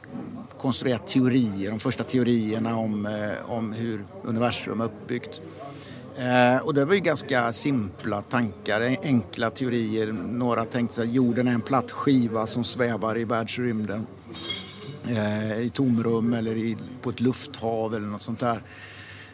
konstruera 0.58 0.98
teorier, 0.98 1.70
de 1.70 1.80
första 1.80 2.04
teorierna 2.04 2.78
om, 2.78 3.28
om 3.46 3.74
hur 3.74 4.06
universum 4.24 4.82
är 4.82 4.86
uppbyggt. 4.86 5.42
och 6.64 6.74
det 6.74 6.86
var 6.86 6.94
ju 6.94 7.00
ganska 7.00 7.54
simpla 7.54 8.22
tankar, 8.22 8.98
enkla 9.04 9.50
teorier. 9.50 10.12
Några 10.12 10.66
tänkte 10.66 11.02
att 11.02 11.14
jorden 11.14 11.48
är 11.48 11.52
en 11.52 11.62
platt 11.62 11.92
skiva 11.92 12.48
som 12.48 12.64
svävar 12.64 13.18
i 13.18 13.24
världsrymden 13.24 14.08
eh, 15.10 15.60
i 15.60 15.69
tomrum 15.69 16.34
eller 16.34 16.58
i, 16.58 16.78
på 17.02 17.10
ett 17.10 17.19
lufthav 17.19 17.95
eller 17.95 18.08
något 18.08 18.22
sånt 18.22 18.39
där. 18.39 18.62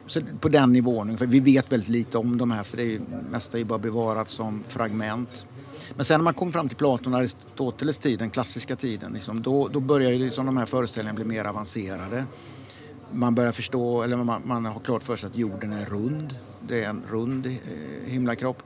Så 0.07 0.21
på 0.39 0.49
den 0.49 0.73
nivån 0.73 1.17
För 1.17 1.25
Vi 1.25 1.39
vet 1.39 1.71
väldigt 1.71 1.89
lite 1.89 2.17
om 2.17 2.37
de 2.37 2.51
här 2.51 2.63
för 2.63 2.77
det 2.77 2.99
mesta 3.31 3.59
är 3.59 3.63
bara 3.63 3.79
bevarat 3.79 4.29
som 4.29 4.63
fragment. 4.67 5.45
Men 5.95 6.05
sen 6.05 6.19
när 6.19 6.23
man 6.23 6.33
kommer 6.33 6.51
fram 6.51 6.67
till 6.67 6.77
Platon 6.77 7.13
och 7.13 7.19
Aristoteles 7.19 7.97
tid, 7.97 8.19
den 8.19 8.29
klassiska 8.29 8.75
tiden, 8.75 9.13
liksom, 9.13 9.41
då, 9.41 9.67
då 9.67 9.79
börjar 9.79 10.11
ju 10.11 10.19
liksom 10.19 10.45
de 10.45 10.57
här 10.57 10.65
föreställningarna 10.65 11.15
bli 11.15 11.25
mer 11.25 11.45
avancerade. 11.45 12.25
Man 13.11 13.35
börjar 13.35 13.51
förstå, 13.51 14.03
eller 14.03 14.17
man, 14.17 14.41
man 14.45 14.65
har 14.65 14.79
klart 14.79 15.03
för 15.03 15.15
sig 15.15 15.27
att 15.27 15.35
jorden 15.35 15.73
är 15.73 15.85
rund. 15.85 16.35
Det 16.67 16.83
är 16.83 16.89
en 16.89 17.03
rund 17.09 17.45
eh, 17.45 17.53
himlakropp. 18.05 18.63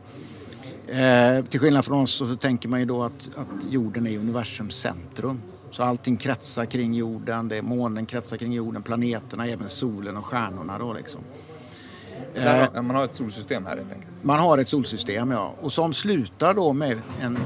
Eh, 0.87 1.45
till 1.45 1.59
skillnad 1.59 1.85
från 1.85 2.03
oss 2.03 2.11
så 2.11 2.35
tänker 2.35 2.69
man 2.69 2.79
ju 2.79 2.85
då 2.85 3.03
att, 3.03 3.29
att 3.35 3.71
jorden 3.71 4.07
är 4.07 4.17
universums 4.17 4.75
centrum. 4.75 5.41
Så 5.71 5.83
allting 5.83 6.17
kretsar 6.17 6.65
kring 6.65 6.93
jorden, 6.93 7.47
det 7.47 7.57
är 7.57 7.61
månen 7.61 8.05
kretsar 8.05 8.37
kring 8.37 8.53
jorden, 8.53 8.83
planeterna, 8.83 9.47
även 9.47 9.69
solen 9.69 10.17
och 10.17 10.25
stjärnorna 10.25 10.79
då 10.79 10.93
liksom. 10.93 11.21
Eh, 12.35 12.81
man 12.81 12.95
har 12.95 13.05
ett 13.05 13.15
solsystem 13.15 13.65
här 13.65 13.77
helt 13.77 13.93
enkelt? 13.93 14.11
Man 14.21 14.39
har 14.39 14.57
ett 14.57 14.67
solsystem 14.67 15.31
ja. 15.31 15.53
Och 15.61 15.73
som 15.73 15.93
slutar 15.93 16.53
då 16.53 16.73
med 16.73 17.01
en, 17.21 17.37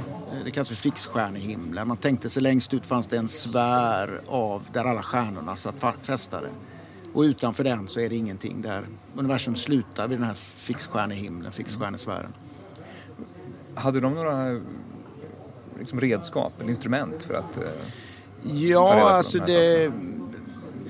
det 0.45 0.51
kallas 0.51 0.67
för 0.67 0.75
fixstjärnehimlen. 0.75 1.87
Man 1.87 1.97
tänkte 1.97 2.29
sig 2.29 2.43
längst 2.43 2.73
ut 2.73 2.85
fanns 2.85 3.07
det 3.07 3.17
en 3.17 3.27
sfär 3.27 4.21
av 4.27 4.63
där 4.73 4.85
alla 4.85 5.03
stjärnorna 5.03 5.55
satt 5.55 5.75
fästade. 6.01 6.49
Och 7.13 7.21
utanför 7.21 7.63
den 7.63 7.87
så 7.87 7.99
är 7.99 8.09
det 8.09 8.15
ingenting 8.15 8.61
där. 8.61 8.83
Universum 9.15 9.55
slutar 9.55 10.07
vid 10.07 10.17
den 10.17 10.27
här 10.27 10.33
fixstjärnehimlen, 10.33 11.51
fixstjärnesfären. 11.51 12.33
Hade 13.75 13.99
de 13.99 14.13
några 14.13 14.61
liksom 15.79 16.01
redskap 16.01 16.53
eller 16.59 16.69
instrument 16.69 17.23
för 17.23 17.33
att 17.33 17.57
eh... 17.57 17.63
Ja, 18.43 19.09
alltså 19.09 19.39
det, 19.39 19.91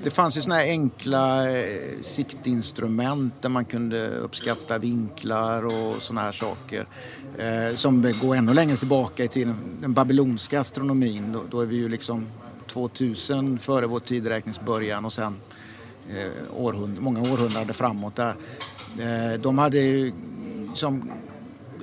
det 0.03 0.09
fanns 0.09 0.37
ju 0.37 0.41
såna 0.41 0.55
här 0.55 0.65
enkla 0.65 1.51
eh, 1.51 2.01
siktinstrument 2.01 3.33
där 3.41 3.49
man 3.49 3.65
kunde 3.65 4.07
uppskatta 4.07 4.77
vinklar 4.77 5.65
och 5.65 6.01
såna 6.01 6.21
här 6.21 6.31
saker. 6.31 6.87
Eh, 7.37 7.75
som 7.75 8.13
går 8.21 8.35
ännu 8.35 8.53
längre 8.53 8.77
tillbaka 8.77 9.23
i 9.23 9.27
tiden. 9.27 9.55
Den 9.81 9.93
babylonska 9.93 10.59
astronomin, 10.59 11.31
då, 11.31 11.41
då 11.49 11.61
är 11.61 11.65
vi 11.65 11.75
ju 11.75 11.89
liksom 11.89 12.27
2000 12.67 13.59
före 13.59 13.85
vår 13.85 13.99
tideräkningsbörjan 13.99 15.05
och 15.05 15.13
sen 15.13 15.35
eh, 16.09 16.57
århund 16.57 17.01
många 17.01 17.21
århundraden 17.21 17.73
framåt 17.73 18.15
där. 18.15 18.35
Eh, 18.99 19.39
de 19.39 19.57
hade 19.57 19.79
ju 19.79 20.11
som 20.73 21.11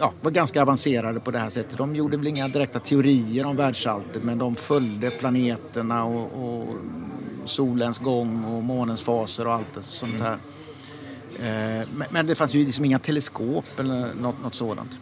ja, 0.01 0.13
var 0.21 0.31
ganska 0.31 0.63
avancerade 0.63 1.21
på 1.21 1.31
det 1.31 1.39
här 1.39 1.51
sättet. 1.51 1.79
De 1.79 1.97
gjorde 1.97 2.17
väl 2.17 2.27
inga 2.27 2.49
direkta 2.49 2.79
teorier 2.79 3.47
om 3.47 3.57
världsalltet 3.57 4.25
men 4.25 4.39
de 4.39 4.57
följde 4.57 5.11
planeterna 5.11 6.05
och, 6.05 6.45
och 6.45 6.77
solens 7.45 7.99
gång 7.99 8.45
och 8.45 8.63
månens 8.63 9.03
faser 9.03 9.47
och 9.47 9.55
allt 9.55 9.79
sånt 9.81 10.21
här. 10.21 10.39
Mm. 11.43 12.05
Men 12.11 12.27
det 12.27 12.35
fanns 12.35 12.55
ju 12.55 12.67
liksom 12.67 12.85
inga 12.85 12.99
teleskop 12.99 13.65
eller 13.79 14.15
något, 14.15 14.43
något 14.43 14.55
sådant. 14.55 15.01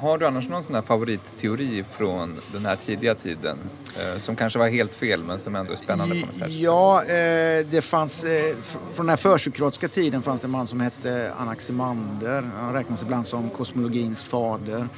Har 0.00 0.18
du 0.18 0.26
annars 0.26 0.48
någon 0.48 0.62
sån 0.62 0.74
här 0.74 0.82
favoritteori 0.82 1.84
från 1.84 2.40
den 2.52 2.66
här 2.66 2.76
tidiga 2.76 3.14
tiden? 3.14 3.58
Eh, 4.00 4.18
som 4.18 4.36
kanske 4.36 4.58
var 4.58 4.68
helt 4.68 4.94
fel 4.94 5.24
men 5.24 5.38
som 5.38 5.56
ändå 5.56 5.72
är 5.72 5.76
spännande 5.76 6.20
på 6.20 6.26
något 6.26 6.34
sätt? 6.34 6.52
Ja, 6.52 7.04
eh, 7.04 7.66
det 7.70 7.84
fanns... 7.84 8.24
Eh, 8.24 8.56
från 8.94 9.06
den 9.06 9.08
här 9.08 9.16
försokratiska 9.16 9.88
tiden 9.88 10.22
fanns 10.22 10.40
det 10.40 10.46
en 10.46 10.50
man 10.50 10.66
som 10.66 10.80
hette 10.80 11.32
Anaximander. 11.38 12.50
Han 12.56 12.72
räknas 12.72 13.02
ibland 13.02 13.26
som 13.26 13.50
kosmologins 13.50 14.24
fader. 14.24 14.88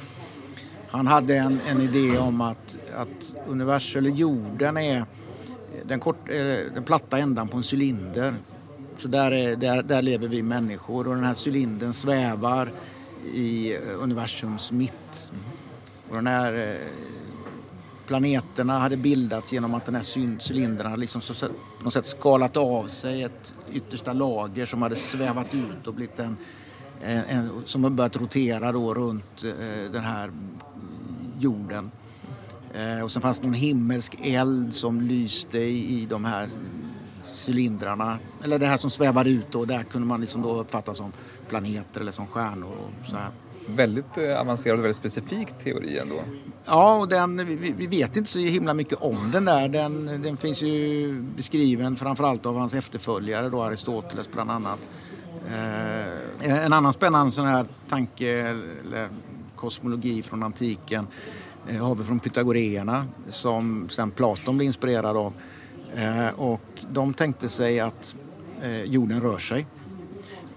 Han 0.87 1.07
hade 1.07 1.35
en, 1.35 1.59
en 1.67 1.81
idé 1.81 2.17
om 2.17 2.41
att, 2.41 2.77
att 2.95 3.35
universum, 3.47 4.05
eller 4.05 4.15
jorden, 4.15 4.77
är 4.77 5.05
den, 5.83 5.99
kort, 5.99 6.29
eh, 6.29 6.35
den 6.73 6.83
platta 6.83 7.17
ändan 7.17 7.47
på 7.47 7.57
en 7.57 7.63
cylinder. 7.73 8.33
Så 8.97 9.07
där, 9.07 9.31
är, 9.31 9.55
där, 9.55 9.83
där 9.83 10.01
lever 10.01 10.27
vi 10.27 10.43
människor 10.43 11.07
och 11.07 11.15
den 11.15 11.23
här 11.23 11.35
cylindern 11.47 11.93
svävar 11.93 12.71
i 13.33 13.75
eh, 13.75 14.03
universums 14.03 14.71
mitt. 14.71 15.31
Och 16.09 16.15
den 16.15 16.27
här 16.27 16.53
eh, 16.53 16.87
planeterna 18.07 18.79
hade 18.79 18.97
bildats 18.97 19.53
genom 19.53 19.73
att 19.73 19.85
den 19.85 19.95
här 19.95 20.03
cylindern 20.49 20.87
hade 20.87 20.99
liksom 20.99 21.21
så, 21.21 21.47
på 21.47 21.83
något 21.83 21.93
sätt 21.93 22.05
skalat 22.05 22.57
av 22.57 22.87
sig 22.87 23.23
ett 23.23 23.53
yttersta 23.73 24.13
lager 24.13 24.65
som 24.65 24.81
hade 24.81 24.95
svävat 24.95 25.53
ut 25.53 25.87
och 25.87 25.93
blivit 25.93 26.19
en, 26.19 26.37
en, 27.01 27.23
en 27.23 27.49
som 27.65 27.83
hade 27.83 27.95
börjat 27.95 28.15
rotera 28.15 28.71
då 28.71 28.93
runt 28.93 29.43
eh, 29.43 29.91
den 29.91 30.03
här 30.03 30.31
jorden. 31.39 31.91
Eh, 32.73 33.03
och 33.03 33.11
sen 33.11 33.21
fanns 33.21 33.39
det 33.39 33.45
någon 33.45 33.53
himmelsk 33.53 34.15
eld 34.21 34.73
som 34.73 35.01
lyste 35.01 35.57
i, 35.57 36.01
i 36.01 36.05
de 36.05 36.25
här 36.25 36.49
cylindrarna. 37.47 38.19
Eller 38.43 38.59
det 38.59 38.65
här 38.65 38.77
som 38.77 38.89
svävade 38.89 39.29
ut 39.29 39.55
och 39.55 39.67
där 39.67 39.83
kunde 39.83 40.07
man 40.07 40.21
liksom 40.21 40.41
då 40.41 40.59
uppfatta 40.59 40.93
som 40.93 41.11
planeter 41.51 42.01
eller 42.01 42.11
som 42.11 42.27
stjärnor 42.27 42.71
och 42.71 43.07
så 43.09 43.15
här. 43.15 43.29
väldigt 43.67 44.17
eh, 44.17 44.41
avancerad 44.41 44.79
och 44.79 44.85
väldigt 44.85 44.95
specifik 44.95 45.47
teori 45.63 45.97
ändå. 45.97 46.15
Ja, 46.65 46.99
och 46.99 47.07
den, 47.07 47.45
vi, 47.45 47.73
vi 47.77 47.87
vet 47.87 48.17
inte 48.17 48.29
så 48.29 48.39
himla 48.39 48.73
mycket 48.73 49.01
om 49.01 49.31
den 49.31 49.45
där. 49.45 49.69
Den, 49.69 50.21
den 50.21 50.37
finns 50.37 50.61
ju 50.61 51.13
beskriven 51.21 51.95
framförallt 51.95 52.45
av 52.45 52.57
hans 52.57 52.73
efterföljare 52.73 53.49
då, 53.49 53.63
Aristoteles 53.63 54.31
bland 54.31 54.51
annat. 54.51 54.89
Eh, 55.47 56.65
en 56.65 56.73
annan 56.73 56.93
spännande 56.93 57.31
sån 57.31 57.45
här 57.45 57.65
tanke 57.89 58.29
eller 58.29 59.09
kosmologi 59.55 60.23
från 60.23 60.43
antiken 60.43 61.07
eh, 61.67 61.85
har 61.87 61.95
vi 61.95 62.03
från 62.03 62.19
pythagoreerna 62.19 63.05
som 63.29 63.89
sen 63.89 64.11
Platon 64.11 64.57
blev 64.57 64.65
inspirerad 64.65 65.17
av. 65.17 65.33
Eh, 65.95 66.39
och 66.39 66.61
de 66.91 67.13
tänkte 67.13 67.49
sig 67.49 67.79
att 67.79 68.15
eh, 68.61 68.83
jorden 68.83 69.21
rör 69.21 69.37
sig. 69.37 69.65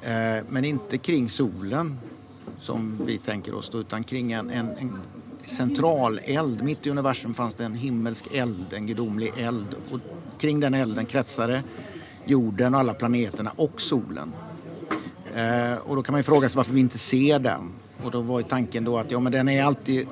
Eh, 0.05 0.45
men 0.49 0.65
inte 0.65 0.99
kring 0.99 1.29
solen 1.29 1.99
som 2.59 3.01
vi 3.07 3.19
tänker 3.19 3.55
oss 3.55 3.71
då, 3.71 3.79
utan 3.79 4.05
kring 4.05 4.33
en, 4.33 4.51
en, 4.51 4.71
en 4.79 4.99
central 5.43 6.21
eld. 6.25 6.63
Mitt 6.63 6.87
i 6.87 6.91
universum 6.91 7.35
fanns 7.35 7.55
det 7.55 7.65
en 7.65 7.75
himmelsk 7.75 8.27
eld, 8.33 8.73
en 8.73 8.87
gudomlig 8.87 9.33
eld. 9.37 9.77
Och 9.91 10.01
kring 10.39 10.61
den 10.61 10.75
elden 10.75 11.07
kretsade 11.07 11.63
jorden 12.25 12.75
och 12.75 12.81
alla 12.81 12.95
planeterna 12.95 13.53
och 13.57 13.81
solen. 13.81 14.33
Eh, 15.35 15.77
och 15.77 15.97
då 15.97 16.03
kan 16.03 16.13
man 16.13 16.19
ju 16.19 16.23
fråga 16.23 16.49
sig 16.49 16.57
varför 16.57 16.73
vi 16.73 16.81
inte 16.81 16.99
ser 16.99 17.39
den. 17.39 17.73
Och 18.05 18.11
då 18.11 18.21
var 18.21 18.39
ju 18.39 18.45
tanken 18.45 18.85
då 18.85 18.99
att 18.99 19.11
ja, 19.11 19.21
men 19.21 19.33
den 19.33 19.49
är 19.49 19.65
alltid 19.65 20.07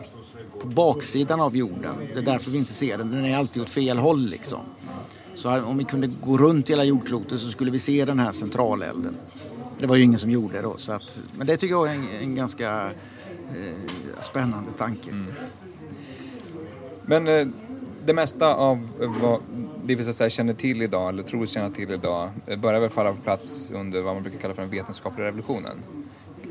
på 0.60 0.66
baksidan 0.66 1.40
av 1.40 1.56
jorden. 1.56 1.94
Det 2.14 2.18
är 2.18 2.22
därför 2.22 2.50
vi 2.50 2.58
inte 2.58 2.72
ser 2.72 2.98
den. 2.98 3.10
Den 3.10 3.24
är 3.24 3.36
alltid 3.36 3.62
åt 3.62 3.70
fel 3.70 3.98
håll 3.98 4.26
liksom. 4.26 4.60
Så 5.34 5.60
om 5.64 5.78
vi 5.78 5.84
kunde 5.84 6.06
gå 6.06 6.38
runt 6.38 6.70
hela 6.70 6.84
jordklotet 6.84 7.40
så 7.40 7.48
skulle 7.48 7.70
vi 7.70 7.78
se 7.78 8.04
den 8.04 8.18
här 8.18 8.32
centralelden. 8.32 9.16
Det 9.82 9.88
var 9.88 9.96
ju 9.96 10.02
ingen 10.02 10.18
som 10.18 10.30
gjorde 10.30 10.54
det 10.54 10.62
då. 10.62 10.76
Så 10.76 10.92
att, 10.92 11.20
men 11.36 11.46
det 11.46 11.56
tycker 11.56 11.74
jag 11.74 11.90
är 11.90 11.94
en, 11.94 12.08
en 12.22 12.34
ganska 12.34 12.90
eh, 13.48 14.22
spännande 14.22 14.72
tanke. 14.72 15.10
Mm. 15.10 15.32
Men 17.06 17.28
eh, 17.28 17.46
det 18.04 18.14
mesta 18.14 18.54
av 18.54 18.88
vad 19.20 19.40
det 19.82 19.94
vi 19.94 20.04
så 20.04 20.12
säga, 20.12 20.30
känner 20.30 20.54
till 20.54 20.82
idag, 20.82 21.08
eller 21.08 21.22
tror 21.22 21.46
känna 21.46 21.70
till 21.70 21.90
idag, 21.90 22.30
eh, 22.46 22.58
börjar 22.58 22.80
väl 22.80 22.90
falla 22.90 23.12
på 23.12 23.20
plats 23.22 23.70
under 23.74 24.00
vad 24.02 24.14
man 24.14 24.22
brukar 24.22 24.38
kalla 24.38 24.54
för 24.54 24.62
den 24.62 24.70
vetenskapliga 24.70 25.26
revolutionen. 25.26 25.78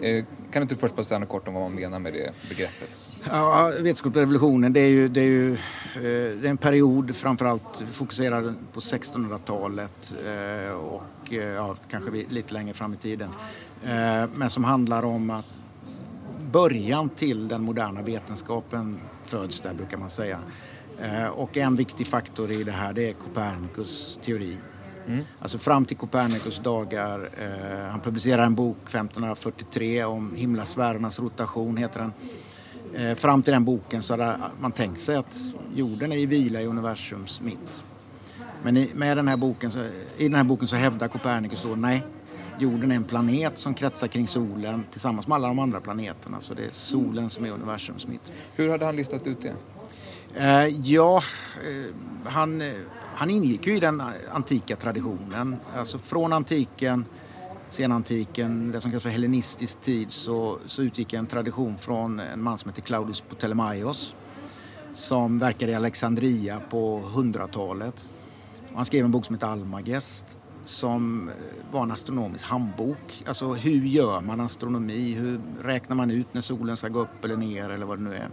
Eh, 0.01 0.25
kan 0.51 0.59
du 0.59 0.61
inte 0.61 0.75
först 0.75 0.95
bara 0.95 1.03
säga 1.03 1.19
något 1.19 1.29
kort 1.29 1.47
om 1.47 1.53
vad 1.53 1.63
man 1.63 1.75
menar 1.75 1.99
med 1.99 2.13
det 2.13 2.31
begreppet? 2.49 2.89
Ja, 3.29 3.71
vetenskapliga 3.75 4.21
revolutionen 4.21 4.73
det 4.73 4.79
är 4.79 4.89
ju, 4.89 5.07
det 5.07 5.21
är 5.21 5.25
ju 5.25 5.57
det 6.41 6.47
är 6.47 6.49
en 6.49 6.57
period 6.57 7.15
framförallt 7.15 7.83
fokuserad 7.91 8.55
på 8.73 8.79
1600-talet 8.79 10.15
och 10.81 11.03
ja, 11.31 11.75
kanske 11.89 12.11
lite 12.11 12.53
längre 12.53 12.73
fram 12.73 12.93
i 12.93 12.97
tiden. 12.97 13.29
Men 14.33 14.49
som 14.49 14.63
handlar 14.63 15.05
om 15.05 15.29
att 15.29 15.45
början 16.51 17.09
till 17.09 17.47
den 17.47 17.63
moderna 17.63 18.01
vetenskapen 18.01 18.99
föds 19.25 19.61
där 19.61 19.73
brukar 19.73 19.97
man 19.97 20.09
säga. 20.09 20.39
Eh, 21.01 21.27
och 21.27 21.57
en 21.57 21.75
viktig 21.75 22.07
faktor 22.07 22.51
i 22.51 22.63
det 22.63 22.71
här 22.71 22.93
det 22.93 23.09
är 23.09 23.13
Copernicus 23.13 24.19
teori. 24.21 24.57
Mm. 25.07 25.23
Alltså 25.39 25.57
fram 25.57 25.85
till 25.85 25.97
Copernicus 25.97 26.59
dagar, 26.59 27.29
eh, 27.37 27.91
han 27.91 27.99
publicerar 27.99 28.43
en 28.43 28.55
bok 28.55 28.77
1543 28.83 30.03
om 30.03 30.35
himlasfärernas 30.35 31.19
rotation 31.19 31.77
heter 31.77 31.99
den. 31.99 32.13
Eh, 32.93 33.15
fram 33.15 33.43
till 33.43 33.53
den 33.53 33.65
boken 33.65 34.01
så 34.01 34.13
hade 34.13 34.37
man 34.59 34.71
tänkt 34.71 34.99
sig 34.99 35.15
att 35.15 35.37
jorden 35.75 36.11
är 36.11 36.17
i 36.17 36.25
vila 36.25 36.61
i 36.61 36.65
universums 36.65 37.41
mitt. 37.41 37.83
Men 38.63 38.77
i, 38.77 38.91
med 38.93 39.17
den 39.17 39.27
här 39.27 39.37
boken 39.37 39.71
så, 39.71 39.79
i 40.17 40.23
den 40.23 40.35
här 40.35 40.43
boken 40.43 40.67
så 40.67 40.75
hävdar 40.75 41.07
Copernicus 41.07 41.63
då 41.63 41.69
nej, 41.69 42.03
jorden 42.59 42.91
är 42.91 42.95
en 42.95 43.03
planet 43.03 43.57
som 43.57 43.73
kretsar 43.73 44.07
kring 44.07 44.27
solen 44.27 44.85
tillsammans 44.91 45.27
med 45.27 45.35
alla 45.35 45.47
de 45.47 45.59
andra 45.59 45.81
planeterna. 45.81 46.39
Så 46.39 46.53
det 46.53 46.65
är 46.65 46.69
solen 46.71 47.29
som 47.29 47.45
är 47.45 47.51
universums 47.51 48.07
mitt. 48.07 48.31
Hur 48.55 48.69
hade 48.69 48.85
han 48.85 48.95
listat 48.95 49.27
ut 49.27 49.41
det? 49.41 49.53
Eh, 50.35 50.67
ja, 50.67 51.17
eh, 51.17 51.95
han, 52.31 52.61
eh, 52.61 52.73
han 53.15 53.29
ingick 53.29 53.67
ju 53.67 53.75
i 53.75 53.79
den 53.79 54.03
antika 54.31 54.75
traditionen. 54.75 55.55
Alltså 55.75 55.97
från 55.97 56.33
antiken, 56.33 57.05
senantiken, 57.69 58.71
det 58.71 58.81
som 58.81 58.91
kallas 58.91 59.03
för 59.03 59.09
hellenistisk 59.09 59.81
tid, 59.81 60.11
så, 60.11 60.57
så 60.65 60.81
utgick 60.81 61.13
en 61.13 61.27
tradition 61.27 61.77
från 61.77 62.19
en 62.19 62.43
man 62.43 62.57
som 62.57 62.69
heter 62.69 62.81
Claudius 62.81 63.21
Ptolemaios 63.21 64.15
som 64.93 65.39
verkade 65.39 65.71
i 65.71 65.75
Alexandria 65.75 66.61
på 66.69 67.01
100-talet. 67.15 68.07
Han 68.75 68.85
skrev 68.85 69.05
en 69.05 69.11
bok 69.11 69.25
som 69.25 69.35
heter 69.35 69.47
Almagest 69.47 70.37
som 70.63 71.29
eh, 71.29 71.35
var 71.73 71.83
en 71.83 71.91
astronomisk 71.91 72.45
handbok. 72.45 73.23
Alltså 73.27 73.53
hur 73.53 73.85
gör 73.85 74.21
man 74.21 74.39
astronomi? 74.39 75.13
Hur 75.13 75.41
räknar 75.61 75.95
man 75.95 76.11
ut 76.11 76.33
när 76.33 76.41
solen 76.41 76.77
ska 76.77 76.87
gå 76.87 76.99
upp 76.99 77.25
eller 77.25 77.37
ner 77.37 77.69
eller 77.69 77.85
vad 77.85 77.97
det 77.97 78.03
nu 78.03 78.15
är? 78.15 78.29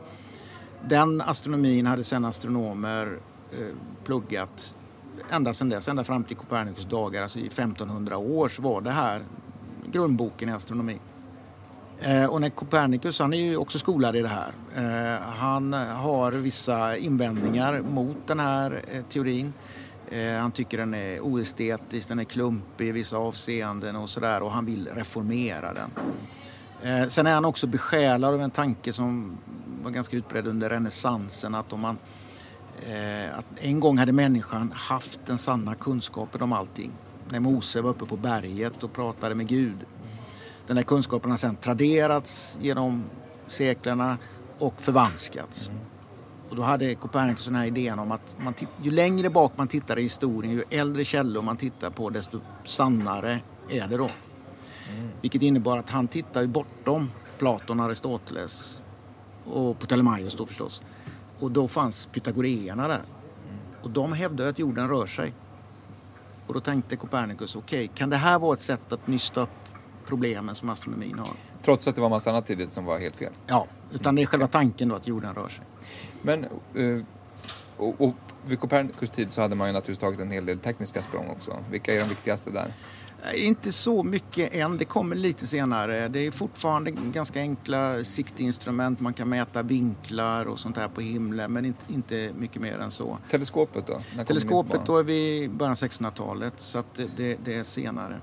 Den 0.88 1.20
astronomin 1.20 1.86
hade 1.86 2.04
sedan 2.04 2.24
astronomer 2.24 3.18
eh, 3.52 3.76
pluggat 4.04 4.74
ända 5.30 5.54
sedan 5.54 5.68
dess, 5.68 5.88
ända 5.88 6.04
fram 6.04 6.24
till 6.24 6.36
Copernicus 6.36 6.84
dagar, 6.84 7.22
alltså 7.22 7.38
i 7.38 7.46
1500 7.46 8.18
år 8.18 8.48
så 8.48 8.62
var 8.62 8.80
det 8.80 8.90
här 8.90 9.22
grundboken 9.92 10.48
i 10.48 10.52
astronomi. 10.52 10.98
Eh, 12.00 12.24
och 12.24 12.40
när 12.40 12.50
Copernicus, 12.50 13.18
han 13.18 13.34
är 13.34 13.38
ju 13.38 13.56
också 13.56 13.78
skolad 13.78 14.16
i 14.16 14.22
det 14.22 14.28
här, 14.28 14.52
eh, 14.76 15.20
han 15.20 15.72
har 15.72 16.32
vissa 16.32 16.96
invändningar 16.96 17.80
mot 17.80 18.16
den 18.26 18.40
här 18.40 18.82
eh, 18.92 19.02
teorin. 19.02 19.52
Eh, 20.10 20.40
han 20.40 20.52
tycker 20.52 20.78
den 20.78 20.94
är 20.94 21.20
oestetisk, 21.20 22.08
den 22.08 22.18
är 22.18 22.24
klumpig 22.24 22.88
i 22.88 22.92
vissa 22.92 23.16
avseenden 23.16 23.96
och 23.96 24.10
sådär 24.10 24.42
och 24.42 24.52
han 24.52 24.64
vill 24.64 24.88
reformera 24.88 25.72
den. 25.74 25.90
Eh, 26.82 27.08
sen 27.08 27.26
är 27.26 27.34
han 27.34 27.44
också 27.44 27.66
besjälad 27.66 28.34
av 28.34 28.40
en 28.40 28.50
tanke 28.50 28.92
som 28.92 29.38
var 29.82 29.90
ganska 29.90 30.16
utbredd 30.16 30.46
under 30.46 30.70
renässansen 30.70 31.54
att 31.54 31.72
om 31.72 31.80
man 31.80 31.98
eh, 32.86 33.38
att 33.38 33.46
en 33.60 33.80
gång 33.80 33.98
hade 33.98 34.12
människan 34.12 34.72
haft 34.76 35.20
den 35.26 35.38
sanna 35.38 35.74
kunskapen 35.74 36.42
om 36.42 36.52
allting. 36.52 36.92
När 37.28 37.40
Mose 37.40 37.80
var 37.80 37.90
uppe 37.90 38.06
på 38.06 38.16
berget 38.16 38.82
och 38.82 38.92
pratade 38.92 39.34
med 39.34 39.46
Gud. 39.46 39.86
Den 40.66 40.76
här 40.76 40.84
kunskapen 40.84 41.30
har 41.30 41.38
sedan 41.38 41.56
traderats 41.56 42.58
genom 42.60 43.04
seklerna 43.46 44.18
och 44.58 44.82
förvanskats. 44.82 45.70
Mm. 46.48 46.50
Och 46.50 46.56
då 46.56 46.62
hade 46.62 46.94
Copernicus 46.94 47.44
den 47.44 47.54
här 47.54 47.66
idén 47.66 47.98
om 47.98 48.12
att 48.12 48.36
man 48.38 48.54
ju 48.82 48.90
längre 48.90 49.30
bak 49.30 49.52
man 49.56 49.68
tittar 49.68 49.98
i 49.98 50.02
historien, 50.02 50.52
ju 50.52 50.64
äldre 50.70 51.04
källor 51.04 51.42
man 51.42 51.56
tittar 51.56 51.90
på, 51.90 52.10
desto 52.10 52.40
sannare 52.64 53.40
är 53.68 53.86
det 53.88 53.96
då. 53.96 54.10
Mm. 54.94 55.08
Vilket 55.20 55.42
innebar 55.42 55.78
att 55.78 55.90
han 55.90 56.08
tittar 56.08 56.46
bortom 56.46 57.10
Platon, 57.38 57.80
Aristoteles 57.80 58.80
och 59.44 59.78
Ptolemaios 59.78 60.34
då 60.34 60.46
förstås. 60.46 60.82
Och 61.38 61.50
då 61.50 61.68
fanns 61.68 62.06
pythagoreerna 62.06 62.88
där. 62.88 62.94
Mm. 62.94 63.58
Och 63.82 63.90
de 63.90 64.12
hävdade 64.12 64.50
att 64.50 64.58
jorden 64.58 64.88
rör 64.88 65.06
sig. 65.06 65.34
Och 66.46 66.54
då 66.54 66.60
tänkte 66.60 66.96
Copernicus, 66.96 67.56
okej, 67.56 67.84
okay, 67.84 67.96
kan 67.96 68.10
det 68.10 68.16
här 68.16 68.38
vara 68.38 68.54
ett 68.54 68.60
sätt 68.60 68.92
att 68.92 69.06
nysta 69.06 69.40
upp 69.40 69.48
problemen 70.06 70.54
som 70.54 70.68
astronomin 70.68 71.18
har? 71.18 71.28
Trots 71.62 71.88
att 71.88 71.94
det 71.94 72.00
var 72.00 72.08
massa 72.08 72.30
annat 72.30 72.46
tidigt 72.46 72.72
som 72.72 72.84
var 72.84 72.98
helt 72.98 73.16
fel? 73.16 73.32
Ja, 73.46 73.66
utan 73.92 74.14
det 74.14 74.22
är 74.22 74.26
själva 74.26 74.46
tanken 74.46 74.88
då 74.88 74.94
att 74.94 75.06
jorden 75.06 75.34
rör 75.34 75.48
sig. 75.48 75.64
Men, 76.22 76.46
uh, 76.76 77.04
och, 77.76 78.00
och 78.00 78.14
vid 78.44 78.60
Copernicus 78.60 79.10
tid 79.10 79.32
så 79.32 79.42
hade 79.42 79.54
man 79.54 79.68
ju 79.68 79.72
naturligtvis 79.72 79.98
tagit 79.98 80.20
en 80.20 80.30
hel 80.30 80.46
del 80.46 80.58
tekniska 80.58 81.02
språng 81.02 81.28
också. 81.30 81.56
Vilka 81.70 81.94
är 81.94 82.00
de 82.00 82.08
viktigaste 82.08 82.50
där? 82.50 82.72
Inte 83.34 83.72
så 83.72 84.02
mycket 84.02 84.54
än, 84.54 84.78
det 84.78 84.84
kommer 84.84 85.16
lite 85.16 85.46
senare. 85.46 86.08
Det 86.08 86.26
är 86.26 86.30
fortfarande 86.30 86.90
ganska 86.90 87.40
enkla 87.40 88.04
siktinstrument, 88.04 89.00
man 89.00 89.14
kan 89.14 89.28
mäta 89.28 89.62
vinklar 89.62 90.46
och 90.46 90.58
sånt 90.58 90.76
här 90.76 90.88
på 90.88 91.00
himlen 91.00 91.52
men 91.52 91.64
inte, 91.64 91.92
inte 91.92 92.30
mycket 92.38 92.62
mer 92.62 92.78
än 92.78 92.90
så. 92.90 93.18
Teleskopet 93.30 93.86
då? 93.86 94.24
Teleskopet 94.24 94.80
då 94.86 94.98
är 94.98 95.04
vi 95.04 95.42
i 95.42 95.48
början 95.48 95.72
av 95.72 95.76
1600-talet 95.76 96.54
så 96.56 96.78
att 96.78 96.94
det, 96.94 97.08
det, 97.16 97.38
det 97.44 97.54
är 97.54 97.64
senare. 97.64 98.14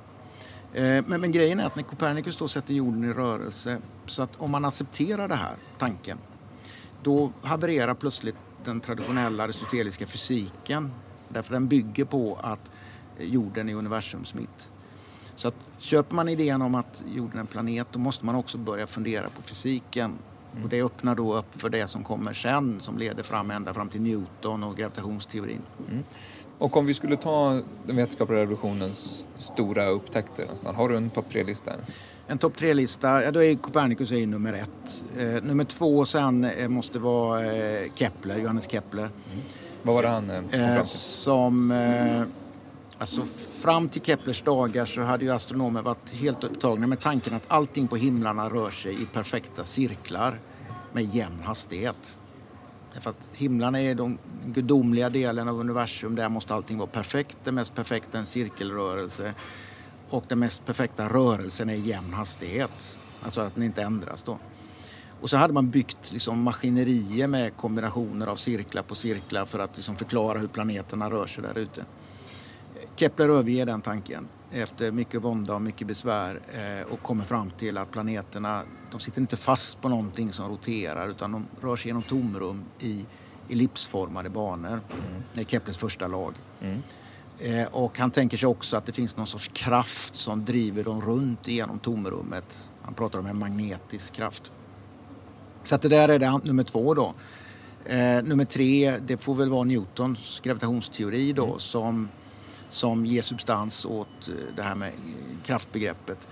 Eh, 0.74 0.84
men, 0.84 1.22
men, 1.22 1.32
grejen 1.32 1.60
är 1.60 1.66
att 1.66 1.76
när 1.76 1.84
Copernicus 1.84 2.38
då 2.38 2.48
sätter 2.48 2.74
jorden 2.74 3.04
i 3.04 3.14
rörelse 3.14 3.78
så 4.06 4.24
att 4.24 4.32
om 4.38 4.52
man 4.52 4.66
accepterar 4.66 5.28
det 5.28 5.36
här, 5.36 5.56
tanken, 5.78 6.18
då 7.06 7.32
havererar 7.42 7.94
plötsligt 7.94 8.36
den 8.64 8.82
traditionella 8.82 9.44
aristoteliska 9.44 10.08
fysiken. 10.08 10.92
Därför 11.30 11.54
den 11.54 11.68
bygger 11.68 12.06
på 12.06 12.40
att 12.42 12.72
jorden 13.20 13.70
är 13.70 13.76
universums 13.76 14.34
mitt. 14.34 14.72
Så 15.36 15.48
att 15.48 15.56
köper 15.78 16.16
man 16.16 16.30
idén 16.30 16.62
om 16.62 16.76
att 16.76 17.04
jorden 17.16 17.38
är 17.38 17.40
en 17.40 17.48
planet 17.48 17.88
då 17.92 18.00
måste 18.00 18.26
man 18.26 18.36
också 18.36 18.58
börja 18.58 18.88
fundera 18.88 19.30
på 19.30 19.42
fysiken. 19.42 20.14
Mm. 20.52 20.64
Och 20.64 20.70
det 20.70 20.82
öppnar 20.82 21.16
då 21.16 21.36
upp 21.36 21.62
för 21.62 21.70
det 21.70 21.88
som 21.88 22.04
kommer 22.04 22.34
sen 22.34 22.80
som 22.82 22.98
leder 22.98 23.24
fram 23.24 23.52
ända 23.52 23.74
fram 23.74 23.90
till 23.90 24.02
Newton 24.02 24.64
och 24.64 24.78
gravitationsteorin. 24.78 25.62
Mm. 25.90 26.04
Och 26.58 26.78
om 26.78 26.86
vi 26.86 26.94
skulle 26.94 27.18
ta 27.18 27.62
den 27.86 27.96
vetenskapliga 27.96 28.40
revolutionens 28.40 29.28
stora 29.38 29.88
upptäckter, 29.88 30.48
har 30.64 30.90
du 30.90 30.98
en 30.98 31.10
topp 31.10 31.26
tre-lista? 31.30 31.72
En 32.28 32.38
topp 32.38 32.56
tre-lista, 32.56 33.24
ja, 33.24 33.32
då 33.32 33.44
är 33.44 33.56
Copernicus 33.56 34.12
är 34.12 34.28
nummer 34.28 34.54
ett. 34.54 35.06
Eh, 35.18 35.44
nummer 35.44 35.64
två 35.64 36.06
sen 36.06 36.44
eh, 36.44 36.68
måste 36.68 37.00
vara 37.00 37.54
eh, 37.54 37.92
Kepler, 37.96 38.38
Johannes 38.38 38.70
Kepler. 38.72 39.04
Mm. 39.04 39.14
Vad 39.84 39.96
var 39.96 40.04
det 40.04 40.10
han 40.10 40.30
eh, 40.30 40.40
kom 40.42 40.50
fram 40.50 40.76
till? 40.76 40.86
Som 40.86 41.72
eh, 41.72 42.24
Alltså 42.98 43.26
fram 43.60 43.90
till 43.90 44.02
Keplers 44.02 44.42
dagar 44.42 44.86
så 44.86 45.02
hade 45.02 45.26
ju 45.26 45.32
astronomer 45.32 45.82
varit 45.82 46.10
helt 46.10 46.44
upptagna 46.44 46.88
med 46.88 47.00
tanken 47.00 47.34
att 47.34 47.44
allting 47.48 47.88
på 47.88 47.96
himlarna 47.96 48.50
rör 48.50 48.70
sig 48.70 49.02
i 49.02 49.06
perfekta 49.06 49.64
cirklar 49.64 50.40
med 50.94 51.16
jämn 51.16 51.42
hastighet. 51.44 52.20
Därför 52.94 53.10
att 53.10 53.30
himlarna 53.34 53.82
är 53.82 53.96
den 53.96 54.18
gudomliga 54.46 55.10
delen 55.10 55.48
av 55.48 55.60
universum. 55.60 56.16
Där 56.16 56.30
måste 56.30 56.54
allting 56.54 56.78
vara 56.78 56.88
perfekt. 56.88 57.38
Det 57.44 57.52
mest 57.52 57.76
perfekta 57.76 58.18
är 58.18 58.20
en 58.20 58.26
cirkelrörelse. 58.26 59.34
Och 60.16 60.24
den 60.28 60.40
mest 60.40 60.66
perfekta 60.66 61.10
rörelsen 61.10 61.70
är 61.70 61.74
jämn 61.74 62.14
hastighet. 62.14 63.00
Alltså 63.22 63.42
att 63.42 63.56
den 63.56 63.64
inte 63.64 63.82
ändras 63.82 64.24
då. 64.24 64.40
Och 65.22 65.30
så 65.30 65.38
hade 65.38 65.54
man 65.54 65.70
byggt 65.70 66.12
liksom 66.12 66.42
maskinerier 66.42 67.28
med 67.28 67.58
kombinationer 67.58 68.28
av 68.28 68.36
cirklar 68.36 68.84
på 68.84 68.96
cirklar 68.96 69.46
för 69.46 69.60
att 69.60 69.76
liksom 69.76 69.96
förklara 69.96 70.40
hur 70.40 70.48
planeterna 70.48 71.10
rör 71.10 71.28
sig 71.28 71.44
där 71.44 71.58
ute. 71.58 71.86
Kepler 72.96 73.30
överger 73.30 73.66
den 73.66 73.82
tanken 73.82 74.28
efter 74.52 74.92
mycket 74.92 75.22
vånda 75.22 75.56
och 75.56 75.62
mycket 75.62 75.88
besvär 75.88 76.42
eh, 76.54 76.94
och 76.94 77.02
kommer 77.02 77.24
fram 77.24 77.52
till 77.52 77.78
att 77.78 77.92
planeterna 77.92 78.64
de 78.92 79.00
sitter 79.00 79.22
inte 79.22 79.38
fast 79.38 79.82
på 79.82 79.90
någonting 79.90 80.34
som 80.34 80.50
roterar 80.50 81.10
utan 81.10 81.32
de 81.32 81.48
rör 81.62 81.76
sig 81.76 81.90
genom 81.90 82.04
tomrum 82.04 82.64
i 82.80 83.06
ellipsformade 83.50 84.30
banor. 84.30 84.72
Mm. 84.72 85.24
Det 85.34 85.42
är 85.42 85.46
Keplers 85.46 85.78
första 85.78 86.08
lag. 86.08 86.34
Mm. 86.62 86.82
Eh, 87.40 87.68
och 87.72 88.00
han 88.00 88.12
tänker 88.12 88.38
sig 88.38 88.48
också 88.48 88.78
att 88.78 88.86
det 88.86 88.94
finns 88.94 89.18
någon 89.18 89.28
sorts 89.28 89.48
kraft 89.54 90.16
som 90.16 90.46
driver 90.46 90.84
dem 90.84 91.02
runt 91.02 91.48
genom 91.48 91.80
tomrummet. 91.80 92.72
Han 92.82 92.94
pratar 92.94 93.20
om 93.20 93.26
en 93.26 93.40
magnetisk 93.40 94.14
kraft. 94.14 94.52
Så 95.64 95.76
att 95.76 95.82
det 95.82 95.90
där 95.90 96.10
är 96.10 96.20
det 96.20 96.40
nummer 96.44 96.64
två 96.64 96.94
då. 96.94 97.14
Eh, 97.86 98.24
nummer 98.24 98.46
tre, 98.46 98.98
det 99.08 99.18
får 99.18 99.36
väl 99.36 99.50
vara 99.50 99.64
Newtons 99.64 100.40
gravitationsteori 100.44 101.34
då 101.34 101.46
mm. 101.46 101.60
som 101.60 102.10
som 102.70 103.06
ger 103.06 103.22
substans 103.22 103.86
åt 103.86 104.28
eh, 104.28 104.34
det 104.56 104.62
här 104.62 104.76
med 104.76 104.92
kraftbegreppet. 105.44 106.28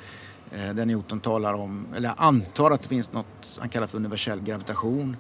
Eh, 0.52 0.74
där 0.74 0.86
Newton 0.86 1.20
talar 1.20 1.54
om, 1.54 1.88
eller 1.96 2.14
antar 2.18 2.72
att 2.72 2.82
det 2.82 2.90
finns 2.90 3.12
något 3.12 3.60
han 3.60 3.70
kallar 3.70 3.88
för 3.88 3.98
universell 3.98 4.40
gravitation. 4.40 5.18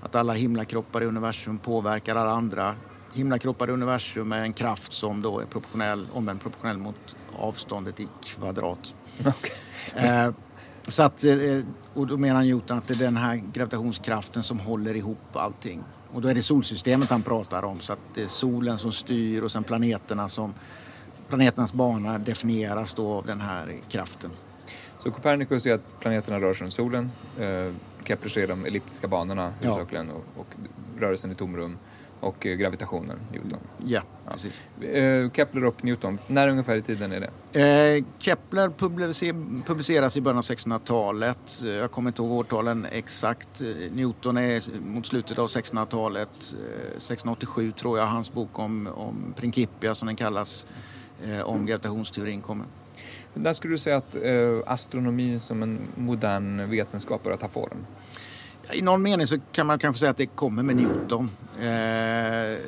Att 0.00 0.14
alla 0.14 0.32
himlakroppar 0.32 1.02
i 1.02 1.06
universum 1.06 1.58
påverkar 1.58 2.16
alla 2.16 2.30
andra 2.30 2.74
himlakroppar 3.14 3.68
i 3.68 3.72
universum 3.72 4.28
med 4.28 4.42
en 4.42 4.52
kraft 4.52 4.92
som 4.92 5.22
då 5.22 5.40
är 5.40 5.44
proportionell, 5.44 6.06
omvänd 6.12 6.40
proportionell 6.40 6.78
mot 6.78 7.16
avståndet 7.36 8.00
i 8.00 8.08
kvadrat. 8.24 8.94
Okay. 9.20 10.06
Eh, 10.06 10.30
så 10.82 11.02
att, 11.02 11.24
och 11.94 12.06
då 12.06 12.16
menar 12.16 12.42
Newton 12.42 12.78
att 12.78 12.88
det 12.88 12.94
är 12.94 12.98
den 12.98 13.16
här 13.16 13.42
gravitationskraften 13.52 14.42
som 14.42 14.60
håller 14.60 14.96
ihop 14.96 15.18
allting. 15.32 15.84
Och 16.12 16.20
då 16.20 16.28
är 16.28 16.34
det 16.34 16.42
solsystemet 16.42 17.10
han 17.10 17.22
pratar 17.22 17.64
om 17.64 17.80
så 17.80 17.92
att 17.92 17.98
det 18.14 18.22
är 18.22 18.28
solen 18.28 18.78
som 18.78 18.92
styr 18.92 19.42
och 19.42 19.52
sen 19.52 19.64
planeterna 19.64 20.28
som 20.28 20.54
planeternas 21.28 21.72
bana 21.72 22.18
definieras 22.18 22.94
då 22.94 23.12
av 23.12 23.26
den 23.26 23.40
här 23.40 23.78
kraften. 23.88 24.30
Så 24.98 25.10
Copernicus 25.10 25.62
säger 25.62 25.76
att 25.76 26.00
planeterna 26.00 26.40
rör 26.40 26.54
sig 26.54 26.64
runt 26.64 26.72
solen. 26.72 27.10
Eh, 27.38 27.72
Kepler 28.04 28.28
ser 28.28 28.46
de 28.46 28.64
elliptiska 28.64 29.08
banorna 29.08 29.52
huvudsakligen 29.60 30.08
ja. 30.08 30.14
och, 30.14 30.40
och 30.40 30.46
rörelsen 31.00 31.32
i 31.32 31.34
tomrum 31.34 31.78
och 32.20 32.46
eh, 32.46 32.56
gravitationen, 32.56 33.18
Newton. 33.32 33.58
Ja, 33.84 34.00
ja. 34.24 34.32
precis. 34.32 34.60
Eh, 34.82 35.30
Kepler 35.30 35.64
och 35.64 35.84
Newton, 35.84 36.18
när 36.26 36.48
ungefär 36.48 36.76
i 36.76 36.82
tiden 36.82 37.12
är 37.12 37.20
det? 37.20 37.96
Eh, 37.96 38.04
Kepler 38.18 38.68
publiceras 39.66 40.16
i 40.16 40.20
början 40.20 40.38
av 40.38 40.44
1600-talet. 40.44 41.62
Jag 41.62 41.90
kommer 41.90 42.10
inte 42.10 42.22
ihåg 42.22 42.32
årtalen 42.32 42.86
exakt. 42.92 43.60
Newton 43.92 44.36
är 44.36 44.80
mot 44.80 45.06
slutet 45.06 45.38
av 45.38 45.48
1600-talet. 45.48 46.28
1687 46.96 47.72
tror 47.72 47.98
jag 47.98 48.06
hans 48.06 48.32
bok 48.32 48.58
om, 48.58 48.86
om 48.86 49.34
Principia 49.36 49.94
som 49.94 50.06
den 50.06 50.16
kallas, 50.16 50.66
om 51.44 51.66
gravitationsteorin 51.66 52.40
kommer. 52.40 52.66
När 53.34 53.52
skulle 53.52 53.74
du 53.74 53.78
säga 53.78 53.96
att 53.96 54.16
astronomin 54.66 55.40
som 55.40 55.62
en 55.62 55.78
modern 55.94 56.70
vetenskap 56.70 57.22
börjar 57.22 57.38
ta 57.38 57.48
form? 57.48 57.86
I 58.72 58.82
någon 58.82 59.02
mening 59.02 59.26
så 59.26 59.38
kan 59.52 59.66
man 59.66 59.78
kanske 59.78 60.00
säga 60.00 60.10
att 60.10 60.16
det 60.16 60.26
kommer 60.26 60.62
med 60.62 60.76
Newton. 60.76 61.30
Eh, 61.58 62.58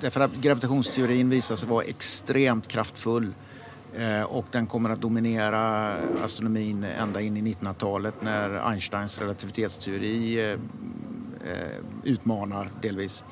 därför 0.00 0.20
att 0.20 0.34
gravitationsteorin 0.34 1.30
visar 1.30 1.56
sig 1.56 1.68
vara 1.68 1.84
extremt 1.84 2.68
kraftfull 2.68 3.34
eh, 3.96 4.22
och 4.22 4.44
den 4.52 4.66
kommer 4.66 4.90
att 4.90 5.00
dominera 5.00 5.92
astronomin 6.24 6.84
ända 6.84 7.20
in 7.20 7.36
i 7.36 7.54
1900-talet 7.54 8.14
när 8.20 8.70
Einsteins 8.70 9.18
relativitetsteori 9.18 10.44
eh, 10.44 10.50
eh, 11.50 11.76
utmanar 12.04 12.70
delvis. 12.82 13.22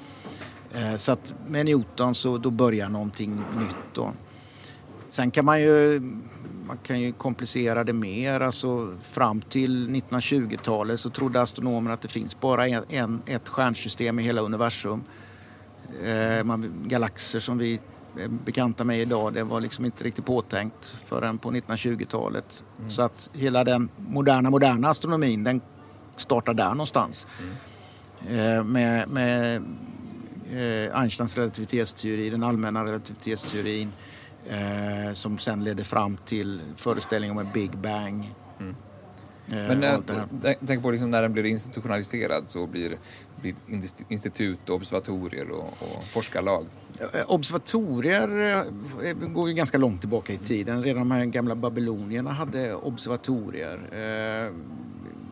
Eh, 0.74 0.96
så 0.96 1.12
att 1.12 1.34
med 1.48 1.66
Newton 1.66 2.14
så 2.14 2.38
då 2.38 2.50
börjar 2.50 2.88
någonting 2.88 3.34
nytt. 3.34 3.76
Då. 3.92 4.12
Sen 5.08 5.30
kan 5.30 5.44
man 5.44 5.60
ju 5.60 6.02
man 6.66 6.78
kan 6.82 7.00
ju 7.00 7.12
komplicera 7.12 7.84
det 7.84 7.92
mer. 7.92 8.40
Alltså, 8.40 8.96
fram 9.02 9.40
till 9.40 9.88
1920-talet 9.88 11.00
så 11.00 11.10
trodde 11.10 11.40
astronomerna 11.40 11.94
att 11.94 12.02
det 12.02 12.08
finns 12.08 12.40
bara 12.40 12.68
en, 12.68 13.22
ett 13.26 13.48
stjärnsystem 13.48 14.18
i 14.18 14.22
hela 14.22 14.40
universum. 14.40 15.04
Eh, 16.04 16.44
man, 16.44 16.72
galaxer 16.86 17.40
som 17.40 17.58
vi 17.58 17.80
är 18.18 18.28
bekanta 18.28 18.84
med 18.84 19.00
idag, 19.00 19.34
det 19.34 19.44
var 19.44 19.60
liksom 19.60 19.84
inte 19.84 20.04
riktigt 20.04 20.24
påtänkt 20.24 20.98
förrän 21.06 21.38
på 21.38 21.50
1920-talet. 21.50 22.64
Mm. 22.78 22.90
Så 22.90 23.02
att 23.02 23.30
hela 23.32 23.64
den 23.64 23.88
moderna, 23.96 24.50
moderna 24.50 24.88
astronomin 24.88 25.44
den 25.44 25.60
startar 26.16 26.54
där 26.54 26.70
någonstans. 26.70 27.26
Mm. 27.40 28.58
Eh, 28.58 28.64
med, 28.64 29.08
med 29.08 29.62
eh, 30.52 31.00
Einsteins 31.00 31.36
relativitetsteori, 31.36 32.30
den 32.30 32.42
allmänna 32.42 32.84
relativitetsteorin 32.84 33.92
eh, 34.50 35.12
som 35.12 35.38
sen 35.38 35.64
ledde 35.64 35.84
fram 35.84 36.16
till 36.16 36.60
föreställningen 36.76 37.38
om 37.38 37.46
en 37.46 37.52
Big 37.52 37.78
Bang. 37.78 38.34
Mm. 38.60 38.76
Eh, 39.52 39.76
Men 39.76 39.82
äh, 39.82 40.54
tänk 40.66 40.82
på 40.82 40.90
liksom 40.90 41.10
när 41.10 41.22
den 41.22 41.32
blir 41.32 41.44
institutionaliserad 41.44 42.48
så 42.48 42.66
blir, 42.66 42.98
blir 43.40 43.54
institut, 44.08 44.68
och 44.68 44.76
observatorier 44.76 45.50
och, 45.50 45.66
och 45.66 46.04
forskarlag. 46.04 46.66
Observatorier 47.26 48.64
går 49.26 49.48
ju 49.48 49.54
ganska 49.54 49.78
långt 49.78 50.00
tillbaka 50.00 50.32
i 50.32 50.36
tiden. 50.36 50.82
Redan 50.82 51.08
de 51.08 51.10
här 51.10 51.24
gamla 51.24 51.54
babylonierna 51.54 52.32
hade 52.32 52.74
observatorier. 52.74 53.80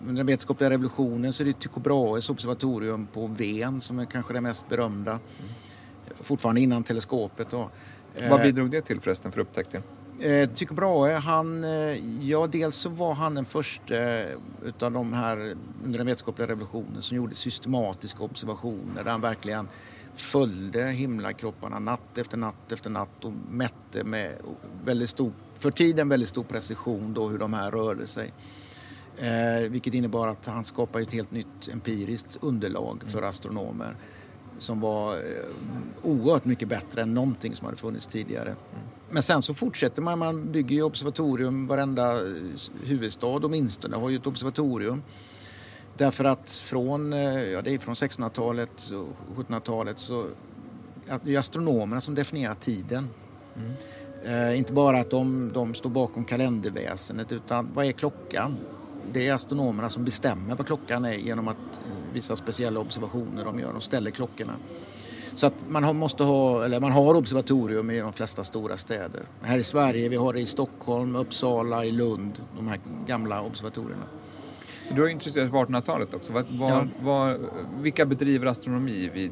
Under 0.00 0.14
den 0.14 0.26
vetenskapliga 0.26 0.70
revolutionen 0.70 1.32
så 1.32 1.42
är 1.42 1.44
det 1.44 1.52
Tycho 1.52 1.80
Brahes 1.80 2.30
observatorium 2.30 3.06
på 3.06 3.26
Ven 3.26 3.80
som 3.80 3.98
är 3.98 4.04
kanske 4.04 4.32
det 4.32 4.40
mest 4.40 4.68
berömda. 4.68 5.10
Mm. 5.10 5.22
Fortfarande 6.20 6.60
innan 6.60 6.84
teleskopet. 6.84 7.50
Då. 7.50 7.70
Vad 8.20 8.40
eh, 8.40 8.42
bidrog 8.42 8.70
det 8.70 8.82
till 8.82 9.00
förresten 9.00 9.32
för 9.32 9.40
upptäckten? 9.40 9.82
Eh, 10.20 10.50
Tycho 10.50 10.74
Brahe, 10.74 11.12
han, 11.12 11.64
eh, 11.64 12.24
ja 12.28 12.46
dels 12.46 12.76
så 12.76 12.88
var 12.88 13.14
han 13.14 13.34
den 13.34 13.44
första 13.44 13.94
utav 14.62 14.92
de 14.92 15.12
här 15.12 15.56
under 15.84 15.98
den 15.98 16.06
vetenskapliga 16.06 16.48
revolutionen 16.48 17.02
som 17.02 17.16
gjorde 17.16 17.34
systematiska 17.34 18.22
observationer 18.22 19.04
där 19.04 19.10
han 19.10 19.20
verkligen 19.20 19.68
följde 20.14 20.84
himlakropparna 20.84 21.78
natt 21.78 22.18
efter 22.18 22.36
natt 22.36 22.72
efter 22.72 22.90
natt 22.90 23.24
och 23.24 23.32
mätte 23.50 24.04
med 24.04 24.36
väldigt 24.84 25.10
stor, 25.10 25.32
för 25.58 25.70
tiden 25.70 26.08
väldigt 26.08 26.28
stor 26.28 26.44
precision 26.44 27.14
då 27.14 27.28
hur 27.28 27.38
de 27.38 27.52
här 27.52 27.70
rörde 27.70 28.06
sig. 28.06 28.32
Eh, 29.18 29.70
vilket 29.70 29.94
innebar 29.94 30.28
att 30.28 30.46
han 30.46 30.64
skapade 30.64 31.04
ett 31.04 31.12
helt 31.12 31.30
nytt 31.30 31.68
empiriskt 31.72 32.38
underlag 32.40 33.02
för 33.06 33.22
astronomer 33.22 33.96
som 34.62 34.80
var 34.80 35.14
eh, 35.14 35.20
oerhört 36.02 36.44
mycket 36.44 36.68
bättre 36.68 37.02
än 37.02 37.14
någonting 37.14 37.54
som 37.54 37.64
hade 37.64 37.76
funnits 37.76 38.06
tidigare. 38.06 38.48
Mm. 38.48 38.58
Men 39.10 39.22
sen 39.22 39.42
så 39.42 39.54
fortsätter 39.54 40.02
man, 40.02 40.18
man 40.18 40.52
bygger 40.52 40.76
ju 40.76 40.82
observatorium, 40.82 41.66
varenda 41.66 42.12
eh, 42.12 42.32
huvudstad 42.84 43.26
åtminstone 43.26 43.96
har 43.96 44.10
ju 44.10 44.16
ett 44.16 44.26
observatorium. 44.26 45.02
Därför 45.96 46.24
att 46.24 46.50
från, 46.50 47.12
eh, 47.12 47.42
ja, 47.42 47.62
det 47.62 47.74
är 47.74 47.78
från 47.78 47.94
1600-talet 47.94 48.90
och 49.30 49.44
1700-talet 49.44 49.98
så 49.98 50.26
att 51.08 51.24
det 51.24 51.34
är 51.34 51.38
astronomerna 51.38 52.00
som 52.00 52.14
definierar 52.14 52.54
tiden. 52.54 53.08
Mm. 53.56 53.72
Eh, 54.24 54.58
inte 54.58 54.72
bara 54.72 55.00
att 55.00 55.10
de, 55.10 55.50
de 55.54 55.74
står 55.74 55.90
bakom 55.90 56.24
kalenderväsendet 56.24 57.32
utan 57.32 57.68
vad 57.74 57.86
är 57.86 57.92
klockan? 57.92 58.56
Det 59.12 59.28
är 59.28 59.32
astronomerna 59.32 59.88
som 59.88 60.04
bestämmer 60.04 60.54
vad 60.54 60.66
klockan 60.66 61.04
är 61.04 61.14
genom 61.14 61.48
att 61.48 61.56
vissa 62.12 62.36
speciella 62.36 62.80
observationer 62.80 63.44
de 63.44 63.58
gör. 63.58 63.72
De 63.72 63.80
ställer 63.80 64.10
klockorna. 64.10 64.52
Så 65.34 65.46
att 65.46 65.54
man 65.68 65.84
har, 65.84 65.92
måste 65.92 66.24
ha, 66.24 66.64
eller 66.64 66.80
man 66.80 66.92
har 66.92 67.14
observatorium 67.14 67.90
i 67.90 68.00
de 68.00 68.12
flesta 68.12 68.44
stora 68.44 68.76
städer. 68.76 69.22
Här 69.42 69.58
i 69.58 69.62
Sverige, 69.62 70.08
vi 70.08 70.16
har 70.16 70.32
det 70.32 70.40
i 70.40 70.46
Stockholm, 70.46 71.16
Uppsala, 71.16 71.84
i 71.84 71.90
Lund, 71.90 72.42
de 72.56 72.68
här 72.68 72.78
gamla 73.06 73.42
observatorierna. 73.42 74.04
Du 74.94 75.04
är 75.04 75.08
intresserad 75.08 75.54
av 75.54 75.68
1800-talet 75.68 76.14
också. 76.14 76.32
Vad, 76.32 76.44
vad, 76.50 76.70
ja. 76.70 76.86
vad, 77.00 77.36
vilka 77.80 78.06
bedriver 78.06 78.46
astronomi 78.46 79.10
vid, 79.14 79.30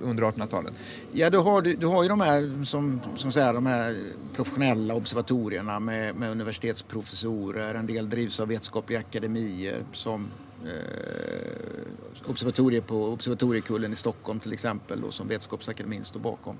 under 0.00 0.22
1800-talet? 0.22 0.74
Ja, 1.12 1.30
du 1.30 1.38
har, 1.38 1.62
du, 1.62 1.74
du 1.74 1.86
har 1.86 2.02
ju 2.02 2.08
de 2.08 2.20
här, 2.20 2.64
som, 2.64 3.00
som 3.16 3.32
säger, 3.32 3.52
de 3.52 3.66
här 3.66 3.96
professionella 4.36 4.94
observatorierna 4.94 5.80
med, 5.80 6.16
med 6.16 6.30
universitetsprofessorer. 6.30 7.74
En 7.74 7.86
del 7.86 8.10
drivs 8.10 8.40
av 8.40 8.48
vetenskapliga 8.48 8.98
akademier 8.98 9.82
som 9.92 10.28
eh, 10.66 12.30
observatorier 12.30 12.80
på 12.80 13.06
Observatoriekullen 13.06 13.92
i 13.92 13.96
Stockholm 13.96 14.40
till 14.40 14.52
exempel 14.52 15.00
då, 15.00 15.10
som 15.10 15.28
Vetenskapsakademin 15.28 16.04
står 16.04 16.20
bakom. 16.20 16.58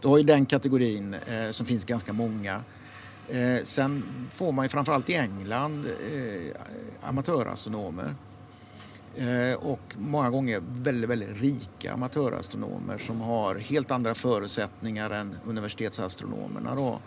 Då 0.00 0.08
har 0.08 0.18
ju 0.18 0.24
den 0.24 0.46
kategorin 0.46 1.14
eh, 1.14 1.50
som 1.50 1.66
finns 1.66 1.84
ganska 1.84 2.12
många. 2.12 2.62
Eh, 3.28 3.62
sen 3.64 4.04
får 4.34 4.52
man 4.52 4.64
ju 4.64 4.68
framförallt 4.68 5.10
i 5.10 5.14
England 5.14 5.86
eh, 5.86 7.08
amatörastronomer. 7.08 8.14
Eh, 9.16 9.56
och 9.58 9.94
många 9.98 10.30
gånger 10.30 10.60
väldigt, 10.62 11.10
väldigt 11.10 11.40
rika 11.40 11.92
amatörastronomer 11.92 12.98
som 12.98 13.20
har 13.20 13.54
helt 13.54 13.90
andra 13.90 14.14
förutsättningar 14.14 15.10
än 15.10 15.36
universitetsastronomerna 15.46 16.74
då, 16.74 17.00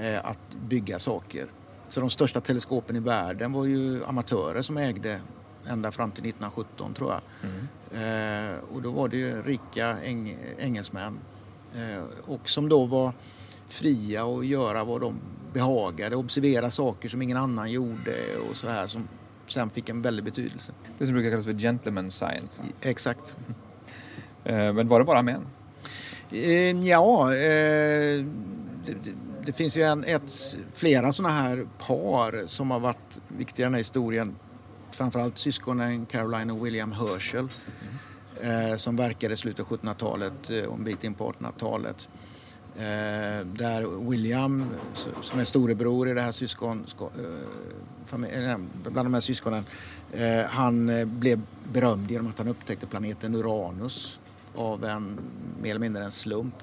eh, 0.00 0.26
att 0.26 0.54
bygga 0.68 0.98
saker. 0.98 1.46
Så 1.88 2.00
de 2.00 2.10
största 2.10 2.40
teleskopen 2.40 2.96
i 2.96 3.00
världen 3.00 3.52
var 3.52 3.64
ju 3.64 4.04
amatörer 4.04 4.62
som 4.62 4.76
ägde 4.76 5.20
ända 5.66 5.92
fram 5.92 6.10
till 6.10 6.24
1917 6.24 6.94
tror 6.94 7.12
jag. 7.12 7.20
Mm. 7.50 8.52
Eh, 8.52 8.58
och 8.74 8.82
då 8.82 8.90
var 8.90 9.08
det 9.08 9.16
ju 9.16 9.42
rika 9.42 9.98
eng 9.98 10.36
engelsmän 10.58 11.18
eh, 11.76 12.04
och 12.24 12.48
som 12.48 12.68
då 12.68 12.84
var 12.84 13.12
fria 13.68 14.24
att 14.24 14.46
göra 14.46 14.84
vad 14.84 15.00
de 15.00 15.14
behagade, 15.52 16.16
observera 16.16 16.70
saker 16.70 17.08
som 17.08 17.22
ingen 17.22 17.36
annan 17.36 17.70
gjorde 17.70 18.36
och 18.50 18.56
så 18.56 18.68
här 18.68 18.86
som 18.86 19.08
sen 19.46 19.70
fick 19.70 19.88
en 19.88 20.02
väldig 20.02 20.24
betydelse. 20.24 20.72
Det 20.98 21.06
som 21.06 21.14
brukar 21.14 21.30
kallas 21.30 21.44
för 21.44 21.52
gentleman 21.52 22.10
science. 22.10 22.62
Exakt. 22.80 23.36
Eh, 24.44 24.72
men 24.72 24.88
var 24.88 24.98
det 24.98 25.04
bara 25.04 25.22
män? 25.22 25.46
Eh, 26.30 26.86
ja, 26.86 27.34
eh, 27.34 28.24
det, 28.86 28.94
det, 29.02 29.12
det, 29.46 29.52
finns 29.52 29.76
ju 29.76 29.82
en, 29.82 30.04
ett, 30.04 30.56
flera 30.74 31.12
sådana 31.12 31.34
här 31.34 31.66
par 31.78 32.46
som 32.46 32.70
har 32.70 32.80
varit 32.80 33.20
viktiga 33.28 33.64
i 33.64 33.66
den 33.66 33.74
här 33.74 33.78
historien. 33.78 34.34
Framförallt 34.92 35.38
syskonen 35.38 36.06
Caroline 36.06 36.50
och 36.50 36.66
William 36.66 36.92
Herschel 36.92 37.48
mm. 38.42 38.78
som 38.78 38.96
verkade 38.96 39.34
i 39.34 39.36
slutet 39.36 39.72
av 39.72 39.78
1700-talet 39.78 40.50
eh, 40.50 40.64
och 40.64 40.78
en 40.78 40.84
bit 40.84 41.04
in 41.04 41.14
på 41.14 41.32
1800-talet. 41.32 42.08
Eh, 42.76 43.46
där 43.46 44.08
William, 44.10 44.66
som 45.22 45.40
är 45.40 45.44
storebror 45.44 46.08
i 46.08 46.14
det 46.14 46.20
här 46.20 46.32
syskon, 46.32 46.86
eh, 47.00 48.50
eh, 48.50 48.58
bland 48.82 49.06
de 49.06 49.14
här 49.14 49.20
syskonen, 49.20 49.64
eh, 50.12 50.42
han 50.44 50.90
blev 51.18 51.40
berömd 51.72 52.10
genom 52.10 52.26
att 52.26 52.38
han 52.38 52.48
upptäckte 52.48 52.86
planeten 52.86 53.34
Uranus 53.34 54.18
av 54.54 54.84
en 54.84 55.18
mer 55.62 55.70
eller 55.70 55.80
mindre 55.80 56.04
en 56.04 56.10
slump. 56.10 56.54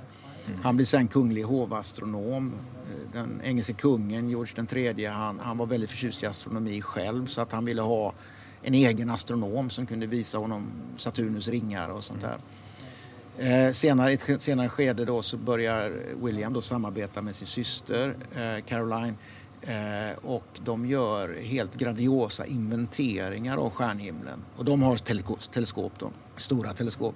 Mm. 0.50 0.62
Han 0.64 0.76
blev 0.76 0.86
sen 0.86 1.08
kunglig 1.08 1.44
hovastronom. 1.44 2.54
Eh, 2.90 3.14
den 3.14 3.42
engelske 3.44 3.74
kungen, 3.74 4.30
George 4.30 4.94
III, 4.98 5.06
han, 5.06 5.40
han 5.40 5.58
var 5.58 5.66
väldigt 5.66 5.90
förtjust 5.90 6.24
i 6.24 6.26
astronomi 6.26 6.82
själv 6.82 7.26
så 7.26 7.42
att 7.42 7.52
han 7.52 7.66
ville 7.66 7.82
ha 7.82 8.14
en 8.64 8.74
egen 8.74 9.10
astronom 9.10 9.70
som 9.70 9.86
kunde 9.86 10.08
visa 10.08 10.38
honom 10.38 10.72
Saturnus 10.98 11.48
ringar 11.48 11.90
och 11.90 12.04
sånt 12.04 12.22
där. 12.22 12.38
Mm. 13.40 13.68
Eh, 13.68 13.72
senare, 13.72 14.12
ett 14.12 14.42
senare 14.42 14.70
skede 14.70 15.06
då 15.06 15.22
så 15.22 15.38
börjar 15.38 15.94
William 16.24 16.54
då 16.54 16.62
samarbeta 16.62 17.22
med 17.22 17.36
sin 17.36 17.48
syster 17.48 18.16
eh, 18.36 18.64
Caroline 18.66 19.16
eh, 19.62 20.18
och 20.22 20.60
de 20.64 20.86
gör 20.86 21.42
helt 21.42 21.76
grandiosa 21.76 22.46
inventeringar 22.46 23.58
av 23.58 23.70
stjärnhimlen. 23.70 24.40
Och 24.58 24.66
de 24.66 24.82
har 24.82 24.98
teleskop, 25.52 25.92
då, 26.00 26.12
stora 26.36 26.74
teleskop 26.74 27.16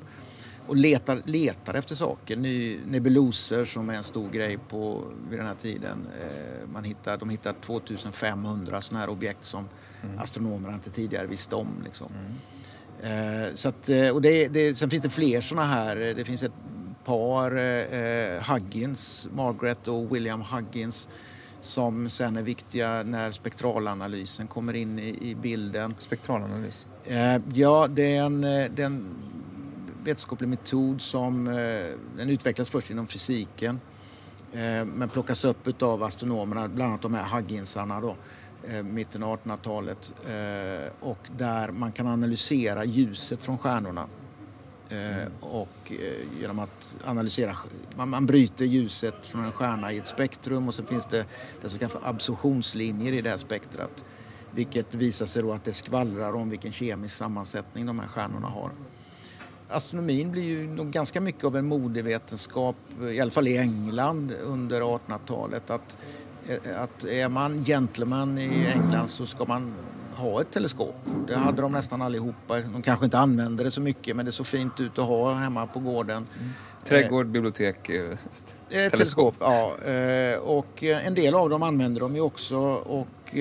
och 0.67 0.75
letar, 0.75 1.21
letar 1.25 1.73
efter 1.73 1.95
saker. 1.95 2.35
Ny, 2.35 2.79
nebuloser 2.87 3.65
som 3.65 3.89
är 3.89 3.93
en 3.93 4.03
stor 4.03 4.29
grej 4.29 4.57
på, 4.69 5.03
vid 5.29 5.39
den 5.39 5.47
här 5.47 5.55
tiden. 5.55 6.07
Eh, 6.21 6.67
man 6.73 6.83
hittar, 6.83 7.17
de 7.17 7.29
hittar 7.29 7.53
2500 7.61 8.81
sådana 8.81 8.99
här 8.99 9.09
objekt 9.09 9.43
som 9.43 9.69
mm. 10.03 10.19
astronomerna 10.19 10.73
inte 10.73 10.89
tidigare 10.89 11.27
visste 11.27 11.55
om. 11.55 11.67
Liksom. 11.83 12.07
Mm. 12.13 13.43
Eh, 13.43 13.53
så 13.53 13.69
att, 13.69 13.89
eh, 13.89 14.09
och 14.09 14.21
det, 14.21 14.47
det, 14.47 14.75
sen 14.75 14.89
finns 14.89 15.03
det 15.03 15.09
fler 15.09 15.41
sådana 15.41 15.67
här. 15.67 15.95
Det 15.95 16.25
finns 16.25 16.43
ett 16.43 16.51
par, 17.05 17.57
eh, 17.57 18.53
Huggins, 18.53 19.27
Margaret 19.35 19.87
och 19.87 20.15
William 20.15 20.41
Huggins 20.41 21.09
som 21.61 22.09
sen 22.09 22.37
är 22.37 22.41
viktiga 22.41 23.03
när 23.03 23.31
spektralanalysen 23.31 24.47
kommer 24.47 24.73
in 24.73 24.99
i, 24.99 25.29
i 25.29 25.35
bilden. 25.35 25.95
Spektralanalys? 25.97 26.85
Eh, 27.05 27.37
ja, 27.53 27.87
det 27.89 28.15
är 28.15 28.23
en, 28.23 28.41
det 28.41 28.79
är 28.79 28.85
en 28.85 29.05
vetenskaplig 30.03 30.49
metod 30.49 31.01
som 31.01 31.47
eh, 31.47 31.53
den 32.17 32.29
utvecklas 32.29 32.69
först 32.69 32.91
inom 32.91 33.07
fysiken 33.07 33.79
eh, 34.53 34.85
men 34.85 35.09
plockas 35.09 35.45
upp 35.45 35.83
av 35.83 36.03
astronomerna, 36.03 36.67
bland 36.67 36.89
annat 36.89 37.01
de 37.01 37.13
här 37.13 37.35
Hugginsarna 37.35 38.01
då 38.01 38.15
eh, 38.63 38.83
mitten 38.83 39.23
av 39.23 39.39
1800-talet 39.39 40.13
eh, 40.25 40.91
och 40.99 41.29
där 41.37 41.71
man 41.71 41.91
kan 41.91 42.07
analysera 42.07 42.85
ljuset 42.85 43.45
från 43.45 43.57
stjärnorna. 43.57 44.07
Eh, 44.89 45.27
och 45.39 45.91
genom 46.39 46.59
att 46.59 46.97
analysera, 47.05 47.57
man, 47.95 48.09
man 48.09 48.25
bryter 48.25 48.65
ljuset 48.65 49.25
från 49.25 49.45
en 49.45 49.51
stjärna 49.51 49.91
i 49.91 49.97
ett 49.97 50.05
spektrum 50.05 50.67
och 50.67 50.73
så 50.73 50.83
finns 50.83 51.05
det 51.05 51.25
det 51.61 51.69
som 51.69 51.79
kallas 51.79 51.93
för 51.93 52.07
absorptionslinjer 52.09 53.13
i 53.13 53.21
det 53.21 53.29
här 53.29 53.37
spektrat. 53.37 54.05
Vilket 54.51 54.93
visar 54.93 55.25
sig 55.25 55.43
då 55.43 55.53
att 55.53 55.63
det 55.63 55.73
skvallrar 55.73 56.35
om 56.35 56.49
vilken 56.49 56.71
kemisk 56.71 57.15
sammansättning 57.15 57.85
de 57.85 57.99
här 57.99 58.07
stjärnorna 58.07 58.47
har. 58.47 58.71
Astronomin 59.69 60.31
blir 60.31 60.43
ju 60.43 60.75
ganska 60.91 61.21
mycket 61.21 61.43
av 61.43 61.57
en 61.57 61.65
modevetenskap, 61.65 62.75
i 63.11 63.19
alla 63.21 63.31
fall 63.31 63.47
i 63.47 63.57
England 63.57 64.33
under 64.43 64.81
1800-talet. 64.81 65.69
Att 65.69 65.97
Eh, 66.47 66.81
att 66.81 67.03
är 67.03 67.29
man 67.29 67.65
gentleman 67.65 68.37
i 68.37 68.67
England 68.75 69.07
så 69.07 69.25
ska 69.25 69.45
man 69.45 69.73
ha 70.15 70.41
ett 70.41 70.51
teleskop. 70.51 70.95
Det 71.27 71.35
hade 71.35 71.61
de 71.61 71.71
nästan 71.71 72.01
allihopa. 72.01 72.59
De 72.73 72.81
kanske 72.81 73.05
inte 73.05 73.19
använde 73.19 73.63
det 73.63 73.71
så 73.71 73.81
mycket 73.81 74.15
men 74.15 74.25
det 74.25 74.31
såg 74.31 74.47
fint 74.47 74.79
ut 74.79 74.99
att 74.99 75.05
ha 75.05 75.33
hemma 75.33 75.67
på 75.67 75.79
gården. 75.79 76.27
Mm. 76.39 76.49
Trädgård, 76.85 77.27
bibliotek, 77.27 77.89
eh, 77.89 77.95
eh 77.95 78.17
teleskop. 78.69 78.91
teleskop. 78.91 79.35
Ja, 79.39 79.73
och 80.39 80.83
en 80.83 81.13
del 81.13 81.35
av 81.35 81.49
dem 81.49 81.63
använder 81.63 82.01
de 82.01 82.15
ju 82.15 82.21
också 82.21 82.57
och 82.73 83.35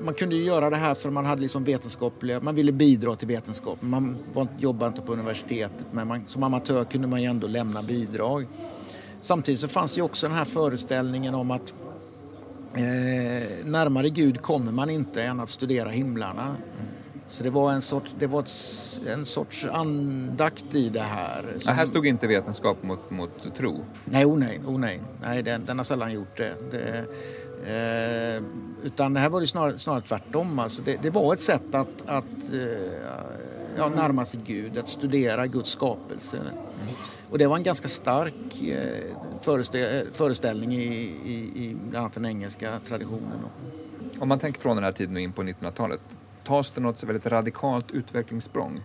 man 0.00 0.14
kunde 0.14 0.34
ju 0.34 0.44
göra 0.44 0.70
det 0.70 0.76
här 0.76 0.94
för 0.94 1.10
man 1.10 1.26
hade 1.26 1.42
liksom 1.42 1.64
vetenskapliga, 1.64 2.40
man 2.40 2.54
ville 2.54 2.72
bidra 2.72 3.16
till 3.16 3.28
vetenskap. 3.28 3.82
Man 3.82 4.16
var, 4.32 4.46
jobbade 4.58 4.88
inte 4.88 5.02
på 5.02 5.12
universitetet 5.12 5.86
men 5.90 6.08
man, 6.08 6.24
som 6.26 6.42
amatör 6.42 6.84
kunde 6.84 7.08
man 7.08 7.22
ju 7.22 7.28
ändå 7.28 7.46
lämna 7.46 7.82
bidrag. 7.82 8.46
Samtidigt 9.20 9.60
så 9.60 9.68
fanns 9.68 9.94
det 9.94 10.02
också 10.02 10.28
den 10.28 10.36
här 10.36 10.44
föreställningen 10.44 11.34
om 11.34 11.50
att 11.50 11.74
eh, 12.74 13.64
närmare 13.64 14.08
Gud 14.08 14.42
kommer 14.42 14.72
man 14.72 14.90
inte 14.90 15.22
än 15.22 15.40
att 15.40 15.50
studera 15.50 15.88
himlarna. 15.88 16.42
Mm. 16.42 16.56
Så 17.26 17.44
det 17.44 17.50
var 17.50 17.72
en 17.72 17.82
sorts, 17.82 18.14
det 18.18 18.26
var 18.26 18.44
en 19.06 19.26
sorts 19.26 19.66
andakt 19.72 20.74
i 20.74 20.88
det 20.88 21.00
här. 21.00 21.42
Som... 21.42 21.60
Ja, 21.64 21.72
här 21.72 21.84
stod 21.84 22.06
inte 22.06 22.26
vetenskap 22.26 22.82
mot, 22.82 23.10
mot 23.10 23.54
tro? 23.54 23.84
Nej, 24.04 24.24
oh 24.24 24.38
nej, 24.38 24.60
oh 24.66 24.78
nej. 24.78 25.00
nej 25.22 25.42
den, 25.42 25.64
den 25.64 25.78
har 25.78 25.84
sällan 25.84 26.12
gjort 26.12 26.36
det. 26.36 26.54
det 26.70 27.04
eh, 27.66 28.42
utan 28.82 29.14
det 29.14 29.20
här 29.20 29.28
var 29.28 29.40
ju 29.40 29.46
snarare, 29.46 29.78
snarare 29.78 30.02
tvärtom. 30.02 30.58
Alltså 30.58 30.82
det, 30.82 31.02
det 31.02 31.10
var 31.10 31.34
ett 31.34 31.40
sätt 31.40 31.74
att, 31.74 32.02
att 32.06 32.52
eh, 32.52 32.60
ja, 33.76 33.88
närma 33.88 34.24
sig 34.24 34.40
Gud, 34.46 34.78
att 34.78 34.88
studera 34.88 35.46
Guds 35.46 35.70
skapelse. 35.70 36.36
Mm. 36.36 36.54
Och 37.30 37.38
det 37.38 37.46
var 37.46 37.56
en 37.56 37.62
ganska 37.62 37.88
stark 37.88 38.62
eh, 38.62 40.06
föreställning 40.12 40.72
i, 40.72 40.84
i, 41.24 41.64
i 41.64 41.76
bland 41.88 41.96
annat 41.96 42.14
den 42.14 42.26
engelska 42.26 42.78
traditionen. 42.78 43.40
Om 44.18 44.28
man 44.28 44.38
tänker 44.38 44.60
från 44.60 44.76
den 44.76 44.84
här 44.84 44.92
tiden 44.92 45.16
och 45.16 45.22
in 45.22 45.32
på 45.32 45.42
1900-talet, 45.42 46.00
tas 46.44 46.70
det 46.70 46.80
något 46.80 46.98
så 46.98 47.06
väldigt 47.06 47.26
radikalt 47.26 47.90
utvecklingssprång? 47.90 48.80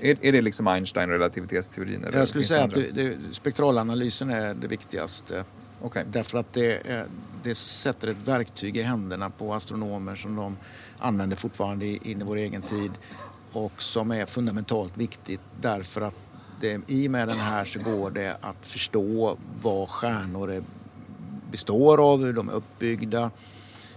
Är, 0.00 0.16
är 0.20 0.32
det 0.32 0.40
liksom 0.40 0.66
Einstein 0.66 1.08
relativitetsteorin? 1.08 2.06
Jag 2.12 2.28
skulle 2.28 2.44
säga 2.44 2.64
att 2.64 2.74
det, 2.74 2.90
det, 2.90 3.16
spektralanalysen 3.32 4.30
är 4.30 4.54
det 4.54 4.66
viktigaste. 4.66 5.44
Okay. 5.84 6.04
Därför 6.10 6.38
att 6.38 6.52
det, 6.52 6.90
eh, 6.90 7.04
det 7.42 7.54
sätter 7.54 8.08
ett 8.08 8.28
verktyg 8.28 8.76
i 8.76 8.82
händerna 8.82 9.30
på 9.30 9.54
astronomer 9.54 10.14
som 10.14 10.36
de 10.36 10.56
använder 10.98 11.36
fortfarande 11.36 11.86
in 11.86 12.20
i 12.20 12.24
vår 12.24 12.36
egen 12.36 12.62
tid 12.62 12.90
och 13.52 13.82
som 13.82 14.10
är 14.10 14.26
fundamentalt 14.26 14.96
viktigt 14.96 15.40
därför 15.60 16.00
att 16.00 16.14
det, 16.60 16.80
i 16.86 17.06
och 17.06 17.10
med 17.10 17.28
den 17.28 17.38
här 17.38 17.64
så 17.64 17.80
går 17.80 18.10
det 18.10 18.36
att 18.40 18.66
förstå 18.66 19.36
vad 19.62 19.88
stjärnor 19.88 20.50
är, 20.50 20.62
består 21.50 22.12
av, 22.12 22.24
hur 22.24 22.32
de 22.32 22.48
är 22.48 22.52
uppbyggda, 22.52 23.30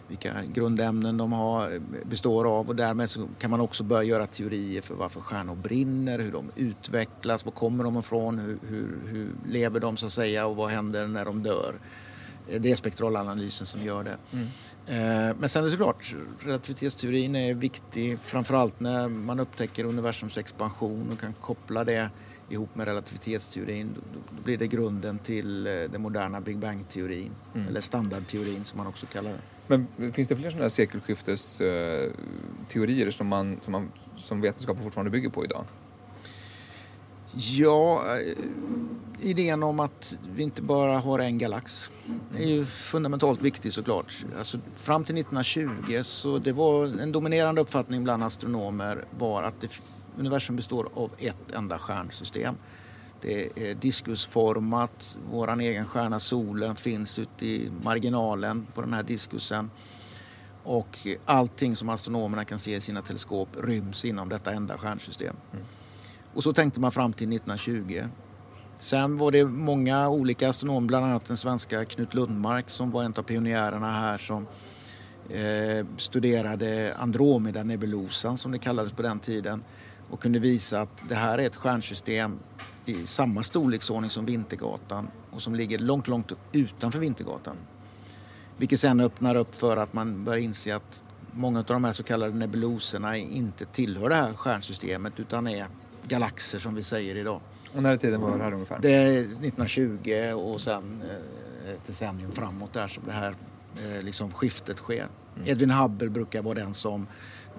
vilka 0.07 0.33
grundämnen 0.53 1.17
de 1.17 1.31
har, 1.31 1.79
består 2.05 2.59
av 2.59 2.67
och 2.69 2.75
därmed 2.75 3.09
så 3.09 3.27
kan 3.39 3.51
man 3.51 3.61
också 3.61 3.83
börja 3.83 4.03
göra 4.03 4.27
teorier 4.27 4.81
för 4.81 4.95
varför 4.95 5.21
stjärnor 5.21 5.55
brinner, 5.55 6.19
hur 6.19 6.31
de 6.31 6.51
utvecklas, 6.55 7.45
var 7.45 7.51
kommer 7.51 7.83
de 7.83 7.97
ifrån, 7.97 8.39
hur, 8.39 8.57
hur, 8.67 8.99
hur 9.07 9.29
lever 9.47 9.79
de 9.79 9.97
så 9.97 10.05
att 10.05 10.11
säga 10.11 10.45
och 10.45 10.55
vad 10.55 10.69
händer 10.69 11.07
när 11.07 11.25
de 11.25 11.43
dör. 11.43 11.75
Det 12.59 12.71
är 12.71 12.75
spektralanalysen 12.75 13.67
som 13.67 13.83
gör 13.83 14.03
det. 14.03 14.17
Mm. 14.31 14.47
Eh, 14.87 15.35
men 15.39 15.49
sen 15.49 15.61
är 15.61 15.65
det 15.65 15.71
såklart, 15.71 16.15
relativitetsteorin 16.39 17.35
är 17.35 17.53
viktig 17.53 18.19
framförallt 18.19 18.79
när 18.79 19.07
man 19.07 19.39
upptäcker 19.39 19.85
universums 19.85 20.37
expansion 20.37 21.09
och 21.13 21.19
kan 21.19 21.33
koppla 21.33 21.83
det 21.83 22.09
ihop 22.49 22.75
med 22.75 22.87
relativitetsteorin. 22.87 23.95
Då, 23.95 24.43
blir 24.43 24.57
det 24.57 24.67
grunden 24.67 25.19
till 25.19 25.67
eh, 25.67 25.73
den 25.91 26.01
moderna 26.01 26.41
Big 26.41 26.57
Bang-teorin, 26.57 27.31
mm. 27.55 27.67
eller 27.67 27.81
standardteorin 27.81 28.65
som 28.65 28.77
man 28.77 28.87
också 28.87 29.05
kallar 29.05 29.29
det. 29.29 29.56
Men 29.68 29.88
finns 30.13 30.28
det 30.28 30.36
fler 30.36 30.49
sådana 30.49 30.63
här 30.63 30.70
sekelskiftesteorier 30.70 33.11
som, 33.11 33.28
man, 33.28 33.59
som, 33.63 33.72
man, 33.72 33.91
som 34.18 34.41
vetenskapen 34.41 34.84
fortfarande 34.84 35.11
bygger 35.11 35.30
på 35.30 35.45
idag? 35.45 35.65
Ja, 37.34 38.03
eh, 38.18 38.34
idén 39.20 39.63
om 39.63 39.80
att 39.80 40.18
vi 40.36 40.43
inte 40.43 40.61
bara 40.61 40.99
har 40.99 41.20
en 41.20 41.38
galax 41.38 41.89
är 42.38 42.43
ju 42.43 42.65
fundamentalt 42.65 43.41
viktig 43.41 43.74
såklart. 43.74 44.26
Alltså, 44.38 44.59
fram 44.76 45.03
till 45.03 45.18
1920 45.18 45.70
så 46.01 46.38
det 46.38 46.51
var 46.51 46.86
en 46.86 47.11
dominerande 47.11 47.61
uppfattning 47.61 48.03
bland 48.03 48.24
astronomer 48.24 49.05
var 49.18 49.43
att 49.43 49.61
det, 49.61 49.70
universum 50.18 50.55
består 50.55 50.89
av 50.93 51.11
ett 51.18 51.51
enda 51.51 51.80
stjärnsystem. 51.80 52.55
Det 53.22 53.49
är 53.55 53.76
diskusformat, 53.76 55.18
vår 55.32 55.61
egen 55.61 55.86
stjärna 55.86 56.20
solen 56.20 56.76
finns 56.76 57.20
ute 57.20 57.45
i 57.45 57.72
marginalen 57.84 58.68
på 58.74 58.82
den 58.82 58.93
här 58.93 59.03
diskusen. 59.03 59.70
Och 60.63 60.97
allting 61.26 61.76
som 61.76 61.89
astronomerna 61.89 62.45
kan 62.45 62.59
se 62.59 62.76
i 62.76 62.82
sina 62.82 63.01
teleskop 63.01 63.49
ryms 63.61 64.05
inom 64.05 64.30
detta 64.30 64.53
enda 64.53 64.78
stjärnsystem. 64.78 65.36
Mm. 65.53 65.65
Och 66.34 66.43
så 66.43 66.53
tänkte 66.53 66.80
man 66.80 66.91
fram 66.91 67.13
till 67.13 67.34
1920. 67.34 68.03
Sen 68.76 69.18
var 69.18 69.32
det 69.32 69.45
många 69.45 70.09
olika 70.09 70.49
astronomer, 70.49 70.88
bland 70.88 71.05
annat 71.05 71.26
den 71.26 71.38
svenska 71.38 71.86
Knut 71.86 72.13
Lundmark 72.13 72.70
som 72.70 72.91
var 72.91 73.03
en 73.03 73.13
av 73.18 73.24
pionjärerna 73.24 73.91
här 73.91 74.18
som 74.18 74.47
eh, 75.30 75.86
studerade 75.97 76.95
Andromeda-nebulosan 76.99 78.38
som 78.38 78.51
det 78.51 78.59
kallades 78.59 78.93
på 78.93 79.01
den 79.01 79.20
tiden 79.20 79.63
och 80.09 80.19
kunde 80.19 80.39
visa 80.39 80.81
att 80.81 81.03
det 81.09 81.15
här 81.15 81.37
är 81.37 81.45
ett 81.45 81.55
stjärnsystem 81.55 82.39
i 82.85 83.05
samma 83.05 83.43
storleksordning 83.43 84.09
som 84.09 84.25
Vintergatan 84.25 85.07
och 85.31 85.41
som 85.41 85.55
ligger 85.55 85.79
långt, 85.79 86.07
långt 86.07 86.31
utanför 86.51 86.99
Vintergatan. 86.99 87.55
Vilket 88.57 88.79
sen 88.79 88.99
öppnar 88.99 89.35
upp 89.35 89.55
för 89.55 89.77
att 89.77 89.93
man 89.93 90.25
börjar 90.25 90.39
inse 90.39 90.75
att 90.75 91.03
många 91.31 91.59
av 91.59 91.65
de 91.65 91.83
här 91.83 91.91
så 91.91 92.03
kallade 92.03 92.33
nebuloserna 92.33 93.17
inte 93.17 93.65
tillhör 93.65 94.09
det 94.09 94.15
här 94.15 94.33
stjärnsystemet 94.33 95.19
utan 95.19 95.47
är 95.47 95.67
galaxer 96.07 96.59
som 96.59 96.75
vi 96.75 96.83
säger 96.83 97.15
idag. 97.15 97.41
Och 97.75 97.83
när 97.83 97.93
i 97.93 97.97
tiden 97.97 98.21
var 98.21 98.37
det 98.37 98.43
här 98.43 98.53
ungefär? 98.53 98.79
Det 98.81 98.93
är 98.93 99.19
1920 99.19 100.33
och 100.35 100.61
sen 100.61 101.01
eh, 101.65 101.73
ett 101.73 101.85
decennium 101.85 102.31
framåt 102.31 102.73
där 102.73 102.87
som 102.87 103.03
det 103.05 103.11
här 103.11 103.35
eh, 103.83 104.03
liksom 104.03 104.31
skiftet 104.31 104.77
sker. 104.77 105.07
Mm. 105.35 105.49
Edwin 105.49 105.71
Hubble 105.71 106.09
brukar 106.09 106.41
vara 106.41 106.53
den 106.53 106.73
som 106.73 107.07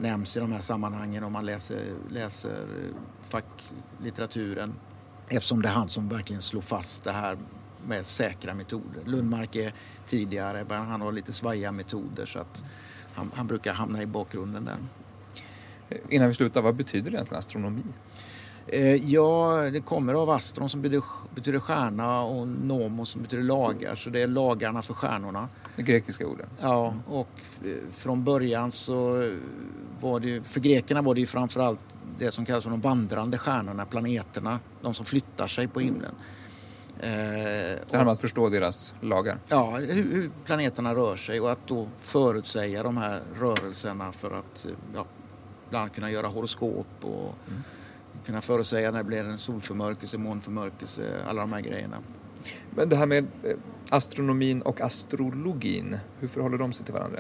nämns 0.01 0.36
i 0.36 0.40
de 0.40 0.53
här 0.53 0.61
sammanhangen 0.61 1.24
om 1.24 1.32
man 1.32 1.46
läser, 1.46 1.94
läser 2.11 2.66
facklitteraturen. 3.28 4.74
Eftersom 5.28 5.62
det 5.62 5.68
är 5.68 5.72
han 5.72 5.88
som 5.88 6.09
verkligen 6.09 6.42
slår 6.42 6.61
fast 6.61 7.05
det 7.05 7.12
här 7.12 7.36
med 7.86 8.07
säkra 8.07 8.55
metoder. 8.55 9.03
Lundmark 9.05 9.57
är 9.57 9.74
tidigare, 10.07 10.66
men 10.68 10.86
han 10.86 11.01
har 11.01 11.12
lite 11.12 11.32
svajiga 11.32 11.72
metoder 11.72 12.26
så 12.26 12.38
att 12.38 12.64
han, 13.14 13.30
han 13.34 13.46
brukar 13.46 13.74
hamna 13.74 14.03
i 14.03 14.07
bakgrunden 14.07 14.64
där. 14.64 14.76
Innan 16.09 16.28
vi 16.28 16.34
slutar, 16.34 16.62
vad 16.62 16.74
betyder 16.74 17.11
egentligen 17.11 17.38
astronomi? 17.38 17.82
Eh, 18.66 18.94
ja, 18.94 19.61
det 19.72 19.80
kommer 19.80 20.14
av 20.14 20.30
astron 20.30 20.70
som 20.70 20.82
betyder, 20.82 21.03
betyder 21.34 21.59
stjärna 21.59 22.22
och 22.22 22.49
nomos 22.49 23.11
som 23.11 23.22
betyder 23.22 23.44
lagar. 23.44 23.94
Så 23.94 24.11
det 24.11 24.22
är 24.22 24.28
lagarna 24.28 24.82
för 24.82 24.94
stjärnorna. 24.94 25.49
Det 25.79 25.85
grekiska 25.85 26.26
ordet? 26.26 26.49
Ja, 26.61 26.95
och 27.07 27.29
från 27.93 28.24
början 28.24 28.72
så 28.72 29.31
var 30.01 30.20
det 30.20 30.43
för 30.43 30.61
grekerna 30.61 31.03
var 31.03 31.14
det 31.14 31.20
ju 31.20 31.26
framförallt 31.26 31.81
det 32.18 32.31
som 32.31 32.45
kallas 32.45 32.64
för 32.64 32.70
de 32.70 32.81
vandrande 32.81 33.39
stjärnorna, 33.39 33.87
planeterna, 33.87 34.61
de 34.83 34.95
som 34.95 35.07
flyttar 35.07 35.47
sig 35.47 35.68
på 35.68 35.81
himlen. 35.81 36.14
Eh, 37.01 37.11
det 37.11 37.79
handlar 37.91 38.03
om 38.03 38.09
att 38.09 38.20
förstå 38.20 38.49
deras 38.49 38.95
lagar? 39.01 39.39
Ja, 39.49 39.70
hur, 39.70 40.12
hur, 40.12 40.31
planeterna 40.45 40.95
rör 40.95 41.16
sig 41.16 41.41
och 41.41 41.53
att 41.53 41.66
då 41.66 41.89
förutsäga 42.01 42.83
de 42.83 42.97
här 42.97 43.20
rörelserna 43.41 44.12
för 44.12 44.31
att 44.31 44.66
ja, 44.95 45.05
bland 45.70 45.83
annat 45.83 45.95
kunna 45.95 46.11
göra 46.11 46.26
horoskop 46.26 46.87
och 47.01 47.35
mm 47.49 47.62
kunna 48.29 48.41
förutsäga 48.41 48.91
när 48.91 48.99
det 48.99 49.05
blir 49.05 49.24
en 49.24 49.39
solförmörkelse, 49.39 50.18
månförmörkelse, 50.18 51.24
alla 51.29 51.41
de 51.41 51.53
här 51.53 51.61
grejerna. 51.61 51.97
Men 52.70 52.89
det 52.89 52.97
här 52.97 53.07
med 53.07 53.26
eh, 53.45 53.57
astronomin 53.89 54.62
och 54.62 54.80
astrologin, 54.80 55.97
hur 56.20 56.28
förhåller 56.28 56.59
de 56.59 56.72
sig 56.72 56.84
till 56.84 56.95
varandra? 56.95 57.18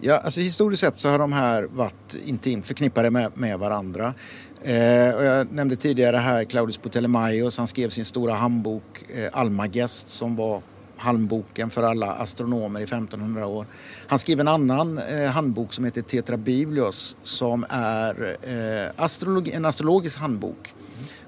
Ja, 0.00 0.18
alltså 0.18 0.40
historiskt 0.40 0.80
sett 0.80 0.96
så 0.96 1.08
har 1.08 1.18
de 1.18 1.32
här 1.32 1.62
varit 1.62 2.16
intimt 2.24 2.66
förknippade 2.66 3.10
med, 3.10 3.30
med 3.34 3.58
varandra. 3.58 4.14
Eh, 4.62 5.14
och 5.14 5.24
jag 5.24 5.52
nämnde 5.52 5.76
tidigare 5.76 6.16
här 6.16 6.44
Claudius 6.44 6.78
Ptolemaios, 6.78 7.58
han 7.58 7.66
skrev 7.66 7.88
sin 7.88 8.04
stora 8.04 8.34
handbok 8.34 9.04
eh, 9.08 9.28
Almagest 9.32 10.10
som 10.10 10.36
var 10.36 10.62
halmboken 10.96 11.70
för 11.70 11.82
alla 11.82 12.12
astronomer 12.12 12.80
i 12.80 12.82
1500 12.82 13.46
år. 13.46 13.66
Han 14.06 14.18
skrev 14.18 14.40
en 14.40 14.48
annan 14.48 14.98
eh, 14.98 15.30
handbok 15.30 15.72
som 15.72 15.84
heter 15.84 16.02
Tetra 16.02 16.36
Biblios 16.36 17.16
som 17.22 17.66
är 17.68 18.36
eh, 18.42 19.04
astrologi, 19.04 19.52
en 19.52 19.64
astrologisk 19.64 20.18
handbok 20.18 20.74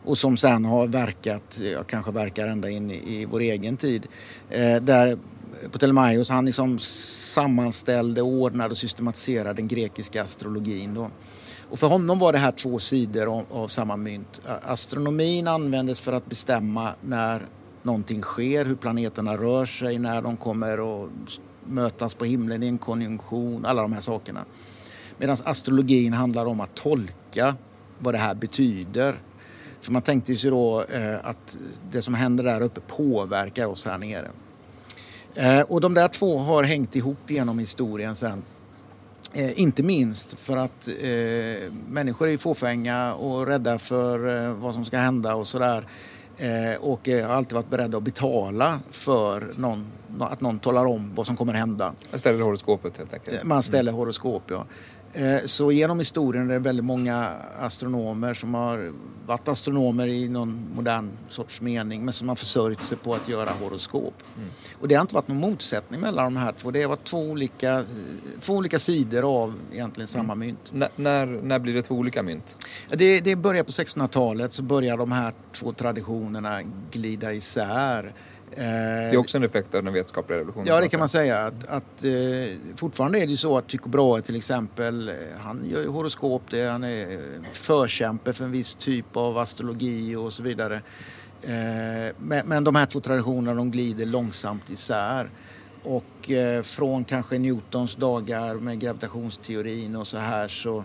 och 0.06 0.18
som 0.18 0.36
sen 0.36 0.64
har 0.64 0.86
verkat, 0.86 1.60
ja, 1.72 1.82
kanske 1.82 2.10
verkar 2.10 2.48
ända 2.48 2.70
in 2.70 2.90
i, 2.90 3.20
i 3.20 3.24
vår 3.24 3.40
egen 3.40 3.76
tid. 3.76 4.06
Eh, 4.50 4.76
där 4.76 5.18
Ptolemaios 5.72 6.28
han 6.30 6.46
liksom 6.46 6.78
sammanställde, 6.78 8.22
ordnade 8.22 8.70
och 8.70 8.76
systematiserade 8.76 9.52
den 9.52 9.68
grekiska 9.68 10.22
astrologin. 10.22 10.94
Då. 10.94 11.10
Och 11.70 11.78
för 11.78 11.86
honom 11.86 12.18
var 12.18 12.32
det 12.32 12.38
här 12.38 12.52
två 12.52 12.78
sidor 12.78 13.38
av, 13.38 13.44
av 13.50 13.68
samma 13.68 13.96
mynt. 13.96 14.40
Astronomin 14.62 15.48
användes 15.48 16.00
för 16.00 16.12
att 16.12 16.26
bestämma 16.26 16.94
när 17.00 17.42
någonting 17.82 18.22
sker, 18.22 18.64
hur 18.64 18.76
planeterna 18.76 19.36
rör 19.36 19.64
sig, 19.64 19.98
när 19.98 20.22
de 20.22 20.36
kommer 20.36 21.04
att 21.04 21.10
mötas 21.64 22.14
på 22.14 22.24
himlen 22.24 22.62
i 22.62 22.66
en 22.66 22.78
konjunktion, 22.78 23.66
alla 23.66 23.82
de 23.82 23.92
här 23.92 24.00
sakerna. 24.00 24.44
Medan 25.18 25.36
astrologin 25.44 26.12
handlar 26.12 26.46
om 26.46 26.60
att 26.60 26.74
tolka 26.74 27.56
vad 27.98 28.14
det 28.14 28.18
här 28.18 28.34
betyder. 28.34 29.14
För 29.86 29.92
man 29.92 30.02
tänkte 30.02 30.36
sig 30.36 30.50
då 30.50 30.82
eh, 30.82 31.16
att 31.22 31.58
det 31.90 32.02
som 32.02 32.14
händer 32.14 32.44
där 32.44 32.60
uppe 32.60 32.80
påverkar 32.80 33.66
oss 33.66 33.84
här 33.84 33.98
nere. 33.98 34.28
Eh, 35.34 35.60
och 35.60 35.80
de 35.80 35.94
där 35.94 36.08
två 36.08 36.38
har 36.38 36.64
hängt 36.64 36.96
ihop 36.96 37.30
genom 37.30 37.58
historien 37.58 38.16
sen. 38.16 38.42
Eh, 39.32 39.60
inte 39.60 39.82
minst 39.82 40.38
för 40.38 40.56
att 40.56 40.88
människor 41.88 42.28
är 42.28 42.38
fåfänga 42.38 43.14
och 43.14 43.46
rädda 43.46 43.78
för 43.78 44.48
vad 44.50 44.74
som 44.74 44.84
ska 44.84 44.98
hända 44.98 45.34
och 45.34 45.46
sådär. 45.46 45.86
Eh, 46.38 46.80
och 46.80 47.08
har 47.08 47.34
alltid 47.34 47.54
varit 47.54 47.70
beredda 47.70 47.98
att 47.98 48.02
betala 48.02 48.80
för 48.90 49.52
någon, 49.56 49.86
att 50.20 50.40
någon 50.40 50.58
talar 50.58 50.86
om 50.86 51.12
vad 51.14 51.26
som 51.26 51.36
kommer 51.36 51.52
hända. 51.52 51.92
Man 52.10 52.18
ställer 52.18 52.44
horoskopet 52.44 52.98
helt 52.98 53.14
enkelt? 53.14 53.44
Man 53.44 53.62
ställer 53.62 53.92
mm. 53.92 53.98
horoskop, 53.98 54.42
ja. 54.46 54.64
Eh, 55.16 55.40
så 55.44 55.72
genom 55.72 55.98
historien 55.98 56.50
är 56.50 56.54
det 56.54 56.58
väldigt 56.58 56.84
många 56.84 57.16
astronomer 57.58 58.34
som 58.34 58.54
har 58.54 58.92
varit 59.26 59.48
astronomer 59.48 60.06
i 60.06 60.28
någon 60.28 60.70
modern 60.74 61.10
sorts 61.28 61.60
mening 61.60 62.04
men 62.04 62.12
som 62.12 62.28
har 62.28 62.36
försörjt 62.36 62.82
sig 62.82 62.98
på 62.98 63.14
att 63.14 63.28
göra 63.28 63.50
horoskop. 63.50 64.14
Mm. 64.36 64.48
Och 64.80 64.88
det 64.88 64.94
har 64.94 65.02
inte 65.02 65.14
varit 65.14 65.28
någon 65.28 65.40
motsättning 65.40 66.00
mellan 66.00 66.34
de 66.34 66.40
här 66.40 66.52
två. 66.52 66.70
Det 66.70 66.82
har 66.82 66.88
varit 66.88 67.04
två 67.04 67.18
olika, 67.18 67.84
två 68.40 68.54
olika 68.54 68.78
sidor 68.78 69.42
av 69.42 69.54
egentligen 69.72 70.08
samma 70.08 70.32
mm. 70.32 70.38
mynt. 70.38 70.72
N 70.74 70.84
när, 70.96 71.26
när 71.26 71.58
blir 71.58 71.74
det 71.74 71.82
två 71.82 71.94
olika 71.94 72.22
mynt? 72.22 72.56
Det, 72.90 73.20
det 73.20 73.36
börjar 73.36 73.64
på 73.64 73.70
1600-talet 73.70 74.52
så 74.52 74.62
börjar 74.62 74.96
de 74.96 75.12
här 75.12 75.32
två 75.52 75.72
traditionerna 75.72 76.60
glida 76.90 77.32
isär. 77.32 78.14
Det 78.56 78.62
är 79.12 79.16
också 79.16 79.36
en 79.36 79.44
effekt 79.44 79.74
av 79.74 79.84
den 79.84 79.92
vetenskapliga 79.92 80.38
revolutionen. 80.38 80.66
Ja, 80.66 80.80
det 80.80 80.88
kan 80.88 81.00
man 81.00 81.08
säga. 81.08 81.38
Att, 81.38 81.68
att, 81.68 82.04
eh, 82.04 82.12
fortfarande 82.76 83.18
är 83.18 83.26
det 83.26 83.30
ju 83.30 83.36
så 83.36 83.58
att 83.58 83.68
Tycho 83.68 83.88
Brahe 83.88 84.22
till 84.22 84.36
exempel, 84.36 85.08
eh, 85.08 85.14
han 85.38 85.70
gör 85.70 85.82
ju 85.82 85.88
horoskop, 85.88 86.42
det, 86.50 86.68
han 86.68 86.84
är 86.84 87.18
förkämpe 87.52 88.32
för 88.32 88.44
en 88.44 88.52
viss 88.52 88.74
typ 88.74 89.16
av 89.16 89.38
astrologi 89.38 90.16
och 90.16 90.32
så 90.32 90.42
vidare. 90.42 90.74
Eh, 91.42 92.14
men, 92.18 92.46
men, 92.46 92.64
de 92.64 92.74
här 92.74 92.86
två 92.86 93.00
traditionerna 93.00 93.54
de 93.54 93.70
glider 93.70 94.06
långsamt 94.06 94.70
isär. 94.70 95.30
Och 95.82 96.30
eh, 96.30 96.62
från 96.62 97.04
kanske 97.04 97.38
Newtons 97.38 97.94
dagar 97.94 98.54
med 98.54 98.80
gravitationsteorin 98.80 99.96
och 99.96 100.06
så 100.06 100.18
här 100.18 100.48
så 100.48 100.84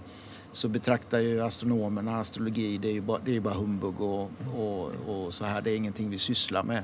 så 0.51 0.67
betraktar 0.67 1.19
ju 1.19 1.41
astronomerna 1.41 2.19
astrologi, 2.19 2.77
det 2.77 2.87
är 2.87 2.93
ju 2.93 3.01
bara, 3.01 3.19
det 3.25 3.35
är 3.35 3.39
bara 3.39 3.53
humbug 3.53 4.01
och, 4.01 4.31
och, 4.55 4.91
och 5.07 5.33
så 5.33 5.45
här, 5.45 5.61
det 5.61 5.71
är 5.71 5.75
ingenting 5.75 6.09
vi 6.09 6.17
sysslar 6.17 6.63
med. 6.63 6.83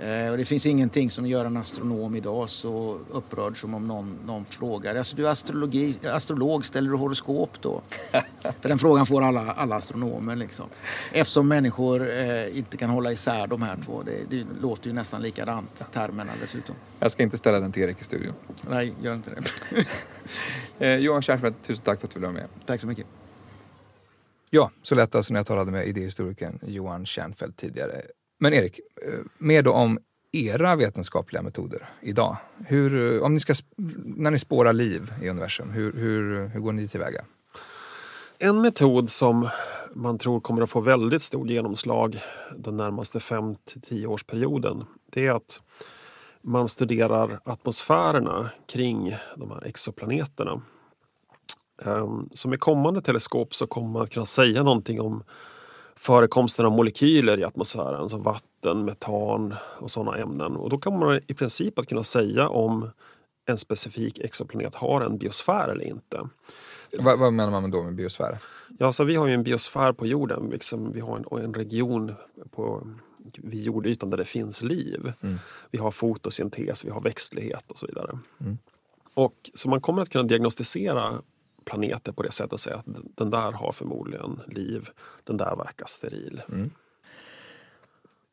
Eh, 0.00 0.30
och 0.30 0.36
det 0.36 0.44
finns 0.44 0.66
ingenting 0.66 1.10
som 1.10 1.26
gör 1.26 1.44
en 1.44 1.56
astronom 1.56 2.14
idag 2.14 2.48
så 2.48 2.98
upprörd 3.10 3.60
som 3.60 3.74
om 3.74 3.86
någon, 3.86 4.18
någon 4.26 4.44
frågar. 4.44 4.94
Alltså 4.94 5.16
du 5.16 5.26
är 5.26 5.30
astrologi, 5.30 5.98
astrolog, 6.12 6.64
ställer 6.64 6.90
du 6.90 6.96
horoskop 6.96 7.50
då? 7.60 7.82
För 8.60 8.68
den 8.68 8.78
frågan 8.78 9.06
får 9.06 9.22
alla, 9.22 9.52
alla 9.52 9.76
astronomer 9.76 10.36
liksom. 10.36 10.66
Eftersom 11.12 11.48
människor 11.48 12.10
eh, 12.10 12.58
inte 12.58 12.76
kan 12.76 12.90
hålla 12.90 13.12
isär 13.12 13.46
de 13.46 13.62
här 13.62 13.76
två. 13.84 14.02
Det, 14.02 14.36
det 14.36 14.46
låter 14.60 14.86
ju 14.86 14.92
nästan 14.92 15.22
likadant, 15.22 15.92
termerna 15.92 16.32
dessutom. 16.40 16.74
Jag 16.98 17.10
ska 17.10 17.22
inte 17.22 17.36
ställa 17.36 17.60
den 17.60 17.72
till 17.72 17.82
Erik 17.82 18.00
i 18.00 18.04
studion. 18.04 18.34
Nej, 18.70 18.92
gör 19.02 19.14
inte 19.14 19.30
det. 19.30 19.84
eh, 20.86 20.98
Johan 20.98 21.22
Kärnfeldt, 21.22 21.62
tusen 21.62 21.84
tack 21.84 22.00
för 22.00 22.06
att 22.06 22.14
du 22.14 22.20
ville 22.20 22.32
vara 22.32 22.40
med. 22.40 22.48
Tack 22.66 22.80
så 22.80 22.86
mycket. 22.86 23.06
Ja, 24.50 24.70
så 24.82 24.94
lät 24.94 25.14
alltså 25.14 25.32
när 25.32 25.40
jag 25.40 25.46
talade 25.46 25.70
med 25.70 25.86
idéhistorikern 25.86 26.58
Johan 26.66 27.06
Kärnfeldt 27.06 27.56
tidigare. 27.56 28.02
Men 28.38 28.54
Erik, 28.54 28.80
eh, 29.06 29.18
mer 29.38 29.62
då 29.62 29.72
om 29.72 29.98
era 30.32 30.76
vetenskapliga 30.76 31.42
metoder 31.42 31.88
idag? 32.00 32.36
Hur, 32.66 33.16
eh, 33.16 33.22
om 33.22 33.34
ni 33.34 33.40
ska, 33.40 33.54
när 34.04 34.30
ni 34.30 34.38
spårar 34.38 34.72
liv 34.72 35.12
i 35.22 35.28
universum, 35.28 35.70
hur, 35.70 35.92
hur, 35.92 36.48
hur 36.48 36.60
går 36.60 36.72
ni 36.72 36.88
tillväga? 36.88 37.24
En 38.38 38.60
metod 38.60 39.10
som 39.10 39.48
man 39.94 40.18
tror 40.18 40.40
kommer 40.40 40.62
att 40.62 40.70
få 40.70 40.80
väldigt 40.80 41.22
stort 41.22 41.50
genomslag 41.50 42.20
den 42.56 42.76
närmaste 42.76 43.20
5 43.20 43.54
till 43.64 43.80
10 43.80 44.06
årsperioden 44.06 44.84
det 45.10 45.26
är 45.26 45.32
att 45.32 45.62
man 46.42 46.68
studerar 46.68 47.40
atmosfärerna 47.44 48.50
kring 48.66 49.16
de 49.36 49.50
här 49.50 49.64
exoplaneterna. 49.64 50.62
Ehm, 51.82 52.28
så 52.32 52.48
med 52.48 52.60
kommande 52.60 53.00
teleskop 53.00 53.54
så 53.54 53.66
kommer 53.66 53.88
man 53.88 54.02
att 54.02 54.10
kunna 54.10 54.26
säga 54.26 54.62
någonting 54.62 55.00
om 55.00 55.22
förekomsten 55.98 56.66
av 56.66 56.72
molekyler 56.72 57.40
i 57.40 57.44
atmosfären 57.44 58.08
som 58.08 58.22
vatten, 58.22 58.84
metan 58.84 59.54
och 59.78 59.90
sådana 59.90 60.18
ämnen. 60.18 60.56
Och 60.56 60.70
då 60.70 60.78
kommer 60.78 60.98
man 60.98 61.20
i 61.26 61.34
princip 61.34 61.78
att 61.78 61.88
kunna 61.88 62.04
säga 62.04 62.48
om 62.48 62.90
en 63.46 63.58
specifik 63.58 64.18
exoplanet 64.18 64.74
har 64.74 65.00
en 65.00 65.18
biosfär 65.18 65.68
eller 65.68 65.84
inte. 65.84 66.28
Vad, 66.98 67.18
vad 67.18 67.32
menar 67.32 67.50
man 67.50 67.70
då 67.70 67.82
med 67.82 67.94
biosfär? 67.94 68.38
Ja, 68.78 68.92
så 68.92 69.04
vi 69.04 69.16
har 69.16 69.26
ju 69.26 69.34
en 69.34 69.42
biosfär 69.42 69.92
på 69.92 70.06
jorden. 70.06 70.50
Liksom, 70.50 70.92
vi 70.92 71.00
har 71.00 71.16
en, 71.16 71.44
en 71.44 71.54
region 71.54 72.14
på, 72.50 72.86
vid 73.36 73.62
jordytan 73.62 74.10
där 74.10 74.16
det 74.16 74.24
finns 74.24 74.62
liv. 74.62 75.12
Mm. 75.20 75.38
Vi 75.70 75.78
har 75.78 75.90
fotosyntes, 75.90 76.84
vi 76.84 76.90
har 76.90 77.00
växtlighet 77.00 77.70
och 77.70 77.78
så 77.78 77.86
vidare. 77.86 78.18
Mm. 78.40 78.58
Och, 79.14 79.50
så 79.54 79.68
man 79.68 79.80
kommer 79.80 80.02
att 80.02 80.08
kunna 80.08 80.24
diagnostisera 80.24 81.22
planeter 81.68 82.12
på 82.12 82.22
det 82.22 82.32
sättet 82.32 82.52
och 82.52 82.60
säga 82.60 82.76
att 82.76 82.86
den 83.16 83.30
där 83.30 83.52
har 83.52 83.72
förmodligen 83.72 84.40
liv, 84.46 84.88
den 85.24 85.36
där 85.36 85.56
verkar 85.56 85.86
steril. 85.86 86.42
Mm. 86.48 86.70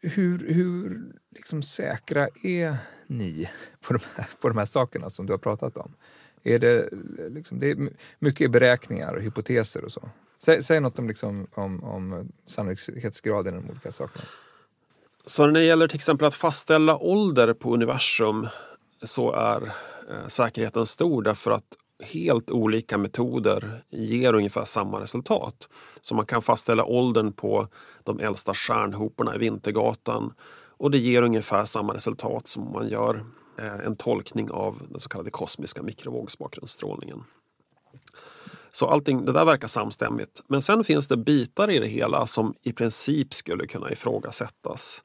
Hur, 0.02 0.54
hur 0.54 1.02
liksom 1.32 1.64
säkra 1.64 2.28
är 2.44 2.78
ni 3.08 3.50
på 3.82 3.94
de, 3.94 4.00
här, 4.16 4.28
på 4.42 4.48
de 4.50 4.58
här 4.58 4.66
sakerna 4.66 5.10
som 5.10 5.26
du 5.26 5.34
har 5.34 5.38
pratat 5.38 5.78
om? 5.78 5.94
Är 6.44 6.60
det, 6.60 6.90
liksom, 7.30 7.60
det 7.60 7.72
är 7.72 7.90
mycket 8.20 8.52
beräkningar 8.52 9.14
och 9.14 9.22
hypoteser 9.22 9.86
och 9.86 9.92
så. 9.92 10.10
Säg, 10.40 10.64
säg 10.64 10.80
något 10.80 11.00
om, 11.00 11.08
liksom, 11.08 11.48
om, 11.54 11.84
om 11.84 12.32
sannolikhetsgraden 12.46 13.54
i 13.54 13.58
de 13.62 13.70
olika 13.70 13.92
sakerna. 13.92 14.26
Så 15.26 15.46
när 15.46 15.54
det 15.54 15.64
gäller 15.64 15.88
till 15.88 15.96
exempel 15.96 16.28
att 16.28 16.36
fastställa 16.36 16.98
ålder 16.98 17.54
på 17.54 17.74
universum 17.74 18.48
så 19.04 19.32
är 19.32 19.74
eh, 20.10 20.28
säkerheten 20.28 20.86
stor 20.86 21.22
därför 21.24 21.52
att 21.52 21.78
helt 22.04 22.52
olika 22.52 22.98
metoder 22.98 23.84
ger 23.90 24.34
ungefär 24.34 24.64
samma 24.64 25.02
resultat. 25.02 25.70
Så 26.02 26.16
man 26.16 26.26
kan 26.26 26.42
fastställa 26.42 26.86
åldern 26.86 27.34
på 27.34 27.68
de 28.04 28.20
äldsta 28.20 28.54
stjärnhoporna 28.54 29.36
i 29.36 29.38
Vintergatan 29.38 30.34
och 30.78 30.92
det 30.92 30.98
ger 30.98 31.22
ungefär 31.22 31.66
samma 31.66 31.94
resultat 31.94 32.48
som 32.48 32.72
man 32.72 32.90
gör 32.90 33.26
eh, 33.58 33.86
en 33.86 33.96
tolkning 33.96 34.52
av 34.52 34.82
den 34.90 35.00
så 35.00 35.10
kallade 35.10 35.30
kosmiska 35.30 35.84
mikrovågsbakgrundsstrålningen. 35.84 37.24
Så 38.72 38.88
allting, 38.88 39.26
det 39.26 39.32
där 39.32 39.46
verkar 39.46 39.68
samstämmigt. 39.68 40.44
Men 40.48 40.62
sen 40.62 40.84
finns 40.84 41.08
det 41.08 41.18
bitar 41.18 41.72
i 41.72 41.80
det 41.80 41.88
hela 41.88 42.28
som 42.28 42.56
i 42.62 42.74
princip 42.74 43.34
skulle 43.34 43.68
kunna 43.68 43.92
ifrågasättas. 43.92 45.04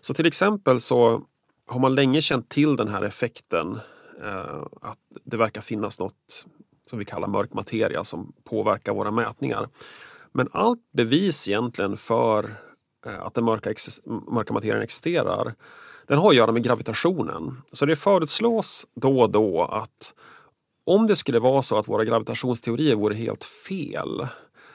Så 0.00 0.14
till 0.14 0.26
exempel 0.26 0.80
så 0.80 1.22
har 1.66 1.80
man 1.80 1.94
länge 1.94 2.22
känt 2.22 2.48
till 2.48 2.76
den 2.76 2.88
här 2.88 3.02
effekten 3.02 3.78
Eh, 4.22 4.62
att 4.80 4.98
det 5.24 5.36
verkar 5.36 5.60
finnas 5.60 5.98
något 5.98 6.46
som 6.90 6.98
vi 6.98 7.04
kallar 7.04 7.28
mörk 7.28 7.52
materia 7.52 8.04
som 8.04 8.32
påverkar 8.44 8.94
våra 8.94 9.10
mätningar. 9.10 9.68
Men 10.32 10.48
allt 10.52 10.92
bevis 10.92 11.48
egentligen 11.48 11.96
för 11.96 12.56
eh, 13.06 13.22
att 13.26 13.34
den 13.34 13.44
mörka, 13.44 13.74
mörka 14.30 14.52
materien 14.52 14.82
existerar 14.82 15.54
den 16.06 16.18
har 16.18 16.30
att 16.30 16.36
göra 16.36 16.52
med 16.52 16.62
gravitationen. 16.62 17.62
Så 17.72 17.86
det 17.86 17.96
föreslås 17.96 18.86
då 18.94 19.20
och 19.20 19.30
då 19.30 19.64
att 19.64 20.14
om 20.84 21.06
det 21.06 21.16
skulle 21.16 21.38
vara 21.38 21.62
så 21.62 21.78
att 21.78 21.88
våra 21.88 22.04
gravitationsteorier 22.04 22.96
vore 22.96 23.14
helt 23.14 23.44
fel 23.44 24.28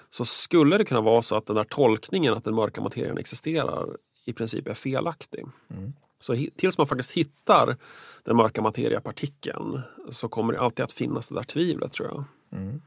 så 0.09 0.25
skulle 0.25 0.77
det 0.77 0.85
kunna 0.85 1.01
vara 1.01 1.21
så 1.21 1.35
att 1.35 1.45
den 1.45 1.55
där 1.55 1.63
tolkningen 1.63 2.33
att 2.33 2.43
den 2.43 2.55
mörka 2.55 2.81
materien 2.81 3.17
existerar 3.17 3.97
i 4.25 4.33
princip 4.33 4.67
är 4.67 4.73
felaktig. 4.73 5.45
Mm. 5.69 5.93
Så 6.21 6.45
tills 6.55 6.77
man 6.77 6.87
faktiskt 6.87 7.11
hittar 7.11 7.77
den 8.23 8.35
mörka 8.35 8.61
materiapartikeln 8.61 9.81
så 10.09 10.29
kommer 10.29 10.53
det 10.53 10.59
alltid 10.59 10.85
att 10.85 10.91
finnas 10.91 11.27
det 11.27 11.35
där 11.35 11.43
tvivlet 11.43 11.93
tror 11.93 12.07
jag. 12.07 12.23
Mm. 12.59 12.81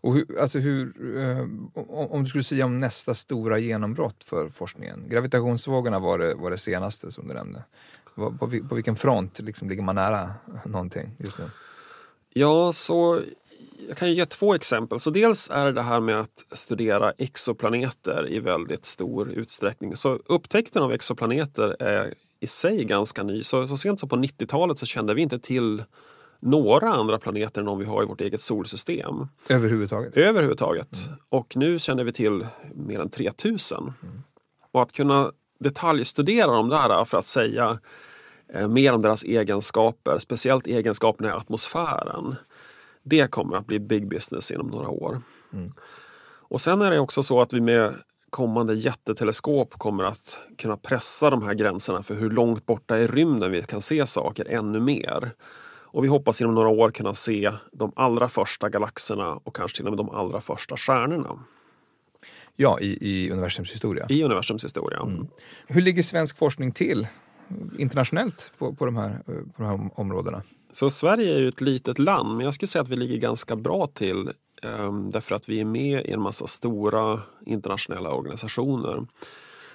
Och 0.00 0.14
hur, 0.14 0.40
alltså 0.40 0.58
hur, 0.58 0.92
eh, 1.18 1.46
om 2.12 2.22
du 2.22 2.28
skulle 2.28 2.44
säga 2.44 2.64
om 2.64 2.80
nästa 2.80 3.14
stora 3.14 3.58
genombrott 3.58 4.24
för 4.24 4.48
forskningen. 4.48 5.08
Gravitationsvågorna 5.08 5.98
var 5.98 6.18
det, 6.18 6.34
var 6.34 6.50
det 6.50 6.58
senaste 6.58 7.12
som 7.12 7.28
du 7.28 7.34
nämnde. 7.34 7.64
På, 8.14 8.30
på, 8.30 8.50
på 8.68 8.74
vilken 8.74 8.96
front 8.96 9.38
liksom 9.38 9.68
ligger 9.68 9.82
man 9.82 9.94
nära 9.94 10.34
någonting 10.64 11.16
just 11.18 11.38
nu? 11.38 11.44
Ja, 12.34 12.72
så 12.72 13.20
jag 13.88 13.96
kan 13.96 14.12
ge 14.12 14.26
två 14.26 14.54
exempel. 14.54 15.00
Så 15.00 15.10
dels 15.10 15.50
är 15.50 15.64
det 15.64 15.72
det 15.72 15.82
här 15.82 16.00
med 16.00 16.20
att 16.20 16.44
studera 16.52 17.10
exoplaneter 17.10 18.30
i 18.30 18.38
väldigt 18.38 18.84
stor 18.84 19.30
utsträckning. 19.30 19.96
Så 19.96 20.18
upptäckten 20.26 20.82
av 20.82 20.92
exoplaneter 20.92 21.76
är 21.78 22.14
i 22.40 22.46
sig 22.46 22.84
ganska 22.84 23.22
ny. 23.22 23.42
Så, 23.42 23.68
så 23.68 23.76
sent 23.76 24.00
som 24.00 24.08
på 24.08 24.16
90-talet 24.16 24.78
så 24.78 24.86
kände 24.86 25.14
vi 25.14 25.22
inte 25.22 25.38
till 25.38 25.84
några 26.40 26.92
andra 26.92 27.18
planeter 27.18 27.60
än 27.60 27.66
de 27.66 27.78
vi 27.78 27.84
har 27.84 28.02
i 28.02 28.06
vårt 28.06 28.20
eget 28.20 28.40
solsystem. 28.40 29.28
Överhuvudtaget? 29.48 30.16
Överhuvudtaget. 30.16 31.06
Mm. 31.06 31.18
Och 31.28 31.56
nu 31.56 31.78
känner 31.78 32.04
vi 32.04 32.12
till 32.12 32.46
mer 32.74 33.00
än 33.00 33.10
3000. 33.10 33.78
Mm. 33.78 34.22
Och 34.72 34.82
att 34.82 34.92
kunna 34.92 35.32
detaljstudera 35.58 36.52
de 36.52 36.68
där 36.68 37.04
för 37.04 37.18
att 37.18 37.26
säga 37.26 37.78
eh, 38.54 38.68
mer 38.68 38.92
om 38.92 39.02
deras 39.02 39.24
egenskaper, 39.24 40.18
speciellt 40.18 40.66
egenskaperna 40.66 41.28
i 41.28 41.32
atmosfären. 41.32 42.36
Det 43.02 43.30
kommer 43.30 43.56
att 43.56 43.66
bli 43.66 43.78
big 43.78 44.08
business 44.08 44.50
inom 44.50 44.66
några 44.66 44.88
år. 44.88 45.22
Mm. 45.52 45.72
Och 46.52 46.60
sen 46.60 46.82
är 46.82 46.90
det 46.90 46.98
också 46.98 47.22
så 47.22 47.40
att 47.40 47.52
vi 47.52 47.60
med 47.60 47.94
kommande 48.30 48.74
jätteteleskop 48.74 49.74
kommer 49.78 50.04
att 50.04 50.38
kunna 50.58 50.76
pressa 50.76 51.30
de 51.30 51.42
här 51.42 51.54
gränserna 51.54 52.02
för 52.02 52.14
hur 52.14 52.30
långt 52.30 52.66
borta 52.66 52.98
i 52.98 53.06
rymden 53.06 53.52
vi 53.52 53.62
kan 53.62 53.82
se 53.82 54.06
saker 54.06 54.46
ännu 54.48 54.80
mer. 54.80 55.32
Och 55.92 56.04
vi 56.04 56.08
hoppas 56.08 56.40
inom 56.40 56.54
några 56.54 56.68
år 56.68 56.90
kunna 56.90 57.14
se 57.14 57.52
de 57.72 57.92
allra 57.96 58.28
första 58.28 58.68
galaxerna 58.68 59.40
och 59.44 59.56
kanske 59.56 59.76
till 59.76 59.86
och 59.86 59.92
med 59.92 59.98
de 59.98 60.10
allra 60.10 60.40
första 60.40 60.76
stjärnorna. 60.76 61.44
Ja, 62.56 62.80
i, 62.80 62.98
i 63.00 63.30
universums 63.30 63.72
historia. 63.72 64.06
I 64.08 64.22
universums 64.24 64.64
historia. 64.64 65.00
Mm. 65.00 65.26
Hur 65.66 65.80
ligger 65.80 66.02
svensk 66.02 66.38
forskning 66.38 66.72
till 66.72 67.06
internationellt 67.78 68.52
på, 68.58 68.74
på, 68.74 68.86
de 68.86 68.96
här, 68.96 69.22
på 69.26 69.62
de 69.62 69.64
här 69.64 69.90
områdena? 70.00 70.42
Så 70.72 70.90
Sverige 70.90 71.34
är 71.34 71.38
ju 71.38 71.48
ett 71.48 71.60
litet 71.60 71.98
land, 71.98 72.36
men 72.36 72.44
jag 72.44 72.54
skulle 72.54 72.68
säga 72.68 72.82
att 72.82 72.88
vi 72.88 72.96
ligger 72.96 73.16
ganska 73.16 73.56
bra 73.56 73.86
till 73.86 74.32
um, 74.62 75.10
därför 75.10 75.34
att 75.34 75.48
vi 75.48 75.60
är 75.60 75.64
med 75.64 76.06
i 76.06 76.10
en 76.10 76.20
massa 76.20 76.46
stora 76.46 77.20
internationella 77.46 78.10
organisationer. 78.14 79.06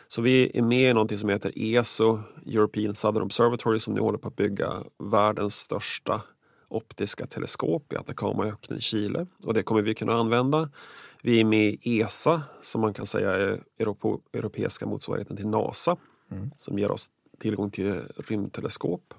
Så 0.07 0.21
vi 0.21 0.51
är 0.57 0.61
med 0.61 0.91
i 0.91 0.93
något 0.93 1.19
som 1.19 1.29
heter 1.29 1.51
ESO, 1.55 2.19
European 2.45 2.95
Southern 2.95 3.23
Observatory, 3.23 3.79
som 3.79 3.93
nu 3.93 4.01
håller 4.01 4.17
på 4.17 4.27
att 4.27 4.35
bygga 4.35 4.83
världens 4.97 5.55
största 5.55 6.21
optiska 6.67 7.27
teleskop 7.27 7.93
i 7.93 7.95
Atacamaöknen 7.95 8.79
i 8.79 8.81
Chile. 8.81 9.27
Och 9.43 9.53
det 9.53 9.63
kommer 9.63 9.81
vi 9.81 9.93
kunna 9.93 10.13
använda. 10.13 10.69
Vi 11.21 11.39
är 11.39 11.43
med 11.43 11.77
i 11.81 12.01
ESA, 12.01 12.41
som 12.61 12.81
man 12.81 12.93
kan 12.93 13.05
säga 13.05 13.31
är 13.31 13.63
Europo, 13.79 14.19
europeiska 14.33 14.85
motsvarigheten 14.85 15.37
till 15.37 15.47
NASA, 15.47 15.97
mm. 16.31 16.51
som 16.57 16.79
ger 16.79 16.91
oss 16.91 17.09
tillgång 17.39 17.71
till 17.71 18.01
rymdteleskop. 18.17 19.13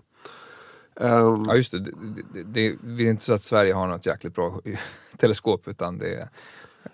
Um, 1.00 1.44
ja 1.46 1.56
just 1.56 1.72
det, 1.72 1.80
det, 1.80 1.92
det, 2.44 2.76
det, 2.82 3.06
är 3.06 3.10
inte 3.10 3.24
så 3.24 3.34
att 3.34 3.42
Sverige 3.42 3.72
har 3.72 3.86
något 3.86 4.06
jäkligt 4.06 4.34
bra 4.34 4.60
teleskop 5.16 5.68
utan 5.68 5.98
det, 5.98 6.28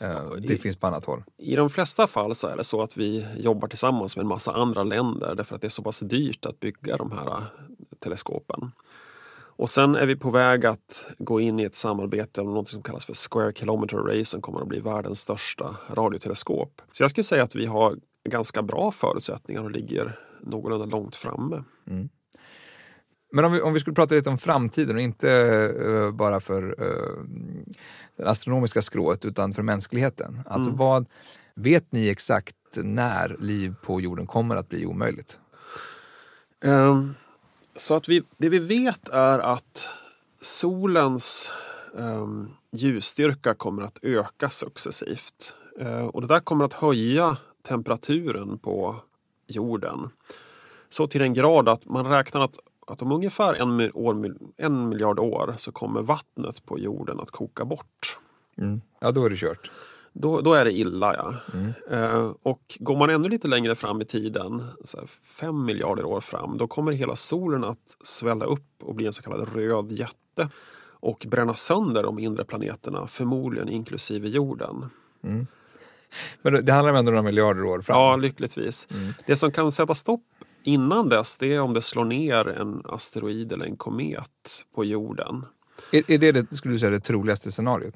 uh, 0.02 0.32
det 0.32 0.54
i, 0.54 0.58
finns 0.58 0.76
på 0.76 0.86
annat 0.86 1.04
håll. 1.04 1.22
I 1.36 1.56
de 1.56 1.70
flesta 1.70 2.06
fall 2.06 2.34
så 2.34 2.48
är 2.48 2.56
det 2.56 2.64
så 2.64 2.82
att 2.82 2.96
vi 2.96 3.26
jobbar 3.38 3.68
tillsammans 3.68 4.16
med 4.16 4.22
en 4.22 4.28
massa 4.28 4.52
andra 4.52 4.82
länder 4.82 5.34
därför 5.34 5.54
att 5.54 5.60
det 5.60 5.66
är 5.66 5.70
så 5.70 5.82
pass 5.82 6.00
dyrt 6.00 6.46
att 6.46 6.60
bygga 6.60 6.96
de 6.96 7.12
här 7.12 7.26
uh, 7.26 7.42
teleskopen. 7.98 8.72
Och 9.56 9.70
sen 9.70 9.96
är 9.96 10.06
vi 10.06 10.16
på 10.16 10.30
väg 10.30 10.66
att 10.66 11.06
gå 11.18 11.40
in 11.40 11.60
i 11.60 11.62
ett 11.62 11.74
samarbete 11.74 12.40
om 12.40 12.54
något 12.54 12.68
som 12.68 12.82
kallas 12.82 13.06
för 13.06 13.14
Square 13.30 13.52
Kilometer 13.52 13.96
Array 13.96 14.24
som 14.24 14.40
kommer 14.40 14.60
att 14.60 14.68
bli 14.68 14.80
världens 14.80 15.20
största 15.20 15.76
radioteleskop. 15.90 16.82
Så 16.92 17.02
jag 17.02 17.10
skulle 17.10 17.24
säga 17.24 17.42
att 17.42 17.54
vi 17.54 17.66
har 17.66 17.96
ganska 18.28 18.62
bra 18.62 18.90
förutsättningar 18.90 19.62
och 19.62 19.70
ligger 19.70 20.18
någorlunda 20.40 20.86
långt 20.86 21.16
framme. 21.16 21.64
Mm. 21.86 22.08
Men 23.34 23.44
om 23.44 23.52
vi, 23.52 23.60
om 23.60 23.72
vi 23.72 23.80
skulle 23.80 23.94
prata 23.94 24.14
lite 24.14 24.30
om 24.30 24.38
framtiden 24.38 24.96
och 24.96 25.02
inte 25.02 25.28
uh, 25.28 26.10
bara 26.10 26.40
för 26.40 26.82
uh, 26.82 27.24
det 28.16 28.28
astronomiska 28.28 28.82
skrået 28.82 29.24
utan 29.24 29.52
för 29.52 29.62
mänskligheten. 29.62 30.40
Alltså 30.46 30.70
mm. 30.70 30.78
vad 30.78 31.06
Vet 31.54 31.92
ni 31.92 32.08
exakt 32.08 32.56
när 32.76 33.36
liv 33.40 33.74
på 33.82 34.00
jorden 34.00 34.26
kommer 34.26 34.56
att 34.56 34.68
bli 34.68 34.86
omöjligt? 34.86 35.40
Um, 36.64 37.14
så 37.76 37.94
att 37.94 38.08
vi, 38.08 38.22
det 38.36 38.48
vi 38.48 38.58
vet 38.58 39.08
är 39.08 39.38
att 39.38 39.88
solens 40.40 41.52
um, 41.92 42.50
ljusstyrka 42.72 43.54
kommer 43.54 43.82
att 43.82 43.98
öka 44.02 44.50
successivt. 44.50 45.54
Uh, 45.80 46.04
och 46.04 46.20
det 46.20 46.26
där 46.26 46.40
kommer 46.40 46.64
att 46.64 46.72
höja 46.72 47.36
temperaturen 47.62 48.58
på 48.58 48.96
jorden. 49.46 50.10
Så 50.88 51.06
till 51.06 51.20
den 51.20 51.34
grad 51.34 51.68
att 51.68 51.84
man 51.84 52.06
räknar 52.06 52.40
att, 52.40 52.58
att 52.86 53.02
om 53.02 53.12
ungefär 53.12 53.54
en, 53.54 53.90
år, 53.94 54.34
en 54.56 54.88
miljard 54.88 55.18
år 55.18 55.54
så 55.58 55.72
kommer 55.72 56.02
vattnet 56.02 56.66
på 56.66 56.78
jorden 56.78 57.20
att 57.20 57.30
koka 57.30 57.64
bort. 57.64 58.18
Mm. 58.58 58.80
Ja, 59.00 59.12
då 59.12 59.24
är 59.24 59.30
det 59.30 59.36
kört. 59.36 59.70
Då, 60.12 60.40
då 60.40 60.52
är 60.54 60.64
det 60.64 60.72
illa. 60.72 61.14
Ja. 61.16 61.34
Eh, 61.96 62.30
och 62.42 62.76
går 62.80 62.96
man 62.96 63.10
ännu 63.10 63.28
lite 63.28 63.48
längre 63.48 63.74
fram 63.74 64.00
i 64.02 64.04
tiden, 64.04 64.64
fem 65.22 65.64
miljarder 65.64 66.04
år 66.04 66.20
fram, 66.20 66.58
då 66.58 66.66
kommer 66.66 66.92
hela 66.92 67.16
solen 67.16 67.64
att 67.64 67.96
svälla 68.02 68.44
upp 68.44 68.82
och 68.82 68.94
bli 68.94 69.06
en 69.06 69.12
så 69.12 69.22
kallad 69.22 69.54
röd 69.54 69.92
jätte 69.92 70.48
och 70.90 71.26
bränna 71.28 71.54
sönder 71.54 72.02
de 72.02 72.18
inre 72.18 72.44
planeterna, 72.44 73.06
förmodligen 73.06 73.68
inklusive 73.68 74.28
jorden. 74.28 74.86
Men 76.42 76.64
det- 76.64 76.72
handlar 76.72 76.90
om 76.92 76.96
ändå 76.98 77.10
några 77.10 77.22
miljarder 77.22 77.64
år 77.64 77.80
fram. 77.80 77.96
Ja, 77.98 78.16
lyckligtvis. 78.16 78.88
Det 79.26 79.36
som 79.36 79.52
kan 79.52 79.72
sätta 79.72 79.94
stopp 79.94 80.24
innan 80.64 81.08
dess, 81.08 81.36
det 81.36 81.54
är 81.54 81.60
om 81.60 81.74
det 81.74 81.82
slår 81.82 82.04
ner 82.04 82.48
en 82.48 82.82
asteroid 82.84 83.52
eller 83.52 83.64
en 83.66 83.76
komet 83.76 84.64
på 84.74 84.84
jorden. 84.84 85.44
Är, 85.92 86.10
är 86.10 86.18
det, 86.18 86.32
det, 86.32 86.56
skulle 86.56 86.74
du 86.74 86.78
säga, 86.78 86.90
det 86.90 87.00
troligaste 87.00 87.52
scenariot? 87.52 87.94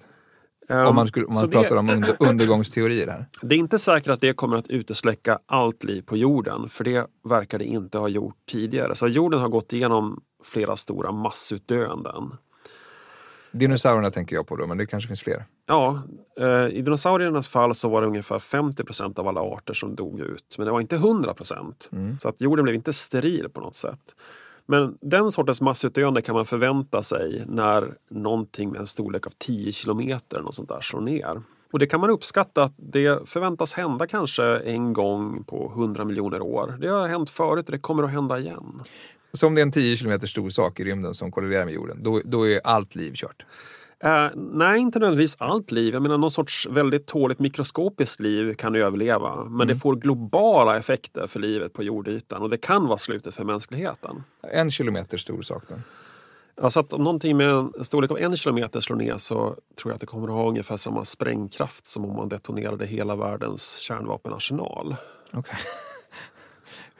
Ehm, 0.68 0.86
om 0.86 0.94
man, 0.94 1.06
skulle, 1.06 1.26
om 1.26 1.32
man 1.34 1.42
det- 1.46 1.52
pratar 1.52 1.76
om 1.76 1.90
under, 1.90 2.16
undergångsteorier 2.30 3.06
här. 3.06 3.26
Det 3.42 3.54
är 3.54 3.58
inte 3.58 3.78
säkert 3.78 4.08
att 4.08 4.20
det 4.20 4.32
kommer 4.32 4.56
att 4.56 4.68
utesläcka 4.68 5.38
allt 5.46 5.84
liv 5.84 6.02
på 6.02 6.16
jorden, 6.16 6.68
för 6.68 6.84
det 6.84 7.06
verkar 7.28 7.58
det 7.58 7.64
inte 7.64 7.98
ha 7.98 8.08
gjort 8.08 8.36
tidigare. 8.50 8.94
Så 8.94 9.08
jorden 9.08 9.40
har 9.40 9.48
gått 9.48 9.72
igenom 9.72 10.20
flera 10.44 10.76
stora 10.76 11.12
massutdöenden. 11.12 12.34
Dinosaurierna 13.53 14.11
tänker 14.11 14.36
jag 14.36 14.46
på 14.46 14.57
då, 14.57 14.66
men 14.66 14.78
det 14.78 14.86
kanske 14.86 15.09
finns 15.09 15.20
fler. 15.20 15.44
Ja, 15.66 16.03
eh, 16.40 16.66
i 16.68 16.82
dinosauriernas 16.82 17.49
fall 17.49 17.74
så 17.74 17.88
var 17.88 18.01
det 18.01 18.07
ungefär 18.07 18.38
50 18.38 18.84
procent 18.84 19.18
av 19.18 19.28
alla 19.28 19.40
arter 19.40 19.74
som 19.74 19.96
dog 19.96 20.20
ut. 20.20 20.55
Men 20.59 20.66
det 20.66 20.72
var 20.72 20.80
inte 20.80 20.96
100 20.96 21.34
procent. 21.34 21.90
Så 22.20 22.28
att 22.28 22.40
jorden 22.40 22.62
blev 22.62 22.74
inte 22.74 22.92
steril 22.92 23.49
på 23.49 23.61
något 23.61 23.76
sätt. 23.76 24.14
Men 24.66 24.99
den 25.01 25.32
sortens 25.32 25.61
massutdöende 25.61 26.22
kan 26.22 26.34
man 26.34 26.46
förvänta 26.46 27.03
sig 27.03 27.44
när 27.46 27.94
någonting 28.11 28.70
med 28.70 28.80
en 28.80 28.86
storlek 28.86 29.26
av 29.26 29.32
10 29.38 29.72
kilometer 29.72 30.40
något 30.40 30.55
sånt 30.55 30.68
där 30.68 30.80
slår 30.80 31.01
ner. 31.01 31.42
Och 31.72 31.78
det 31.78 31.86
kan 31.86 32.01
man 32.01 32.11
uppskatta 32.11 32.62
att 32.62 32.74
det 32.76 33.28
förväntas 33.28 33.74
hända 33.74 34.07
kanske 34.07 34.59
en 34.59 34.92
gång 34.92 35.44
på 35.44 35.72
100 35.76 36.05
miljoner 36.05 36.40
år. 36.40 36.76
Det 36.80 36.88
har 36.88 37.09
hänt 37.09 37.30
förut 37.30 37.66
och 37.66 37.72
det 37.72 37.78
kommer 37.78 38.03
att 38.03 38.11
hända 38.11 38.38
igen. 38.38 38.82
Så 39.32 39.46
om 39.46 39.54
det 39.54 39.60
är 39.60 39.62
en 39.62 39.72
10 39.72 39.96
kilometer 39.96 40.26
stor 40.26 40.50
sak 40.50 40.80
i 40.80 40.84
rymden 40.84 41.14
som 41.14 41.30
kolliderar 41.30 41.64
med 41.64 41.74
jorden, 41.74 42.02
då, 42.02 42.22
då 42.24 42.48
är 42.48 42.60
allt 42.64 42.94
liv 42.94 43.12
kört. 43.14 43.44
Eh, 44.00 44.28
nej, 44.34 44.80
inte 44.80 44.98
nödvändigtvis 44.98 45.36
allt 45.40 45.70
liv. 45.70 45.94
Jag 45.94 46.02
menar 46.02 46.18
någon 46.18 46.30
sorts 46.30 46.66
väldigt 46.66 47.06
tåligt 47.06 47.38
mikroskopiskt 47.38 48.20
liv 48.20 48.54
kan 48.54 48.74
överleva. 48.74 49.44
Men 49.44 49.68
det 49.68 49.76
får 49.76 49.96
globala 49.96 50.76
effekter 50.76 51.26
för 51.26 51.40
livet 51.40 51.72
på 51.72 51.82
jordytan 51.82 52.42
och 52.42 52.50
det 52.50 52.56
kan 52.56 52.86
vara 52.86 52.98
slutet 52.98 53.34
för 53.34 53.44
mänskligheten. 53.44 54.24
En 54.52 54.70
kilometer 54.70 55.18
stor 55.18 55.42
sak 55.42 55.62
då. 55.68 55.74
Alltså 56.62 56.80
att 56.80 56.92
om 56.92 57.04
någonting 57.04 57.36
med 57.36 57.48
en 57.48 57.84
storlek 57.84 58.10
av 58.10 58.18
en 58.18 58.36
kilometer 58.36 58.80
slår 58.80 58.96
ner 58.96 59.16
så 59.16 59.36
tror 59.76 59.90
jag 59.90 59.94
att 59.94 60.00
det 60.00 60.06
kommer 60.06 60.28
att 60.28 60.34
ha 60.34 60.48
ungefär 60.48 60.76
samma 60.76 61.04
sprängkraft 61.04 61.86
som 61.86 62.04
om 62.04 62.16
man 62.16 62.28
detonerade 62.28 62.86
hela 62.86 63.16
världens 63.16 63.76
kärnvapenarsenal. 63.76 64.96
Okej. 65.32 65.56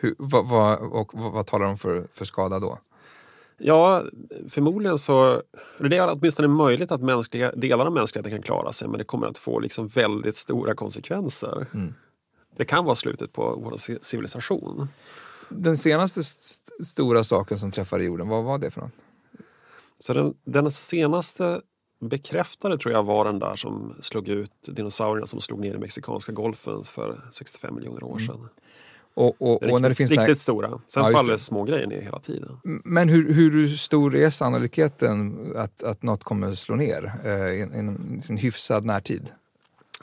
Hur, 0.01 0.15
vad, 0.19 0.49
vad, 0.49 0.79
och 0.79 1.11
vad, 1.15 1.47
talar 1.47 1.67
de 1.67 1.77
för, 1.79 2.07
för 2.15 2.25
skada 2.25 2.59
då? 2.59 2.79
Ja, 3.59 4.03
förmodligen 4.49 4.99
så... 4.99 5.43
Det 5.79 5.97
är 5.97 6.13
åtminstone 6.13 6.49
möjligt 6.49 6.93
att 6.93 7.01
mänskliga, 7.03 7.53
delar 7.53 7.87
av 7.87 7.93
mänskligheten 7.93 8.33
kan 8.33 8.43
klara 8.43 8.73
sig 8.73 8.89
men 8.89 8.99
det 8.99 9.05
kommer 9.05 9.27
att 9.27 9.39
få 9.39 9.59
liksom 9.61 9.87
väldigt 9.87 10.37
stora 10.37 10.75
konsekvenser. 10.75 11.67
Det 12.57 12.65
kan 12.65 12.85
vara 12.85 12.95
slutet 12.95 13.33
på 13.33 13.61
vår 13.65 13.73
ci- 13.73 13.99
civilisation. 14.03 14.89
Den 15.49 15.77
senaste 15.77 16.21
st- 16.21 16.85
stora 16.85 17.25
saken 17.25 17.59
som 17.59 17.71
träffade 17.71 18.05
jorden, 18.05 18.29
vad 18.29 18.45
var 18.45 18.59
det 18.59 18.71
för 18.71 18.81
något? 18.81 18.93
Så 20.01 20.15
den, 20.15 20.35
den 20.45 20.71
senaste 20.71 21.61
bekräftade 22.01 22.79
tror 22.79 22.95
jag 22.95 23.03
var 23.03 23.25
den 23.25 23.39
där 23.39 23.57
som 23.57 23.95
slog 24.01 24.29
ut 24.29 24.53
dinosaurierna 24.69 25.27
som 25.27 25.41
slog 25.41 25.61
ner 25.61 25.75
i 25.75 25.79
Mexikanska 25.79 26.33
golfen 26.33 26.85
för 26.85 27.21
65 27.33 27.75
miljoner 27.75 28.03
år 28.05 28.19
sedan. 28.19 28.49
Och, 29.19 29.43
och, 29.43 29.63
Riktigt, 29.63 29.75
och 29.75 29.81
när 29.81 29.89
det 29.89 29.95
finns 29.95 30.11
riktigt 30.11 30.29
här, 30.29 30.35
stora. 30.35 30.81
Sen 30.87 31.05
Ja, 31.05 31.13
faller 31.13 31.33
det. 31.33 31.39
små 31.39 31.65
grejer 31.65 31.87
ner 31.87 32.01
hela 32.01 32.19
tiden. 32.19 32.61
Men 32.85 33.09
hur, 33.09 33.33
hur 33.35 33.69
stor 33.69 34.17
är 34.17 34.31
sannolikheten 34.31 35.37
att, 35.57 35.83
att 35.83 36.03
något 36.03 36.25
kommer 36.25 36.55
slå 36.55 36.77
ner 36.77 37.13
eh, 37.25 37.61
in- 37.63 37.75
inom 37.75 38.21
en 38.29 38.37
hyfsad 38.37 38.85
närtid? 38.85 39.31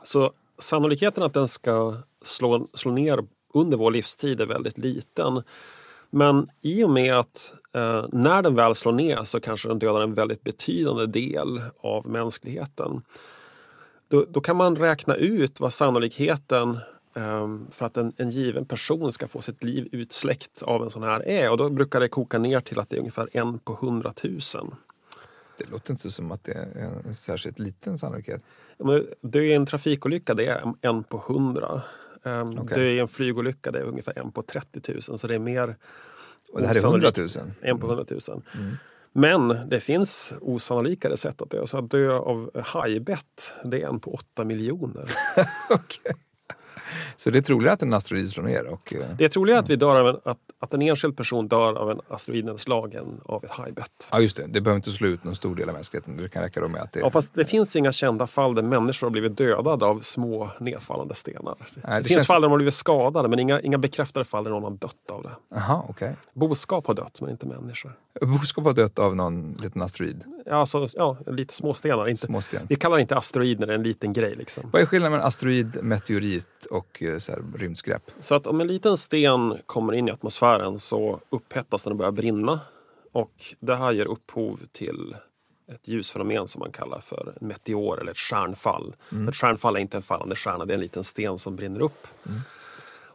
Så 0.03 0.31
sannolikheten 0.59 1.23
att 1.23 1.33
den 1.33 1.47
ska 1.47 1.95
slå, 2.23 2.67
slå 2.73 2.91
ner 2.91 3.19
under 3.53 3.77
vår 3.77 3.91
livstid 3.91 4.41
är 4.41 4.45
väldigt 4.45 4.77
liten. 4.77 5.41
Men 6.09 6.49
i 6.61 6.83
och 6.83 6.89
med 6.89 7.15
att 7.19 7.53
eh, 7.75 8.05
när 8.11 8.41
den 8.41 8.55
väl 8.55 8.75
slår 8.75 8.91
ner 8.93 9.23
så 9.23 9.39
kanske 9.39 9.67
den 9.67 9.79
dödar 9.79 10.01
en 10.01 10.13
väldigt 10.13 10.43
betydande 10.43 11.05
del 11.05 11.61
av 11.79 12.07
mänskligheten. 12.07 13.01
Då, 14.07 14.25
då 14.29 14.41
kan 14.41 14.55
man 14.57 14.75
räkna 14.75 15.15
ut 15.15 15.59
vad 15.59 15.73
sannolikheten 15.73 16.77
för 17.71 17.85
att 17.85 17.97
en, 17.97 18.13
en 18.17 18.29
given 18.29 18.65
person 18.65 19.11
ska 19.11 19.27
få 19.27 19.41
sitt 19.41 19.63
liv 19.63 19.89
utsläckt 19.91 20.61
av 20.61 20.83
en 20.83 20.89
sån 20.89 21.03
här 21.03 21.27
är. 21.27 21.51
Och 21.51 21.57
då 21.57 21.69
brukar 21.69 21.99
det 21.99 22.07
koka 22.07 22.37
ner 22.37 22.59
till 22.59 22.79
att 22.79 22.89
det 22.89 22.95
är 22.95 22.99
ungefär 22.99 23.29
en 23.33 23.59
på 23.59 23.77
hundratusen. 23.81 24.75
Det 25.57 25.69
låter 25.69 25.91
inte 25.91 26.11
som 26.11 26.31
att 26.31 26.43
det 26.43 26.53
är 26.53 27.01
en 27.07 27.15
särskilt 27.15 27.59
liten 27.59 27.97
sannolikhet. 27.97 28.41
Dö 29.21 29.41
i 29.41 29.53
en 29.53 29.65
trafikolycka 29.65 30.33
det 30.33 30.45
är 30.45 30.73
en 30.81 31.03
på 31.03 31.23
hundra. 31.27 31.81
Um, 32.23 32.59
Okej. 32.59 32.77
Dö 32.77 32.83
i 32.83 32.99
en 32.99 33.07
flygolycka 33.07 33.71
det 33.71 33.79
är 33.79 33.83
ungefär 33.83 34.19
en 34.19 34.31
på 34.31 34.41
30 34.41 34.91
000 34.91 35.01
så 35.01 35.27
det 35.27 35.35
är 35.35 35.39
mer 35.39 35.75
Och 36.53 36.61
det 36.61 36.67
här 36.67 36.75
är 36.75 36.85
100 36.85 37.07
osannolikt. 37.09 37.35
000. 37.37 37.51
En 37.61 37.79
på 37.79 37.87
100 37.87 38.05
000. 38.29 38.41
Men 39.11 39.69
det 39.69 39.79
finns 39.79 40.33
osannolikare 40.41 41.17
sätt 41.17 41.41
att 41.41 41.49
dö. 41.49 41.67
Så 41.67 41.77
att 41.77 41.89
dö 41.89 42.11
av 42.11 42.61
hajbett 42.63 43.53
det 43.63 43.81
är 43.81 43.87
en 43.87 43.99
på 43.99 44.13
8 44.13 44.45
miljoner. 44.45 45.05
Okej. 45.69 46.15
Så 47.17 47.29
det 47.29 47.37
är 47.37 47.41
troligare 47.41 47.73
att 47.73 47.81
en 47.81 47.93
asteroid 47.93 48.31
slår 48.31 48.43
ner? 48.43 48.65
Och, 48.67 48.93
eh, 48.95 49.01
Det 49.17 49.25
är 49.25 49.29
troligare 49.29 49.59
att, 49.59 49.69
vi 49.69 49.75
dör 49.75 49.95
av 49.95 50.07
en, 50.07 50.17
att, 50.23 50.37
att 50.59 50.73
en 50.73 50.81
enskild 50.81 51.17
person 51.17 51.47
dör 51.47 51.75
av 51.77 51.91
en 51.91 51.99
asteroidnedslag 52.07 52.93
än 52.93 53.21
av 53.25 53.43
ett 53.45 53.51
hajbett. 53.51 54.07
ja, 54.11 54.19
just 54.19 54.37
det. 54.37 54.47
Det 54.47 54.61
behöver 54.61 54.75
inte 54.75 54.91
slå 54.91 55.07
ut 55.07 55.23
någon 55.23 55.35
stor 55.35 55.55
del 55.55 55.69
av 55.69 55.75
mänskligheten. 55.75 56.17
Det 56.17 56.29
kan 56.29 56.43
räcka 56.43 56.67
med 56.67 56.81
att 56.81 56.91
det... 56.91 56.99
Ja, 56.99 57.09
fast 57.09 57.33
det 57.33 57.45
finns 57.45 57.75
inga 57.75 57.91
kända 57.91 58.27
fall 58.27 58.55
där 58.55 58.61
människor 58.61 59.07
har 59.07 59.11
blivit 59.11 59.37
dödade 59.37 59.85
av 59.85 59.99
små 59.99 60.49
nedfallande 60.59 61.15
stenar. 61.15 61.55
det 61.75 61.81
det 61.97 62.03
finns 62.03 62.07
känns- 62.09 62.27
fall 62.27 62.41
där 62.41 62.47
de 62.47 62.51
har 62.51 62.57
blivit 62.57 62.73
skadade 62.73 63.27
men 63.27 63.39
inga, 63.39 63.61
inga 63.61 63.77
bekräftade 63.77 64.25
fall 64.25 64.43
där 64.43 64.51
någon 64.51 64.63
har 64.63 64.71
dött 64.71 65.11
av 65.11 65.23
det. 65.23 65.31
Jaha, 65.49 65.83
okej. 65.89 66.15
Boskap 66.33 66.87
har 66.87 66.93
dött 66.93 67.21
men 67.21 67.29
inte 67.29 67.45
människor. 67.45 67.91
Boskap 68.21 68.63
har 68.63 68.73
dött 68.73 68.99
av 68.99 69.15
någon 69.15 69.53
liten 69.53 69.81
asteroid. 69.81 70.23
Ja, 70.45 70.55
alltså, 70.55 70.87
ja 70.93 71.17
lite 71.25 71.53
småstenar. 71.53 72.07
Inte, 72.07 72.25
Småsten. 72.25 72.65
vi 72.69 72.75
kallar 72.75 72.95
det 72.95 73.01
inte 73.01 73.15
asteroid 73.15 73.59
när 73.59 73.67
det 73.67 73.73
är 73.73 73.77
en 73.77 73.83
liten 73.83 74.13
grej. 74.13 74.35
Liksom. 74.35 74.69
Vad 74.73 74.81
är 74.81 74.85
skillnaden 74.85 75.11
mellan 75.11 75.27
asteroid, 75.27 75.83
meteorit 75.83 76.65
och 76.71 77.03
eh, 77.03 77.17
så 77.17 77.31
här, 77.31 77.43
rymdskräp? 77.55 78.11
Så 78.19 78.35
att 78.35 78.47
om 78.47 78.61
en 78.61 78.67
liten 78.67 78.97
sten 78.97 79.57
kommer 79.65 79.93
in 79.93 80.07
i 80.07 80.11
atmosfären 80.11 80.79
så 80.79 81.19
upphettas 81.29 81.83
den 81.83 81.91
och 81.91 81.97
börjar 81.97 82.11
brinna. 82.11 82.59
Och 83.11 83.55
det 83.59 83.75
här 83.75 83.91
ger 83.91 84.05
upphov 84.05 84.59
till 84.71 85.15
ett 85.71 85.87
ljusfenomen 85.87 86.47
som 86.47 86.59
man 86.59 86.71
kallar 86.71 87.01
för 87.01 87.33
en 87.41 87.47
meteor 87.47 88.01
eller 88.01 88.11
ett 88.11 88.17
stjärnfall. 88.17 88.95
Ett 89.29 89.35
stjärnfall 89.35 89.75
är 89.75 89.79
inte 89.79 89.97
en 89.97 90.03
fallande 90.03 90.35
stjärna, 90.35 90.65
det 90.65 90.73
är 90.73 90.75
en 90.75 90.81
liten 90.81 91.03
sten 91.03 91.37
som 91.39 91.55
brinner 91.55 91.81
upp. 91.81 92.07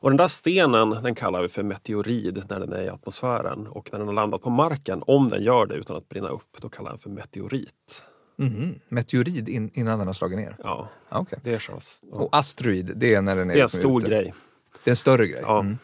Och 0.01 0.11
den 0.11 0.17
där 0.17 0.29
stenen 0.29 0.91
den 0.91 1.15
kallar 1.15 1.43
vi 1.43 1.49
för 1.49 1.63
meteorid 1.63 2.45
när 2.49 2.61
den 2.61 2.73
är 2.73 2.83
i 2.83 2.89
atmosfären. 2.89 3.67
Och 3.67 3.89
när 3.93 3.99
den 3.99 4.09
har 4.09 4.15
landat 4.15 4.43
på 4.43 4.51
marken, 4.51 5.03
om 5.07 5.29
den 5.29 5.43
gör 5.43 5.67
det 5.67 5.75
utan 5.75 5.97
att 5.97 6.09
brinna 6.09 6.29
upp, 6.29 6.57
då 6.61 6.69
kallar 6.69 6.91
den 6.91 6.99
för 6.99 7.11
meteorit. 7.11 8.09
Mhm. 8.37 8.75
Meteorid 8.89 9.49
in, 9.49 9.71
innan 9.73 9.99
den 9.99 10.07
har 10.07 10.15
slagit 10.15 10.39
ner? 10.39 10.57
Ja, 10.59 10.89
Ja, 11.09 11.19
okej. 11.19 11.39
det 11.43 11.55
är 11.55 11.59
så. 11.59 11.73
Ja. 12.13 12.19
Och 12.19 12.29
asteroid, 12.37 12.93
det 12.97 13.15
är 13.15 13.23
när 13.23 13.37
den 13.37 13.51
är, 13.51 13.55
Det 13.55 13.61
är 13.61 13.63
en 13.63 13.65
liksom 13.65 13.81
stor 13.81 14.01
ute. 14.03 14.11
grej. 14.11 14.35
Det 14.85 14.89
är 14.89 14.93
en 14.93 14.97
större 14.97 15.27
grej? 15.27 15.41
Ja. 15.43 15.61
Mm. 15.61 15.79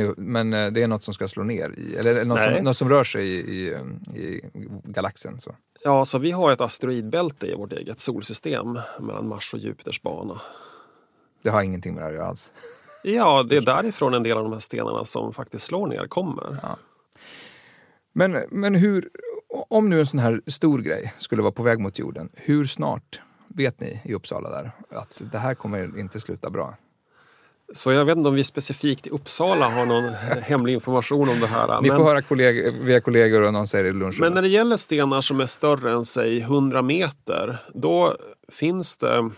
Är, 0.00 0.14
men 0.20 0.52
eh, 0.52 0.72
det 0.72 0.82
är 0.82 0.88
något 0.88 1.02
som 1.02 1.14
ska 1.14 1.28
slå 1.28 1.42
ner 1.42 1.70
i, 1.78 1.96
eller 1.96 2.24
något, 2.24 2.42
som, 2.42 2.52
något 2.64 2.76
som 2.76 2.88
rör 2.88 3.04
sig 3.04 3.28
i, 3.28 3.68
i, 3.70 3.74
i 4.14 4.40
galaxen? 4.84 5.40
Så. 5.40 5.54
Ja, 5.84 6.04
så 6.04 6.18
vi 6.18 6.30
har 6.30 6.52
ett 6.52 6.60
asteroidbälte 6.60 7.46
i 7.46 7.54
vårt 7.54 7.72
eget 7.72 8.00
solsystem 8.00 8.78
mellan 9.00 9.28
Mars 9.28 9.54
och 9.54 9.60
Jupiters 9.60 10.02
bana. 10.02 10.40
Det 11.42 11.48
har 11.50 11.62
ingenting 11.62 11.94
med 11.94 12.02
det 12.02 12.04
här 12.04 12.12
att 12.12 12.16
göra 12.18 12.28
alls. 12.28 12.52
Ja, 13.02 13.42
det 13.42 13.56
är 13.56 13.60
därifrån 13.60 14.14
en 14.14 14.22
del 14.22 14.36
av 14.36 14.42
de 14.42 14.52
här 14.52 14.60
stenarna 14.60 15.04
som 15.04 15.32
faktiskt 15.32 15.66
slår 15.66 15.86
ner 15.86 16.06
kommer. 16.06 16.58
Men, 18.12 18.44
men 18.50 18.74
hur, 18.74 19.08
om 19.68 19.88
nu 19.88 20.00
en 20.00 20.06
sån 20.06 20.20
här 20.20 20.40
stor 20.46 20.78
grej 20.78 21.14
skulle 21.18 21.42
vara 21.42 21.52
på 21.52 21.62
väg 21.62 21.80
mot 21.80 21.98
jorden, 21.98 22.28
hur 22.34 22.66
snart 22.66 23.20
vet 23.48 23.80
ni 23.80 24.00
i 24.04 24.14
Uppsala 24.14 24.50
där 24.50 24.70
att 24.90 25.22
det 25.32 25.38
här 25.38 25.54
kommer 25.54 25.98
inte 25.98 26.20
sluta 26.20 26.50
bra? 26.50 26.74
Så 27.72 27.92
jag 27.92 28.04
vet 28.04 28.16
inte 28.16 28.28
om 28.28 28.34
vi 28.34 28.44
specifikt 28.44 29.06
i 29.06 29.10
Uppsala 29.10 29.68
har 29.68 29.86
någon 29.86 30.14
hemlig 30.42 30.72
information 30.72 31.28
om 31.28 31.40
det 31.40 31.46
här. 31.46 31.80
Ni 31.80 31.88
men, 31.88 31.96
får 31.96 32.04
höra 32.04 32.22
kolleg 32.22 32.72
via 32.80 33.00
kollegor 33.00 33.42
och 33.42 33.52
någon 33.52 33.66
säger 33.66 33.84
det 33.84 33.90
i 33.90 33.92
men 33.92 34.00
lunchen. 34.00 34.32
när 34.32 34.42
det 34.42 34.48
gäller 34.48 34.76
stenar 34.76 35.20
som 35.20 35.40
är 35.40 35.46
större 35.46 35.92
än 35.92 36.04
säg 36.04 36.40
100 36.40 36.82
meter, 36.82 37.58
då 37.74 38.16
finns 38.48 38.96
det 38.96 39.30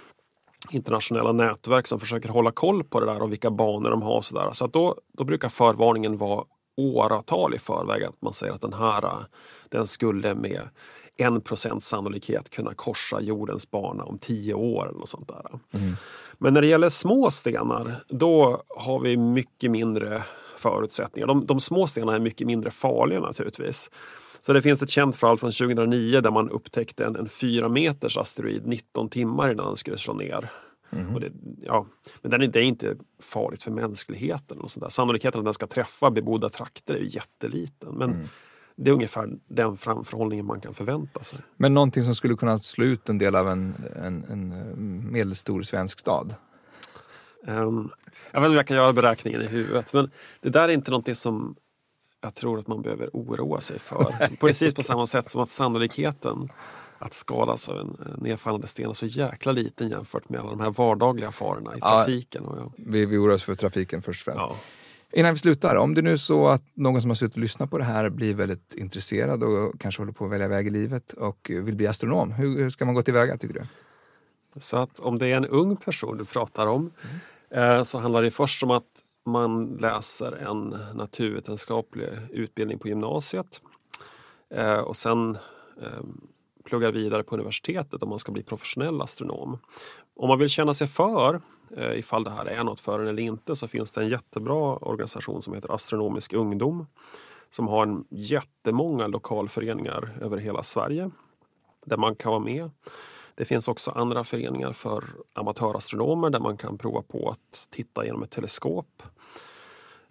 internationella 0.71 1.33
nätverk 1.33 1.87
som 1.87 2.01
försöker 2.01 2.29
hålla 2.29 2.51
koll 2.51 2.85
på 2.85 3.01
det 3.01 3.07
där 3.07 3.23
och 3.23 3.33
vilka 3.33 3.51
banor 3.51 3.91
de 3.91 4.03
har. 4.03 4.23
Så, 4.23 4.35
där. 4.35 4.53
så 4.53 4.67
då, 4.67 4.95
då 5.13 5.25
brukar 5.25 5.49
förvarningen 5.49 6.17
vara 6.17 6.45
åratal 6.77 7.55
i 7.55 7.59
förväg. 7.59 8.05
Att 8.05 8.23
man 8.23 8.33
säger 8.33 8.53
att 8.53 8.61
den 8.61 8.73
här 8.73 9.13
den 9.69 9.87
skulle 9.87 10.35
med 10.35 10.63
en 11.17 11.41
procent 11.41 11.83
sannolikhet 11.83 12.51
kunna 12.51 12.75
korsa 12.75 13.21
jordens 13.21 13.71
bana 13.71 14.05
om 14.05 14.19
tio 14.19 14.55
år. 14.55 14.89
Eller 14.89 14.99
något 14.99 15.09
sånt 15.09 15.29
där. 15.29 15.47
Mm. 15.81 15.97
Men 16.39 16.55
när 16.55 16.61
det 16.61 16.67
gäller 16.67 16.89
små 16.89 17.31
stenar, 17.31 18.05
då 18.09 18.63
har 18.69 19.01
vi 19.01 19.17
mycket 19.17 19.71
mindre 19.71 20.23
förutsättningar. 20.57 21.27
De, 21.27 21.47
de 21.47 21.61
små 21.61 21.87
stenarna 21.87 22.15
är 22.15 22.21
mycket 22.21 22.47
mindre 22.47 22.71
farliga 22.71 23.21
naturligtvis. 23.21 23.91
Så 24.41 24.53
det 24.53 24.62
finns 24.62 24.82
ett 24.82 24.91
känt 24.91 25.16
fall 25.16 25.39
från 25.39 25.53
2009 25.53 26.20
där 26.20 26.30
man 26.30 26.51
upptäckte 26.51 27.05
en, 27.05 27.16
en 27.16 27.28
4 27.28 27.68
meters 27.68 28.16
asteroid 28.16 28.66
19 28.66 29.09
timmar 29.09 29.51
innan 29.51 29.66
den 29.66 29.76
skulle 29.76 29.99
slå 29.99 30.14
ner. 30.14 30.51
Mm. 30.91 31.20
Det, 31.20 31.32
ja, 31.62 31.86
men 32.22 32.30
den 32.30 32.43
är, 32.43 32.49
det 32.49 32.59
är 32.59 32.62
inte 32.62 32.97
farligt 33.20 33.62
för 33.62 33.70
mänskligheten. 33.70 34.61
Och 34.61 34.70
sånt 34.70 34.82
där. 34.84 34.91
Sannolikheten 34.91 35.39
att 35.39 35.45
den 35.45 35.55
ska 35.55 35.66
träffa 35.66 36.11
bebodda 36.11 36.49
trakter 36.49 36.95
är 36.95 37.14
jätteliten. 37.16 37.95
Men 37.95 38.11
mm. 38.11 38.26
det 38.76 38.91
är 38.91 38.95
ungefär 38.95 39.28
den 39.49 39.76
framförhållningen 39.76 40.47
man 40.47 40.61
kan 40.61 40.74
förvänta 40.74 41.24
sig. 41.24 41.39
Men 41.57 41.74
någonting 41.74 42.05
som 42.05 42.14
skulle 42.14 42.34
kunna 42.34 42.59
slå 42.59 42.84
ut 42.84 43.09
en 43.09 43.18
del 43.18 43.36
av 43.36 43.49
en, 43.49 43.74
en, 43.97 44.24
en 44.24 45.12
medelstor 45.12 45.62
svensk 45.62 46.01
stad? 46.01 46.34
Um, 47.47 47.91
jag 48.30 48.41
vet 48.41 48.47
inte 48.47 48.49
om 48.49 48.55
jag 48.55 48.66
kan 48.66 48.76
göra 48.76 48.93
beräkningen 48.93 49.43
i 49.43 49.47
huvudet 49.47 49.93
men 49.93 50.11
det 50.41 50.49
där 50.49 50.68
är 50.68 50.72
inte 50.72 50.91
någonting 50.91 51.14
som 51.14 51.57
jag 52.21 52.35
tror 52.35 52.59
att 52.59 52.66
man 52.66 52.83
behöver 52.83 53.11
oroa 53.12 53.61
sig 53.61 53.79
för. 53.79 54.37
Precis 54.41 54.75
på 54.75 54.83
samma 54.83 55.07
sätt 55.07 55.29
som 55.29 55.43
att 55.43 55.49
sannolikheten 55.49 56.49
att 56.99 57.14
skadas 57.14 57.69
av 57.69 57.79
en 57.79 57.97
nedfallande 58.19 58.66
sten 58.66 58.91
är 58.91 58.93
så 58.93 59.07
jäkla 59.07 59.53
liten 59.53 59.89
jämfört 59.89 60.29
med 60.29 60.41
alla 60.41 60.51
de 60.51 60.61
här 60.61 60.71
vardagliga 60.71 61.33
farorna 61.33 61.77
i 61.77 61.81
trafiken. 61.81 62.43
Ja, 62.47 62.57
ja. 62.57 62.73
Vi, 62.77 63.07
vi 63.07 63.16
oroar 63.16 63.35
oss 63.35 63.45
för 63.45 63.55
trafiken 63.55 64.03
först 64.03 64.29
och 64.29 64.35
främst. 64.35 64.41
Ja. 64.41 64.57
Innan 65.12 65.33
vi 65.33 65.39
slutar, 65.39 65.77
om 65.77 65.95
det 65.95 66.03
nu 66.03 66.12
är 66.12 66.16
så 66.16 66.49
att 66.49 66.62
någon 66.75 67.01
som 67.01 67.11
har 67.11 67.14
suttit 67.14 67.35
och 67.35 67.41
lyssnat 67.41 67.71
på 67.71 67.79
det 67.79 67.85
här 67.85 68.11
blir 68.11 68.35
väldigt 68.35 68.75
intresserad 68.75 69.43
och 69.43 69.81
kanske 69.81 70.03
håller 70.03 70.12
på 70.12 70.25
att 70.25 70.31
välja 70.31 70.49
väg 70.49 70.66
i 70.66 70.71
livet 70.71 71.12
och 71.12 71.51
vill 71.55 71.75
bli 71.75 71.87
astronom. 71.87 72.33
Hur, 72.33 72.59
hur 72.59 72.71
ska 72.71 72.85
man 72.85 72.95
gå 72.95 73.03
tillväga 73.03 73.37
tycker 73.37 73.55
du? 73.55 73.62
Så 74.61 74.77
att 74.77 75.01
om 75.01 75.19
det 75.19 75.27
är 75.27 75.37
en 75.37 75.47
ung 75.47 75.77
person 75.77 76.19
du 76.19 76.25
pratar 76.25 76.66
om 76.66 76.91
mm. 77.51 77.71
eh, 77.71 77.83
så 77.83 77.99
handlar 77.99 78.23
det 78.23 78.31
först 78.31 78.62
om 78.62 78.71
att 78.71 78.85
man 79.29 79.66
läser 79.66 80.33
en 80.33 80.76
naturvetenskaplig 80.95 82.09
utbildning 82.31 82.79
på 82.79 82.89
gymnasiet 82.89 83.61
eh, 84.51 84.79
och 84.79 84.97
sen 84.97 85.39
eh, 85.83 86.03
pluggar 86.64 86.93
vidare 86.93 87.22
på 87.22 87.35
universitetet 87.35 88.03
om 88.03 88.09
man 88.09 88.18
ska 88.18 88.33
bli 88.33 88.43
professionell 88.43 89.03
astronom. 89.03 89.59
Om 90.16 90.29
man 90.29 90.39
vill 90.39 90.49
känna 90.49 90.74
sig 90.74 90.87
för 90.87 91.41
eh, 91.76 91.99
ifall 91.99 92.24
det 92.24 92.31
här 92.31 92.47
är 92.47 92.64
något 92.64 92.81
för 92.81 93.01
en 93.01 93.09
eller 93.09 93.22
inte 93.22 93.57
så 93.57 93.68
finns 93.68 93.93
det 93.93 94.01
en 94.01 94.09
jättebra 94.09 94.76
organisation 94.76 95.43
som 95.43 95.55
heter 95.55 95.74
Astronomisk 95.74 96.33
ungdom 96.33 96.87
som 97.51 97.68
har 97.68 97.83
en 97.83 98.05
jättemånga 98.11 99.07
lokalföreningar 99.07 100.18
över 100.20 100.37
hela 100.37 100.62
Sverige 100.62 101.11
där 101.87 101.97
man 101.97 102.16
kan 102.16 102.33
vara 102.33 102.43
med. 102.45 102.70
Det 103.39 103.45
finns 103.45 103.68
också 103.68 103.91
andra 103.91 104.24
föreningar 104.24 104.72
för 104.72 105.05
amatörastronomer 105.32 106.30
där 106.30 106.41
man 106.41 106.57
kan 106.57 106.78
prova 106.78 107.03
på 107.03 107.30
att 107.30 107.68
titta 107.70 108.05
genom 108.05 108.22
ett 108.22 108.30
teleskop. 108.30 109.03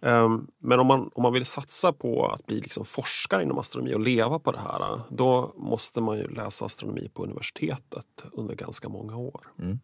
Ehm, 0.01 0.47
men 0.57 0.79
om 0.79 0.87
man, 0.87 1.09
om 1.13 1.23
man 1.23 1.33
vill 1.33 1.45
satsa 1.45 1.93
på 1.93 2.27
att 2.27 2.45
bli 2.45 2.61
liksom 2.61 2.85
forskare 2.85 3.43
inom 3.43 3.57
astronomi 3.57 3.93
och 3.93 3.99
leva 3.99 4.39
på 4.39 4.51
det 4.51 4.59
här, 4.59 5.01
då 5.09 5.53
måste 5.57 6.01
man 6.01 6.17
ju 6.17 6.27
läsa 6.27 6.65
astronomi 6.65 7.09
på 7.13 7.23
universitetet 7.23 8.25
under 8.31 8.55
ganska 8.55 8.89
många 8.89 9.17
år. 9.17 9.47
Mm. 9.59 9.79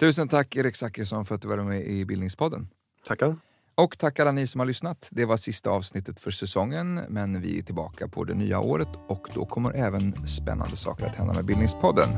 Tusen 0.00 0.28
tack 0.28 0.56
Erik 0.56 0.76
Zachrisson 0.76 1.24
för 1.24 1.34
att 1.34 1.42
du 1.42 1.48
var 1.48 1.56
med 1.56 1.86
i 1.86 2.04
Bildningspodden. 2.04 2.68
Tackar. 3.04 3.36
Och 3.78 3.98
tack 3.98 4.20
alla 4.20 4.32
ni 4.32 4.46
som 4.46 4.58
har 4.58 4.66
lyssnat. 4.66 5.08
Det 5.10 5.24
var 5.24 5.36
sista 5.36 5.70
avsnittet 5.70 6.20
för 6.20 6.30
säsongen, 6.30 6.94
men 6.94 7.40
vi 7.40 7.58
är 7.58 7.62
tillbaka 7.62 8.08
på 8.08 8.24
det 8.24 8.34
nya 8.34 8.60
året 8.60 8.88
och 9.08 9.28
då 9.34 9.46
kommer 9.46 9.76
även 9.76 10.26
spännande 10.26 10.76
saker 10.76 11.06
att 11.06 11.14
hända 11.14 11.34
med 11.34 11.44
Bildningspodden. 11.44 12.08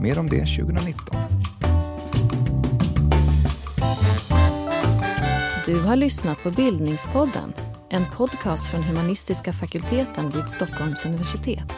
Mer 0.00 0.18
om 0.18 0.28
det 0.28 0.36
2019. 0.36 1.16
Du 5.66 5.80
har 5.80 5.96
lyssnat 5.96 6.42
på 6.42 6.50
Bildningspodden, 6.50 7.52
en 7.90 8.04
podcast 8.16 8.70
från 8.70 8.82
humanistiska 8.82 9.52
fakulteten 9.52 10.30
vid 10.30 10.48
Stockholms 10.48 11.04
universitet. 11.06 11.72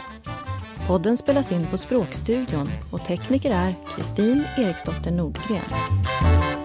Podden 0.86 1.16
spelas 1.16 1.52
in 1.52 1.66
på 1.66 1.76
Språkstudion 1.76 2.68
och 2.90 3.04
tekniker 3.04 3.50
är 3.50 3.74
Kristin 3.96 4.44
Eriksdotter 4.58 5.10
Nordgren. 5.10 6.61